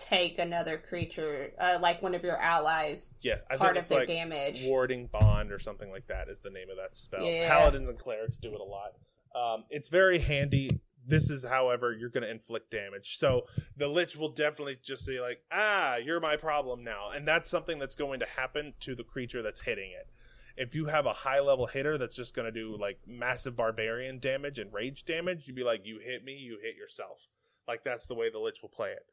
take 0.00 0.38
another 0.38 0.78
creature, 0.78 1.52
uh, 1.58 1.78
like 1.80 2.02
one 2.02 2.14
of 2.14 2.22
your 2.22 2.36
allies, 2.36 3.14
Yeah, 3.20 3.36
I 3.50 3.56
part 3.56 3.74
think 3.74 3.82
of 3.84 3.88
their 3.88 3.98
like 4.00 4.08
damage. 4.08 4.62
warding 4.64 5.06
bond 5.06 5.52
or 5.52 5.58
something 5.58 5.90
like 5.90 6.06
that 6.08 6.28
is 6.28 6.40
the 6.40 6.50
name 6.50 6.70
of 6.70 6.76
that 6.76 6.96
spell. 6.96 7.22
Yeah. 7.24 7.48
Paladins 7.48 7.88
and 7.88 7.98
clerics 7.98 8.38
do 8.38 8.52
it 8.54 8.60
a 8.60 8.64
lot. 8.64 8.92
Um, 9.34 9.64
it's 9.70 9.88
very 9.88 10.18
handy. 10.18 10.80
This 11.06 11.30
is, 11.30 11.44
however, 11.44 11.92
you're 11.92 12.10
going 12.10 12.24
to 12.24 12.30
inflict 12.30 12.70
damage. 12.70 13.16
So 13.16 13.46
the 13.76 13.88
lich 13.88 14.16
will 14.16 14.28
definitely 14.28 14.78
just 14.82 15.04
say 15.04 15.20
like, 15.20 15.42
"Ah, 15.50 15.96
you're 15.96 16.20
my 16.20 16.36
problem 16.36 16.84
now," 16.84 17.10
and 17.10 17.26
that's 17.26 17.48
something 17.48 17.78
that's 17.78 17.94
going 17.94 18.20
to 18.20 18.26
happen 18.26 18.74
to 18.80 18.94
the 18.94 19.04
creature 19.04 19.40
that's 19.42 19.60
hitting 19.60 19.92
it. 19.92 20.08
If 20.56 20.74
you 20.74 20.86
have 20.86 21.06
a 21.06 21.12
high 21.14 21.40
level 21.40 21.66
hitter 21.66 21.96
that's 21.96 22.16
just 22.16 22.34
going 22.34 22.44
to 22.46 22.52
do 22.52 22.76
like 22.76 22.98
massive 23.06 23.56
barbarian 23.56 24.18
damage 24.18 24.58
and 24.58 24.72
rage 24.72 25.04
damage, 25.04 25.44
you'd 25.46 25.56
be 25.56 25.64
like, 25.64 25.86
you 25.86 26.00
hit 26.04 26.22
me, 26.22 26.34
you 26.34 26.58
hit 26.62 26.76
yourself. 26.76 27.28
Like 27.66 27.82
that's 27.84 28.06
the 28.06 28.14
way 28.14 28.28
the 28.30 28.38
Lich 28.38 28.60
will 28.60 28.68
play 28.68 28.90
it. 28.90 29.06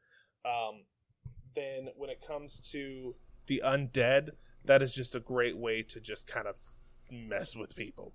Um, 0.48 0.82
then 1.54 1.88
when 1.96 2.10
it 2.10 2.20
comes 2.26 2.60
to 2.72 3.14
the 3.46 3.62
undead, 3.64 4.30
that 4.64 4.82
is 4.82 4.94
just 4.94 5.14
a 5.14 5.20
great 5.20 5.56
way 5.56 5.82
to 5.82 6.00
just 6.00 6.26
kind 6.26 6.46
of 6.46 6.58
mess 7.10 7.54
with 7.56 7.74
people. 7.74 8.12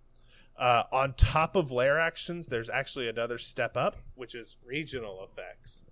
Uh, 0.57 0.83
on 0.91 1.13
top 1.15 1.55
of 1.55 1.71
lair 1.71 1.99
actions, 1.99 2.47
there's 2.47 2.69
actually 2.69 3.09
another 3.09 3.37
step 3.37 3.75
up, 3.75 3.97
which 4.15 4.35
is 4.35 4.55
regional 4.65 5.23
effects. 5.23 5.85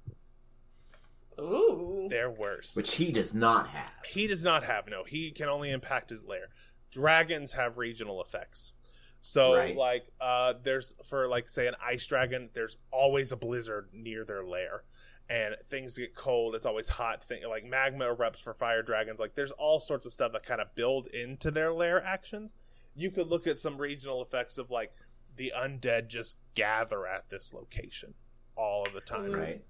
Ooh. 1.39 2.07
They're 2.09 2.29
worse. 2.29 2.75
Which 2.75 2.95
he 2.95 3.11
does 3.11 3.33
not 3.33 3.67
have. 3.69 3.91
he 4.05 4.27
does 4.27 4.43
not 4.43 4.63
have. 4.63 4.87
No, 4.87 5.03
he 5.03 5.31
can 5.31 5.49
only 5.49 5.71
impact 5.71 6.09
his 6.11 6.23
lair. 6.23 6.49
Dragons 6.91 7.53
have 7.53 7.77
regional 7.77 8.21
effects. 8.21 8.73
So, 9.21 9.55
Right. 9.55 9.75
like, 9.75 10.05
uh, 10.19 10.55
there's 10.61 10.93
for 11.05 11.27
like 11.27 11.47
say 11.49 11.67
an 11.67 11.75
ice 11.83 12.05
dragon, 12.05 12.49
there's 12.53 12.77
always 12.91 13.31
a 13.31 13.37
blizzard 13.37 13.89
near 13.93 14.25
their 14.25 14.43
lair, 14.43 14.83
and 15.31 15.55
things 15.69 15.97
get 15.97 16.13
cold. 16.13 16.55
It's 16.55 16.65
always 16.65 16.89
hot. 16.89 17.23
Thing 17.23 17.41
like 17.47 17.63
magma 17.63 18.05
erupts 18.13 18.41
for 18.41 18.53
fire 18.53 18.81
dragons. 18.81 19.17
Like, 19.17 19.33
there's 19.33 19.51
all 19.51 19.79
sorts 19.79 20.05
of 20.05 20.11
stuff 20.11 20.33
that 20.33 20.43
kind 20.43 20.59
of 20.59 20.75
build 20.75 21.07
into 21.07 21.51
their 21.51 21.71
lair 21.71 22.03
actions. 22.03 22.53
You 22.95 23.11
could 23.11 23.27
look 23.27 23.47
at 23.47 23.57
some 23.57 23.77
regional 23.77 24.21
effects 24.21 24.57
of 24.57 24.69
like 24.69 24.91
the 25.37 25.53
undead 25.55 26.09
just 26.09 26.35
gather 26.53 27.07
at 27.07 27.29
this 27.29 27.53
location 27.53 28.13
all 28.57 28.83
of 28.83 28.91
the 28.91 28.99
time. 28.99 29.31
Mm. 29.31 29.39
Right. 29.39 29.61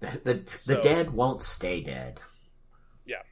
The, 0.00 0.20
the, 0.24 0.44
So- 0.56 0.76
the 0.76 0.82
dead 0.82 1.10
won't 1.10 1.42
stay 1.42 1.80
dead. 1.80 2.20
Yeah. 3.04 3.22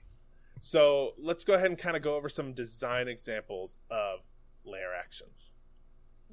So 0.60 1.14
let's 1.18 1.44
go 1.44 1.54
ahead 1.54 1.66
and 1.66 1.78
kind 1.78 1.96
of 1.96 2.02
go 2.02 2.14
over 2.14 2.28
some 2.28 2.52
design 2.52 3.06
examples 3.06 3.78
of 3.90 4.26
lair 4.64 4.92
actions. 4.98 5.52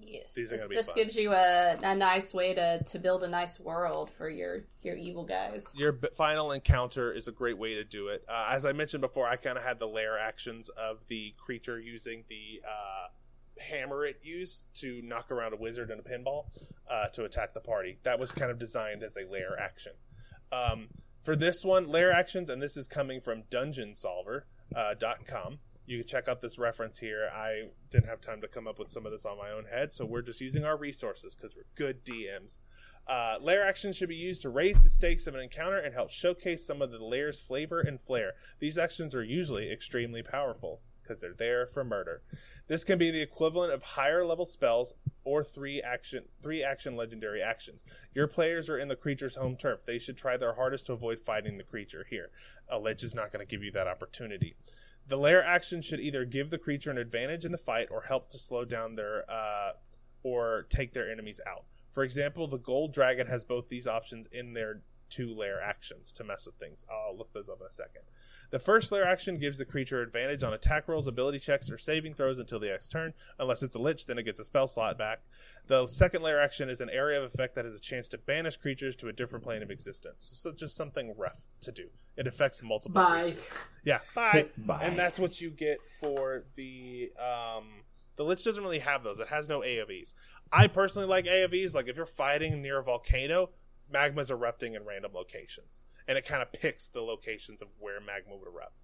Yes. 0.08 0.34
These 0.34 0.50
this 0.50 0.66
this 0.70 0.92
gives 0.94 1.16
you 1.16 1.32
a, 1.32 1.78
a 1.82 1.96
nice 1.96 2.34
way 2.34 2.54
to, 2.54 2.84
to 2.84 3.00
build 3.00 3.24
a 3.24 3.28
nice 3.28 3.60
world 3.60 4.10
for 4.10 4.30
your, 4.30 4.64
your 4.82 4.96
evil 4.96 5.24
guys. 5.24 5.68
Your 5.76 5.94
b- 5.94 6.10
final 6.16 6.52
encounter 6.52 7.12
is 7.12 7.28
a 7.28 7.32
great 7.32 7.58
way 7.58 7.76
to 7.76 7.84
do 7.84 8.08
it. 8.08 8.24
Uh, 8.28 8.50
as 8.52 8.66
I 8.66 8.72
mentioned 8.72 9.02
before, 9.02 9.28
I 9.28 9.36
kind 9.36 9.58
of 9.58 9.64
had 9.64 9.80
the 9.80 9.88
lair 9.88 10.18
actions 10.18 10.70
of 10.70 11.00
the 11.08 11.34
creature 11.38 11.80
using 11.80 12.24
the 12.30 12.62
uh, 12.66 13.08
hammer 13.60 14.06
it 14.06 14.20
used 14.24 14.64
to 14.76 15.02
knock 15.04 15.32
around 15.32 15.54
a 15.54 15.58
wizard 15.58 15.92
and 15.92 16.00
a 16.00 16.04
pinball 16.04 16.46
uh, 16.90 17.08
to 17.10 17.26
attack 17.26 17.54
the 17.54 17.60
party. 17.60 18.00
That 18.04 18.20
was 18.20 18.32
kind 18.32 18.52
of 18.52 18.60
designed 18.60 19.04
as 19.04 19.18
a 19.18 19.30
lair 19.32 19.60
action. 19.60 19.94
Um, 20.52 20.90
for 21.24 21.36
this 21.36 21.64
one, 21.64 21.88
lair 21.88 22.12
actions, 22.12 22.50
and 22.50 22.62
this 22.62 22.78
is 22.78 22.88
coming 22.88 23.22
from 23.22 23.44
DungeonSolver.com. 23.50 25.60
You 25.86 25.98
can 26.00 26.08
check 26.08 26.28
out 26.28 26.42
this 26.42 26.58
reference 26.58 26.98
here. 26.98 27.30
I 27.34 27.70
didn't 27.90 28.08
have 28.08 28.22
time 28.22 28.42
to 28.42 28.48
come 28.48 28.68
up 28.68 28.80
with 28.80 28.88
some 28.88 29.06
of 29.06 29.12
this 29.12 29.26
on 29.26 29.38
my 29.38 29.52
own 29.52 29.66
head, 29.66 29.92
so 29.92 30.06
we're 30.06 30.22
just 30.22 30.40
using 30.40 30.64
our 30.64 30.78
resources 30.78 31.36
because 31.36 31.56
we're 31.56 31.66
good 31.76 32.06
DMs. 32.06 32.60
Uh, 33.06 33.36
lair 33.42 33.68
actions 33.68 33.98
should 33.98 34.08
be 34.08 34.16
used 34.16 34.42
to 34.44 34.50
raise 34.50 34.80
the 34.82 34.90
stakes 34.90 35.28
of 35.28 35.36
an 35.36 35.42
encounter 35.42 35.78
and 35.78 35.94
help 35.94 36.10
showcase 36.10 36.66
some 36.66 36.82
of 36.82 36.90
the 36.90 37.04
lair's 37.04 37.40
flavor 37.40 37.82
and 37.82 38.00
flair. 38.00 38.34
These 38.60 38.78
actions 38.78 39.14
are 39.14 39.24
usually 39.24 39.72
extremely 39.72 40.24
powerful 40.24 40.80
because 41.02 41.20
they're 41.20 41.34
there 41.34 41.68
for 41.68 41.84
murder. 41.84 42.22
This 42.68 42.86
can 42.86 42.98
be 42.98 43.12
the 43.12 43.22
equivalent 43.22 43.74
of 43.74 43.84
higher 43.84 44.26
level 44.26 44.46
spells 44.46 44.94
or 45.26 45.44
three 45.44 45.82
action 45.82 46.24
three 46.42 46.64
action 46.64 46.96
legendary 46.96 47.42
actions. 47.42 47.84
Your 48.14 48.28
players 48.28 48.70
are 48.70 48.78
in 48.78 48.88
the 48.88 48.96
creature's 48.96 49.36
home 49.36 49.58
turf. 49.58 49.82
They 49.86 50.00
should 50.00 50.18
try 50.18 50.38
their 50.38 50.54
hardest 50.54 50.86
to 50.86 50.94
avoid 50.94 51.22
fighting 51.22 51.58
the 51.58 51.64
creature 51.64 52.06
here. 52.10 52.30
A 52.70 52.80
lich 52.80 53.04
is 53.04 53.14
not 53.14 53.34
going 53.34 53.46
to 53.46 53.50
give 53.50 53.64
you 53.64 53.72
that 53.72 53.88
opportunity. 53.88 54.56
The 55.08 55.18
lair 55.18 55.44
action 55.44 55.82
should 55.82 56.00
either 56.00 56.26
give 56.26 56.50
the 56.50 56.58
creature 56.58 56.92
an 56.92 56.98
advantage 56.98 57.46
in 57.46 57.52
the 57.52 57.58
fight 57.58 57.90
or 57.92 58.02
help 58.02 58.30
to 58.30 58.38
slow 58.38 58.64
down 58.66 58.96
their 58.96 59.30
uh, 59.30 59.74
or 60.24 60.66
take 60.70 60.94
their 60.94 61.12
enemies 61.12 61.42
out. 61.46 61.66
For 61.94 62.04
example, 62.04 62.48
the 62.48 62.58
gold 62.58 62.94
dragon 62.94 63.28
has 63.28 63.44
both 63.44 63.70
these 63.70 63.88
options 63.88 64.28
in 64.32 64.54
their 64.54 64.82
two 65.10 65.36
lair 65.36 65.62
actions 65.62 66.12
to 66.14 66.24
mess 66.24 66.46
with 66.48 66.56
things. 66.56 66.86
I'll 66.90 67.16
look 67.16 67.34
those 67.34 67.50
up 67.50 67.60
in 67.62 67.68
a 67.68 67.72
second. 67.72 68.02
The 68.54 68.60
first 68.60 68.92
lair 68.92 69.04
action 69.04 69.40
gives 69.40 69.58
the 69.58 69.66
creature 69.66 70.04
advantage 70.04 70.44
on 70.44 70.54
attack 70.54 70.88
rolls, 70.88 71.08
ability 71.08 71.40
checks, 71.40 71.72
or 71.72 71.78
saving 71.80 72.14
throws 72.14 72.38
until 72.38 72.60
the 72.60 72.68
next 72.68 72.90
turn. 72.90 73.16
Unless 73.40 73.64
it's 73.64 73.74
a 73.74 73.80
lich, 73.80 74.06
then 74.06 74.20
it 74.20 74.26
gets 74.26 74.40
a 74.40 74.44
spell 74.44 74.68
slot 74.68 74.96
back. 74.96 75.22
The 75.66 75.88
second 75.88 76.22
lair 76.22 76.40
action 76.40 76.70
is 76.70 76.80
an 76.80 76.92
area 76.92 77.18
of 77.18 77.24
effect 77.24 77.56
that 77.56 77.66
has 77.66 77.74
a 77.74 77.80
chance 77.80 78.08
to 78.10 78.20
banish 78.20 78.58
creatures 78.58 78.96
to 78.98 79.08
a 79.08 79.12
different 79.12 79.44
plane 79.44 79.64
of 79.64 79.72
existence. 79.72 80.34
So 80.36 80.52
just 80.52 80.76
something 80.76 81.16
rough 81.18 81.48
to 81.62 81.72
do. 81.72 81.88
It 82.16 82.28
affects 82.28 82.62
multiple. 82.62 83.02
creatures. 83.24 83.44
Yeah, 83.86 84.02
bye. 84.14 84.46
Bye. 84.56 84.84
And 84.84 85.00
that's 85.00 85.18
what 85.18 85.42
you 85.42 85.50
get 85.50 85.80
for 86.00 86.44
the 86.56 87.12
um 87.18 87.82
the 88.18 88.24
Lich 88.24 88.44
doesn't 88.44 88.64
really 88.64 88.78
have 88.78 89.04
those. 89.04 89.18
It 89.18 89.30
has 89.30 89.50
no 89.50 89.62
AoEs. 89.62 90.14
I 90.52 90.68
personally 90.68 91.08
like 91.08 91.26
AoEs. 91.26 91.74
Like 91.74 91.88
if 91.88 91.98
you're 91.98 92.06
fighting 92.06 92.62
near 92.62 92.78
a 92.78 92.84
volcano, 92.84 93.50
magma's 93.92 94.30
erupting 94.30 94.76
in 94.76 94.86
random 94.86 95.14
locations, 95.14 95.82
and 96.08 96.18
it 96.18 96.26
kind 96.26 96.42
of 96.42 96.52
picks 96.52 96.88
the 96.88 97.02
locations 97.02 97.62
of 97.62 97.70
where 97.80 98.00
magma 98.00 98.36
would 98.36 98.48
erupt. 98.48 98.76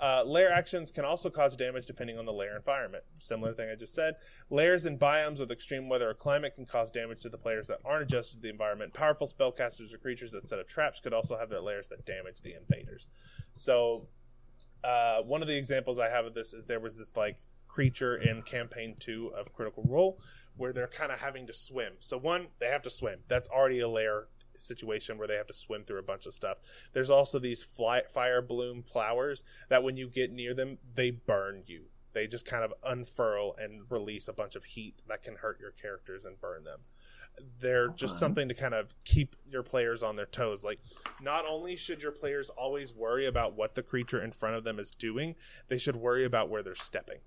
Uh, 0.00 0.24
lair 0.24 0.50
actions 0.50 0.90
can 0.90 1.04
also 1.04 1.30
cause 1.30 1.54
damage 1.54 1.86
depending 1.86 2.18
on 2.18 2.24
the 2.24 2.32
lair 2.32 2.56
environment. 2.56 3.04
Similar 3.20 3.54
thing 3.54 3.70
I 3.70 3.76
just 3.76 3.94
said. 3.94 4.14
Lairs 4.50 4.84
in 4.84 4.98
biomes 4.98 5.38
with 5.38 5.52
extreme 5.52 5.88
weather 5.88 6.10
or 6.10 6.14
climate 6.14 6.56
can 6.56 6.66
cause 6.66 6.90
damage 6.90 7.20
to 7.22 7.28
the 7.28 7.38
players 7.38 7.68
that 7.68 7.78
aren't 7.84 8.02
adjusted 8.02 8.36
to 8.36 8.42
the 8.42 8.48
environment. 8.48 8.94
Powerful 8.94 9.28
spellcasters 9.28 9.94
or 9.94 9.98
creatures 9.98 10.32
that 10.32 10.46
set 10.46 10.58
up 10.58 10.66
traps 10.66 10.98
could 10.98 11.12
also 11.12 11.38
have 11.38 11.50
their 11.50 11.60
lairs 11.60 11.88
that 11.88 12.04
damage 12.04 12.40
the 12.42 12.56
invaders. 12.56 13.08
So 13.54 14.08
uh, 14.82 15.22
one 15.22 15.42
of 15.42 15.48
the 15.48 15.56
examples 15.56 16.00
I 16.00 16.08
have 16.08 16.24
of 16.24 16.34
this 16.34 16.52
is 16.52 16.66
there 16.66 16.80
was 16.80 16.96
this 16.96 17.16
like 17.16 17.38
creature 17.68 18.16
in 18.16 18.42
campaign 18.42 18.96
two 18.98 19.30
of 19.36 19.52
Critical 19.52 19.84
Role 19.86 20.18
where 20.56 20.72
they're 20.72 20.88
kind 20.88 21.12
of 21.12 21.20
having 21.20 21.46
to 21.46 21.52
swim. 21.52 21.92
So 22.00 22.18
one, 22.18 22.48
they 22.58 22.66
have 22.66 22.82
to 22.82 22.90
swim. 22.90 23.20
That's 23.28 23.48
already 23.48 23.80
a 23.80 23.88
lair 23.88 24.26
situation 24.58 25.18
where 25.18 25.28
they 25.28 25.34
have 25.36 25.46
to 25.48 25.54
swim 25.54 25.84
through 25.84 25.98
a 25.98 26.02
bunch 26.02 26.26
of 26.26 26.34
stuff. 26.34 26.58
There's 26.92 27.10
also 27.10 27.38
these 27.38 27.62
fly, 27.62 28.02
fire 28.12 28.42
bloom 28.42 28.82
flowers 28.82 29.44
that 29.68 29.82
when 29.82 29.96
you 29.96 30.08
get 30.08 30.32
near 30.32 30.54
them, 30.54 30.78
they 30.94 31.10
burn 31.10 31.62
you. 31.66 31.84
They 32.12 32.26
just 32.26 32.44
kind 32.44 32.62
of 32.64 32.74
unfurl 32.84 33.56
and 33.58 33.82
release 33.90 34.28
a 34.28 34.32
bunch 34.32 34.54
of 34.54 34.64
heat 34.64 35.02
that 35.08 35.22
can 35.22 35.36
hurt 35.36 35.58
your 35.60 35.70
characters 35.70 36.24
and 36.24 36.40
burn 36.40 36.64
them. 36.64 36.80
They're 37.60 37.88
just 37.88 38.14
Fun. 38.14 38.18
something 38.18 38.48
to 38.48 38.54
kind 38.54 38.74
of 38.74 38.94
keep 39.04 39.36
your 39.46 39.62
players 39.62 40.02
on 40.02 40.16
their 40.16 40.26
toes. 40.26 40.62
Like, 40.62 40.80
not 41.22 41.46
only 41.46 41.76
should 41.76 42.02
your 42.02 42.12
players 42.12 42.50
always 42.50 42.92
worry 42.92 43.26
about 43.26 43.54
what 43.56 43.74
the 43.74 43.82
creature 43.82 44.22
in 44.22 44.32
front 44.32 44.56
of 44.56 44.64
them 44.64 44.78
is 44.78 44.90
doing, 44.90 45.34
they 45.68 45.78
should 45.78 45.96
worry 45.96 46.26
about 46.26 46.50
where 46.50 46.62
they're 46.62 46.74
stepping. 46.74 47.20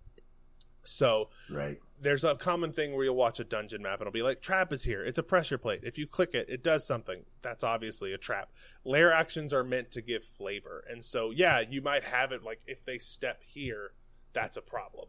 So, 0.86 1.30
Right. 1.50 1.80
There's 2.00 2.24
a 2.24 2.36
common 2.36 2.74
thing 2.74 2.94
where 2.94 3.06
you'll 3.06 3.16
watch 3.16 3.40
a 3.40 3.46
dungeon 3.46 3.82
map 3.82 4.00
and 4.00 4.02
it'll 4.02 4.12
be 4.12 4.22
like 4.22 4.42
trap 4.42 4.74
is 4.74 4.84
here. 4.84 5.04
It's 5.04 5.18
a 5.18 5.24
pressure 5.24 5.58
plate. 5.58 5.82
If 5.84 5.98
you 5.98 6.08
click 6.08 6.34
it 6.34 6.50
it 6.50 6.64
does 6.64 6.86
something. 6.86 7.24
That's 7.42 7.64
obviously 7.64 8.14
a 8.14 8.18
trap. 8.18 8.50
Lair 8.84 9.12
actions 9.12 9.54
are 9.54 9.64
meant 9.64 9.92
to 9.92 10.02
give 10.02 10.24
flavor. 10.24 10.84
And 10.90 11.04
so 11.04 11.32
yeah 11.32 11.62
you 11.62 11.82
might 11.82 12.04
have 12.04 12.32
it 12.32 12.44
like 12.44 12.62
if 12.68 12.84
they 12.86 13.00
step 13.00 13.42
here 13.44 13.92
that's 14.34 14.58
a 14.58 14.62
problem. 14.62 15.08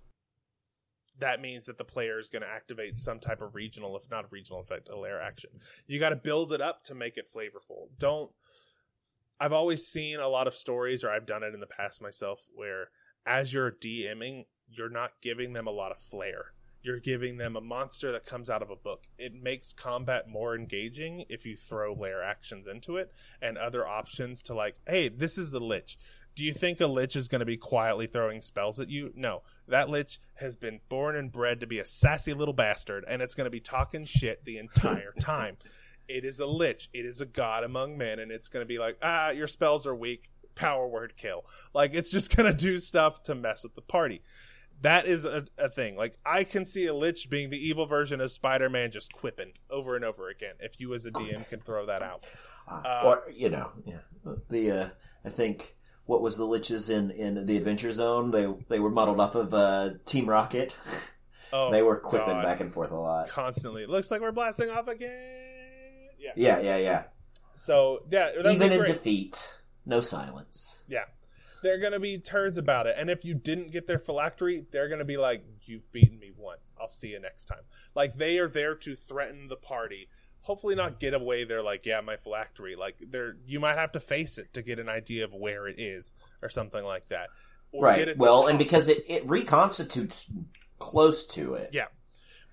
That 1.19 1.41
means 1.41 1.67
that 1.67 1.79
the 1.79 1.85
player 1.85 2.19
is 2.19 2.29
going 2.29 2.43
to 2.43 2.49
activate 2.49 2.99
some 2.99 3.19
type 3.19 3.41
of 3.41 3.55
regional 3.55 3.97
if 3.97 4.09
not 4.11 4.27
a 4.27 4.29
regional 4.31 4.61
effect 4.61 4.89
a 4.89 4.97
lair 4.97 5.21
action. 5.21 5.51
You 5.87 5.99
got 5.99 6.11
to 6.11 6.17
build 6.17 6.53
it 6.53 6.61
up 6.61 6.85
to 6.85 6.95
make 6.95 7.17
it 7.17 7.33
flavorful. 7.35 7.89
Don't 7.99 8.31
i've 9.41 9.53
always 9.53 9.87
seen 9.87 10.19
a 10.19 10.29
lot 10.29 10.47
of 10.47 10.55
stories 10.55 11.05
or 11.05 11.11
i've 11.11 11.27
done 11.27 11.43
it 11.43 11.55
in 11.55 11.61
the 11.61 11.67
past 11.67 12.01
myself 12.01 12.43
where 12.55 12.89
as 13.27 13.53
you're 13.53 13.71
dming 13.71 14.45
you're 14.69 14.91
not 14.91 15.13
giving 15.23 15.53
them 15.53 15.67
a 15.67 15.71
lot 15.71 15.93
of 15.93 15.99
flair 15.99 16.53
you're 16.87 17.01
giving 17.01 17.37
them 17.37 17.57
a 17.57 17.61
monster 17.61 18.13
that 18.13 18.25
comes 18.25 18.49
out 18.49 18.63
of 18.63 18.71
a 18.71 18.77
book. 18.77 19.09
It 19.19 19.35
makes 19.35 19.73
combat 19.73 20.29
more 20.29 20.55
engaging 20.55 21.25
if 21.29 21.45
you 21.45 21.57
throw 21.57 21.93
lair 21.93 22.23
actions 22.23 22.69
into 22.69 22.97
it 22.97 23.13
and 23.43 23.59
other 23.59 23.87
options 23.87 24.41
to 24.45 24.55
like, 24.55 24.77
hey, 24.87 25.09
this 25.09 25.37
is 25.37 25.51
the 25.51 25.59
lich. 25.59 25.99
Do 26.37 26.45
you 26.45 26.53
think 26.53 26.81
a 26.81 26.87
lich 26.87 27.17
is 27.17 27.27
going 27.27 27.41
to 27.41 27.45
be 27.45 27.57
quietly 27.57 28.07
throwing 28.07 28.41
spells 28.41 28.79
at 28.79 28.89
you? 28.89 29.13
No. 29.17 29.43
That 29.67 29.91
lich 29.91 30.21
has 30.35 30.55
been 30.55 30.79
born 30.89 31.17
and 31.17 31.33
bred 31.33 31.59
to 31.59 31.67
be 31.67 31.81
a 31.81 31.85
sassy 31.85 32.33
little 32.33 32.55
bastard 32.55 33.05
and 33.09 33.21
it's 33.21 33.35
going 33.35 33.47
to 33.47 33.51
be 33.51 33.61
talking 33.61 34.05
shit 34.05 34.45
the 34.45 34.59
entire 34.59 35.13
time. 35.21 35.57
it 36.07 36.25
is 36.25 36.39
a 36.39 36.47
lich. 36.47 36.89
It 36.95 37.05
is 37.05 37.21
a 37.21 37.27
god 37.27 37.65
among 37.65 37.99
men 37.99 38.21
and 38.21 38.31
it's 38.31 38.49
going 38.49 38.63
to 38.63 38.69
be 38.69 38.79
like, 38.79 38.97
ah, 39.03 39.31
your 39.31 39.49
spells 39.49 39.89
are 39.89 39.95
weak. 39.97 40.31
Power 40.55 40.87
word 40.87 41.15
kill. 41.17 41.47
Like 41.75 41.95
it's 41.95 42.13
just 42.13 42.35
going 42.37 42.49
to 42.51 42.57
do 42.57 42.79
stuff 42.79 43.25
to 43.25 43.35
mess 43.35 43.65
with 43.65 43.75
the 43.75 43.83
party 43.83 44.23
that 44.83 45.07
is 45.07 45.25
a, 45.25 45.45
a 45.59 45.69
thing. 45.69 45.97
Like 45.97 46.19
I 46.25 46.45
can 46.45 46.67
see 46.67 46.87
a 46.87 46.95
lich 46.95 47.29
being 47.31 47.51
the 47.51 47.69
evil 47.69 47.87
version 47.87 48.21
of 48.21 48.31
Spider-Man, 48.31 48.91
just 48.91 49.13
quipping 49.13 49.53
over 49.71 49.97
and 49.97 50.05
over 50.05 50.29
again. 50.29 50.55
If 50.61 50.81
you 50.81 50.95
as 50.95 51.07
a 51.07 51.11
DM 51.11 51.49
can 51.49 51.61
throw 51.61 51.87
that 51.87 52.03
out, 52.03 52.25
Uh, 52.69 52.83
Uh, 52.85 53.03
or 53.05 53.23
you 53.33 53.49
know, 53.49 53.71
yeah. 53.85 53.99
The 54.51 54.71
uh, 54.71 54.89
I 55.25 55.31
think 55.31 55.77
what 56.07 56.23
was 56.23 56.37
the 56.37 56.47
liches 56.47 56.91
in 56.91 57.11
in 57.11 57.47
the 57.47 57.57
Adventure 57.57 57.93
Zone? 57.93 58.31
They 58.31 58.47
they 58.69 58.79
were 58.81 58.91
modeled 58.91 59.21
off 59.21 59.35
of 59.35 59.55
uh, 59.55 59.91
Team 60.05 60.29
Rocket. 60.29 60.77
oh, 61.53 61.71
they 61.71 61.83
were 61.83 61.97
quipping 61.99 62.35
God. 62.35 62.43
back 62.45 62.61
and 62.61 62.73
forth 62.73 62.91
a 62.91 62.97
lot. 62.97 63.29
constantly. 63.29 63.83
It 63.83 63.91
looks 63.91 64.11
like 64.11 64.21
we're 64.21 64.33
blasting 64.33 64.71
off 64.71 64.89
again. 64.89 65.11
Yeah. 66.19 66.33
Yeah, 66.35 66.61
yeah, 66.61 66.77
yeah. 66.77 67.05
So 67.55 68.01
yeah, 68.11 68.31
Even 68.51 68.73
in 68.73 68.85
defeat, 68.85 69.49
no 69.87 70.01
silence. 70.01 70.83
Yeah. 70.89 71.05
They're 71.63 71.79
gonna 71.79 72.01
be 72.01 72.19
turds 72.19 72.59
about 72.59 72.87
it, 72.87 72.97
and 72.99 73.11
if 73.11 73.25
you 73.25 73.35
didn't 73.35 73.73
get 73.73 73.87
their 73.87 73.99
phylactery, 73.99 74.67
they're 74.71 74.89
gonna 74.89 75.05
be 75.05 75.17
like, 75.17 75.45
you've 75.65 75.91
beaten 75.93 76.19
me 76.19 76.33
once. 76.37 76.73
I'll 76.81 76.89
see 76.89 77.09
you 77.09 77.21
next 77.21 77.47
time. 77.47 77.63
Like 77.95 78.17
they 78.17 78.39
are 78.39 78.49
there 78.49 78.75
to 78.75 78.95
threaten 78.95 79.49
the 79.49 79.57
party. 79.57 80.09
Hopefully 80.41 80.77
not 80.77 81.01
get 81.01 81.13
away 81.13 81.45
they're 81.45 81.63
like, 81.63 81.87
yeah, 81.87 82.01
my 82.01 82.17
phylactery. 82.17 82.77
Like 82.77 82.97
they're 83.09 83.37
you 83.47 83.61
might 83.61 83.77
have 83.77 83.93
to 83.93 84.01
face 84.01 84.39
it 84.39 84.53
to 84.55 84.63
get 84.63 84.79
an 84.79 84.89
idea 84.89 85.25
of 85.25 85.33
where 85.33 85.67
it 85.67 85.81
is 85.81 86.13
or 86.43 86.49
something 86.49 86.85
like 86.85 87.09
that. 87.09 87.29
Or 87.73 87.85
right. 87.85 88.17
Well, 88.17 88.47
and 88.47 88.59
because 88.59 88.89
it, 88.89 89.05
it 89.09 89.27
reconstitutes 89.27 90.33
close 90.79 91.27
to 91.29 91.55
it. 91.55 91.71
Yeah. 91.73 91.87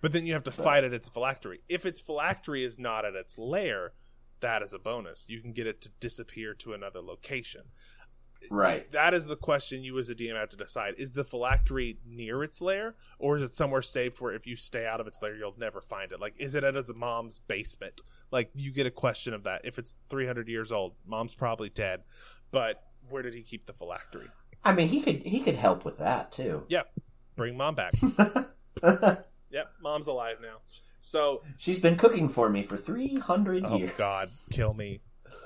But 0.01 0.11
then 0.11 0.25
you 0.25 0.33
have 0.33 0.43
to 0.43 0.51
fight 0.51 0.83
it 0.83 0.93
its 0.93 1.07
phylactery. 1.07 1.59
If 1.69 1.85
its 1.85 2.01
phylactery 2.01 2.65
is 2.65 2.77
not 2.77 3.05
at 3.05 3.15
its 3.15 3.37
lair, 3.37 3.93
that 4.41 4.61
is 4.61 4.73
a 4.73 4.79
bonus. 4.79 5.23
You 5.29 5.39
can 5.39 5.53
get 5.53 5.65
it 5.65 5.81
to 5.81 5.89
disappear 6.01 6.53
to 6.55 6.73
another 6.73 6.99
location. 6.99 7.61
Right. 8.49 8.89
That 8.91 9.13
is 9.13 9.25
the 9.25 9.35
question 9.35 9.83
you 9.83 9.97
as 9.99 10.09
a 10.09 10.15
DM 10.15 10.35
have 10.35 10.49
to 10.49 10.57
decide. 10.57 10.95
Is 10.97 11.11
the 11.11 11.23
phylactery 11.23 11.97
near 12.05 12.43
its 12.43 12.61
lair, 12.61 12.95
or 13.19 13.37
is 13.37 13.43
it 13.43 13.55
somewhere 13.55 13.81
safe 13.81 14.19
where 14.21 14.33
if 14.33 14.45
you 14.47 14.55
stay 14.55 14.85
out 14.85 14.99
of 14.99 15.07
its 15.07 15.21
lair, 15.21 15.35
you'll 15.35 15.55
never 15.57 15.81
find 15.81 16.11
it? 16.11 16.19
Like, 16.19 16.35
is 16.37 16.55
it 16.55 16.63
at 16.63 16.75
its 16.75 16.91
mom's 16.95 17.39
basement? 17.39 18.01
Like, 18.31 18.49
you 18.55 18.71
get 18.71 18.85
a 18.87 18.91
question 18.91 19.33
of 19.33 19.43
that. 19.43 19.61
If 19.65 19.79
it's 19.79 19.95
300 20.09 20.47
years 20.47 20.71
old, 20.71 20.93
mom's 21.05 21.33
probably 21.35 21.69
dead, 21.69 22.01
but 22.51 22.83
where 23.09 23.21
did 23.21 23.33
he 23.33 23.41
keep 23.41 23.65
the 23.65 23.73
phylactery? 23.73 24.27
I 24.63 24.73
mean, 24.73 24.87
he 24.87 25.01
could 25.01 25.23
he 25.23 25.41
could 25.41 25.55
help 25.55 25.83
with 25.83 25.97
that 25.99 26.31
too. 26.31 26.63
yeah 26.69 26.83
Bring 27.35 27.57
mom 27.57 27.75
back. 27.75 27.93
yep, 28.83 29.71
mom's 29.81 30.07
alive 30.07 30.37
now. 30.41 30.57
So, 31.01 31.41
She's 31.57 31.79
been 31.79 31.97
cooking 31.97 32.29
for 32.29 32.49
me 32.49 32.63
for 32.63 32.77
three 32.77 33.15
hundred 33.15 33.65
oh 33.65 33.75
years. 33.77 33.91
God, 33.97 34.29
kill 34.51 34.73
me 34.73 35.01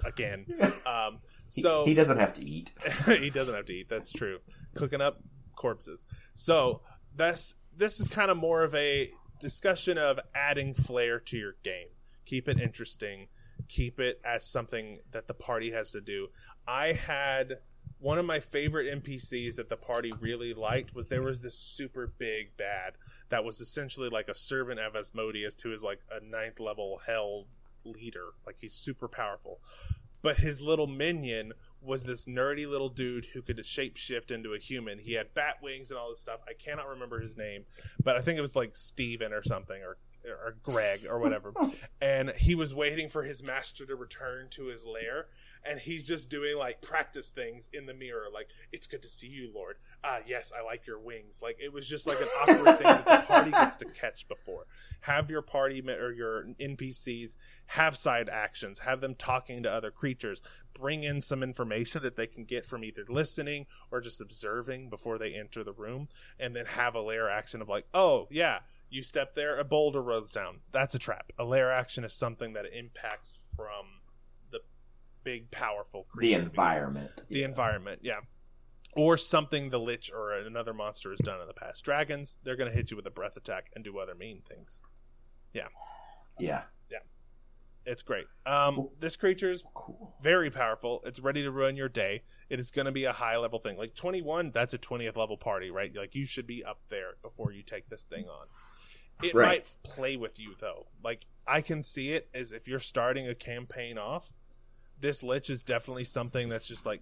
again. 0.05 0.45
Um, 0.85 1.19
so 1.47 1.85
he, 1.85 1.93
doesn't 1.93 2.17
have 2.17 2.33
to 2.33 2.43
eat. 2.43 2.71
he 3.05 3.29
doesn't 3.29 3.55
have 3.55 3.65
to 3.65 3.73
eat. 3.73 3.89
That's 3.89 4.11
true. 4.11 4.39
Cooking 4.75 5.01
up 5.01 5.21
corpses. 5.55 6.05
So 6.35 6.81
that's 7.15 7.55
this 7.75 7.99
is 7.99 8.07
kind 8.07 8.31
of 8.31 8.37
more 8.37 8.63
of 8.63 8.73
a 8.75 9.11
discussion 9.39 9.97
of 9.97 10.19
adding 10.33 10.73
flair 10.73 11.19
to 11.19 11.37
your 11.37 11.55
game. 11.63 11.87
Keep 12.25 12.47
it 12.49 12.59
interesting. 12.59 13.27
Keep 13.69 13.99
it 13.99 14.19
as 14.25 14.45
something 14.45 14.99
that 15.11 15.27
the 15.27 15.33
party 15.33 15.71
has 15.71 15.91
to 15.91 16.01
do. 16.01 16.27
I 16.67 16.93
had 16.93 17.59
one 17.99 18.19
of 18.19 18.25
my 18.25 18.39
favorite 18.39 19.03
NPCs 19.03 19.55
that 19.55 19.69
the 19.69 19.77
party 19.77 20.11
really 20.19 20.53
liked 20.53 20.93
was 20.93 21.07
there 21.07 21.21
was 21.21 21.41
this 21.41 21.57
super 21.57 22.13
big 22.17 22.55
bad 22.57 22.93
that 23.29 23.43
was 23.43 23.59
essentially 23.59 24.09
like 24.09 24.29
a 24.29 24.35
servant 24.35 24.79
of 24.79 24.95
Asmodeus 24.95 25.55
to 25.55 25.69
his 25.69 25.83
like 25.83 25.99
a 26.11 26.23
ninth 26.23 26.59
level 26.59 27.01
hell 27.05 27.45
leader. 27.85 28.27
Like 28.45 28.57
he's 28.59 28.73
super 28.73 29.07
powerful 29.07 29.59
but 30.21 30.37
his 30.37 30.61
little 30.61 30.87
minion 30.87 31.53
was 31.81 32.03
this 32.03 32.25
nerdy 32.25 32.67
little 32.67 32.89
dude 32.89 33.25
who 33.25 33.41
could 33.41 33.57
shapeshift 33.57 34.31
into 34.31 34.53
a 34.53 34.59
human. 34.59 34.99
He 34.99 35.13
had 35.13 35.33
bat 35.33 35.57
wings 35.61 35.91
and 35.91 35.99
all 35.99 36.09
this 36.09 36.19
stuff. 36.19 36.39
I 36.47 36.53
cannot 36.53 36.89
remember 36.89 37.19
his 37.19 37.37
name, 37.37 37.65
but 38.03 38.15
I 38.15 38.21
think 38.21 38.37
it 38.37 38.41
was 38.41 38.55
like 38.55 38.75
Steven 38.75 39.33
or 39.33 39.43
something 39.43 39.81
or 39.81 39.97
or 40.25 40.57
Greg 40.63 41.05
or 41.09 41.19
whatever. 41.19 41.53
and 42.01 42.31
he 42.31 42.55
was 42.55 42.73
waiting 42.73 43.09
for 43.09 43.23
his 43.23 43.41
master 43.41 43.85
to 43.85 43.95
return 43.95 44.47
to 44.51 44.65
his 44.65 44.83
lair 44.83 45.27
and 45.67 45.79
he's 45.79 46.03
just 46.03 46.29
doing 46.29 46.57
like 46.57 46.81
practice 46.81 47.29
things 47.29 47.69
in 47.73 47.85
the 47.85 47.93
mirror 47.93 48.25
like 48.33 48.47
it's 48.71 48.87
good 48.87 49.01
to 49.01 49.07
see 49.07 49.27
you 49.27 49.51
lord. 49.53 49.77
Ah 50.03 50.19
yes 50.25 50.51
i 50.57 50.63
like 50.63 50.87
your 50.87 50.99
wings. 50.99 51.41
Like 51.41 51.57
it 51.59 51.71
was 51.71 51.87
just 51.87 52.07
like 52.07 52.19
an 52.21 52.27
awkward 52.41 52.77
thing 52.77 52.87
that 52.87 53.05
the 53.05 53.27
party 53.27 53.51
gets 53.51 53.75
to 53.77 53.85
catch 53.85 54.27
before. 54.27 54.65
Have 55.01 55.29
your 55.29 55.41
party 55.41 55.81
or 55.87 56.11
your 56.11 56.45
npcs 56.59 57.35
have 57.67 57.97
side 57.97 58.29
actions. 58.29 58.79
Have 58.79 59.01
them 59.01 59.15
talking 59.15 59.63
to 59.63 59.71
other 59.71 59.91
creatures. 59.91 60.41
Bring 60.73 61.03
in 61.03 61.21
some 61.21 61.43
information 61.43 62.03
that 62.03 62.15
they 62.15 62.27
can 62.27 62.45
get 62.45 62.65
from 62.65 62.83
either 62.83 63.03
listening 63.09 63.65
or 63.91 63.99
just 63.99 64.21
observing 64.21 64.89
before 64.89 65.17
they 65.17 65.33
enter 65.33 65.63
the 65.63 65.73
room 65.73 66.07
and 66.39 66.55
then 66.55 66.65
have 66.65 66.95
a 66.95 67.01
lair 67.01 67.29
action 67.29 67.61
of 67.61 67.69
like 67.69 67.85
oh 67.93 68.27
yeah 68.29 68.59
you 68.89 69.03
step 69.03 69.35
there 69.35 69.59
a 69.59 69.63
boulder 69.63 70.01
rolls 70.01 70.31
down. 70.31 70.59
That's 70.71 70.95
a 70.95 70.99
trap. 70.99 71.31
A 71.37 71.43
lair 71.43 71.71
action 71.71 72.03
is 72.03 72.13
something 72.13 72.53
that 72.53 72.65
impacts 72.73 73.37
from 73.55 73.85
big 75.27 75.51
powerful 75.51 76.03
creature. 76.09 76.39
The 76.39 76.43
environment. 76.45 77.11
the 77.27 77.43
environment 77.43 77.99
yeah 78.01 78.19
or 78.95 79.17
something 79.17 79.69
the 79.69 79.77
lich 79.77 80.09
or 80.15 80.31
another 80.33 80.73
monster 80.73 81.09
has 81.11 81.19
done 81.19 81.41
in 81.41 81.47
the 81.47 81.53
past 81.53 81.83
dragons 81.83 82.37
they're 82.43 82.55
going 82.55 82.69
to 82.69 82.75
hit 82.75 82.89
you 82.89 82.95
with 82.97 83.05
a 83.07 83.11
breath 83.11 83.35
attack 83.35 83.65
and 83.75 83.83
do 83.83 83.97
other 83.99 84.15
mean 84.15 84.41
things 84.47 84.81
Yeah. 85.53 85.67
Yeah. 86.39 86.63
Yeah. 86.89 86.99
It's 87.85 88.03
great 88.03 88.27
um, 88.45 88.87
this 88.99 89.17
creature 89.17 89.51
is 89.51 89.63
Cool. 89.73 90.15
very 90.23 90.49
powerful 90.49 91.01
it's 91.05 91.19
ready 91.19 91.43
to 91.43 91.51
ruin 91.51 91.75
your 91.75 91.89
day 91.89 92.23
it 92.49 92.57
is 92.59 92.71
going 92.71 92.85
to 92.85 92.93
be 92.93 93.03
a 93.03 93.11
high 93.11 93.35
level 93.37 93.59
thing 93.59 93.75
like 93.77 93.93
21 93.95 94.51
that's 94.53 94.73
a 94.73 94.77
20th 94.77 95.17
level 95.17 95.35
party 95.35 95.71
right 95.71 95.93
like 95.93 96.15
you 96.15 96.25
should 96.25 96.47
be 96.47 96.63
up 96.63 96.79
there 96.89 97.15
before 97.21 97.51
you 97.51 97.63
take 97.63 97.89
this 97.89 98.03
thing 98.03 98.25
on 98.29 98.45
it 99.23 99.33
Right. 99.33 99.47
might 99.47 99.67
play 99.83 100.15
with 100.15 100.39
you 100.39 100.55
though 100.59 100.85
like 101.03 101.25
i 101.45 101.59
can 101.61 101.83
see 101.83 102.13
it 102.13 102.29
as 102.33 102.51
if 102.53 102.67
you're 102.67 102.79
starting 102.79 103.27
a 103.27 103.35
campaign 103.35 103.97
off 103.97 104.31
this 104.99 105.23
lich 105.23 105.49
is 105.49 105.63
definitely 105.63 106.03
something 106.03 106.49
that's 106.49 106.67
just 106.67 106.85
like 106.85 107.01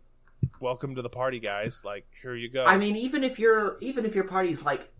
welcome 0.60 0.96
to 0.96 1.02
the 1.02 1.10
party 1.10 1.39
guys 1.39 1.82
like 1.84 2.06
here 2.22 2.36
you 2.36 2.50
go 2.50 2.66
I 2.66 2.78
mean, 2.78 2.96
even 2.96 3.24
if 3.24 3.39
you're 3.39 3.78
even 3.82 4.06
if 4.06 4.14
your 4.16 4.26
party's 4.26 4.64
like 4.64 4.91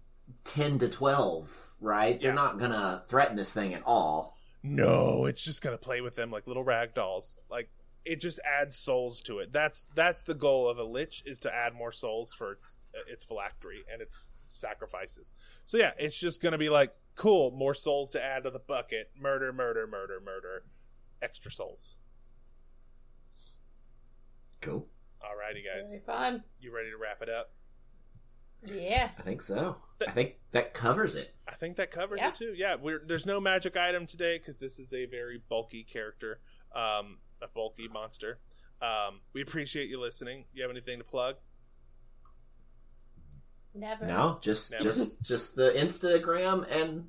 ten 0.44 0.80
to 0.80 0.90
twelve, 0.90 1.50
right? 1.80 2.20
They're 2.20 2.32
Yeah. 2.32 2.36
not 2.36 2.58
gonna 2.60 3.04
threaten 3.08 3.36
this 3.36 3.54
thing 3.54 3.74
at 3.74 3.84
all. 3.86 4.38
No, 4.64 5.26
it's 5.26 5.42
just 5.42 5.62
gonna 5.62 5.78
play 5.78 6.02
with 6.02 6.16
them 6.16 6.32
like 6.32 6.48
little 6.48 6.64
rag 6.64 6.94
dolls. 6.94 7.38
Like 7.50 7.70
it 8.06 8.22
just 8.22 8.40
adds 8.46 8.76
souls 8.78 9.22
to 9.22 9.40
it. 9.40 9.52
That's 9.52 9.86
that's 9.94 10.24
the 10.24 10.34
goal 10.34 10.68
of 10.70 10.80
a 10.80 10.84
lich 10.84 11.22
is 11.26 11.38
to 11.40 11.54
add 11.54 11.74
more 11.76 11.92
souls 11.92 12.34
for 12.34 12.54
its 12.54 12.76
its 13.08 13.24
phylactery 13.26 13.84
and 13.92 14.02
its 14.02 14.30
sacrifices. 14.50 15.34
So 15.66 15.78
yeah, 15.78 15.92
it's 16.00 16.18
just 16.20 16.42
gonna 16.42 16.58
be 16.58 16.70
like 16.70 16.94
cool, 17.16 17.52
more 17.52 17.74
souls 17.74 18.10
to 18.12 18.24
add 18.24 18.44
to 18.44 18.50
the 18.50 18.60
bucket. 18.60 19.12
Murder, 19.20 19.54
murder, 19.54 19.86
murder, 19.86 20.20
murder. 20.24 20.64
Extra 21.22 21.52
souls. 21.52 21.96
Cool. 24.66 24.88
Alrighty, 25.22 25.64
Very 25.64 25.84
guys, 25.84 26.00
fun. 26.06 26.44
you 26.60 26.74
ready 26.76 26.90
to 26.90 26.98
wrap 26.98 27.22
it 27.22 27.30
up? 27.30 27.52
Yeah. 28.66 29.10
I 29.18 29.22
think 29.22 29.42
so. 29.42 29.78
I 30.08 30.12
think 30.12 30.36
that 30.52 30.74
covers 30.74 31.16
it. 31.16 31.36
I 31.48 31.54
think 31.54 31.78
that 31.78 31.92
covers 31.92 32.20
Yeah. 32.20 32.30
it 32.30 32.36
too. 32.36 32.54
Yeah, 32.56 32.76
we're, 32.76 33.02
there's 33.06 33.26
no 33.26 33.40
magic 33.40 33.78
item 33.78 34.06
today 34.08 34.38
because 34.40 34.58
this 34.58 34.80
is 34.80 34.92
a 34.94 35.06
very 35.06 35.42
bulky 35.50 35.84
character, 35.84 36.40
um, 36.76 37.20
a 37.42 37.48
bulky 37.54 37.88
monster. 37.88 38.40
Um, 38.82 39.22
we 39.34 39.42
appreciate 39.42 39.88
you 39.90 40.00
listening. 40.00 40.46
You 40.54 40.64
have 40.64 40.72
anything 40.72 40.98
to 40.98 41.04
plug? 41.06 41.36
Never. 43.74 44.06
No, 44.06 44.38
just 44.42 44.72
Never. 44.72 44.84
just 44.84 45.22
just 45.22 45.56
the 45.56 45.72
Instagram 45.72 46.66
and 46.72 47.08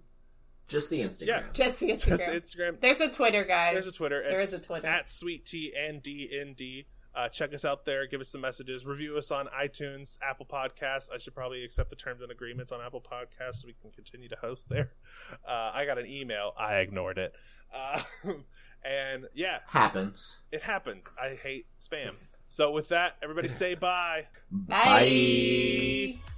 just 0.69 0.91
the 0.91 1.01
Instagram. 1.01 1.27
Yeah. 1.27 1.43
Just 1.53 1.79
the 1.81 1.91
Instagram. 1.91 2.09
Just 2.19 2.27
the 2.27 2.59
Instagram. 2.63 2.81
There's 2.81 3.01
a 3.01 3.09
Twitter, 3.11 3.45
guys. 3.45 3.75
There's 3.75 3.87
a 3.87 3.93
Twitter. 3.93 4.23
There 4.29 4.41
It's 4.41 4.53
is 4.53 4.63
a 4.63 4.65
Twitter. 4.65 4.87
At 4.87 5.09
Sweet 5.09 5.47
T 5.47 5.73
N 5.77 6.01
D 6.03 6.29
N 6.39 6.55
D. 6.57 6.87
Uh, 7.17 7.29
check 7.31 7.55
us 7.55 7.65
out 7.65 7.87
there. 7.87 8.07
Give 8.07 8.21
us 8.21 8.29
some 8.29 8.43
messages. 8.43 8.85
Review 8.85 9.17
us 9.17 9.31
on 9.31 9.47
iTunes, 9.47 10.19
Apple 10.23 10.45
Podcasts. 10.45 11.09
I 11.13 11.17
should 11.17 11.35
probably 11.35 11.65
accept 11.65 11.89
the 11.89 11.97
terms 11.97 12.21
and 12.21 12.31
agreements 12.31 12.73
on 12.73 12.81
Apple 12.83 13.01
Podcasts 13.01 13.57
so 13.63 13.67
we 13.67 13.75
can 13.81 13.91
continue 13.91 14.29
to 14.29 14.37
host 14.37 14.69
there. 14.69 14.91
Uh, 15.49 15.71
I 15.73 15.85
got 15.87 15.97
an 15.99 16.07
email. 16.07 16.53
I 16.59 16.77
ignored 16.77 17.19
it. 17.19 17.33
Uh, 17.75 18.03
and 18.85 19.27
yeah, 19.35 19.59
Happens. 19.69 20.39
it 20.53 20.61
happens. 20.63 21.05
I 21.21 21.31
hate 21.41 21.67
spam. 21.81 22.13
So 22.49 22.71
with 22.73 22.89
that, 22.89 23.17
everybody 23.23 23.49
say 23.49 23.75
bye. 23.75 24.27
Bye. 24.51 24.75
Bye. 26.21 26.36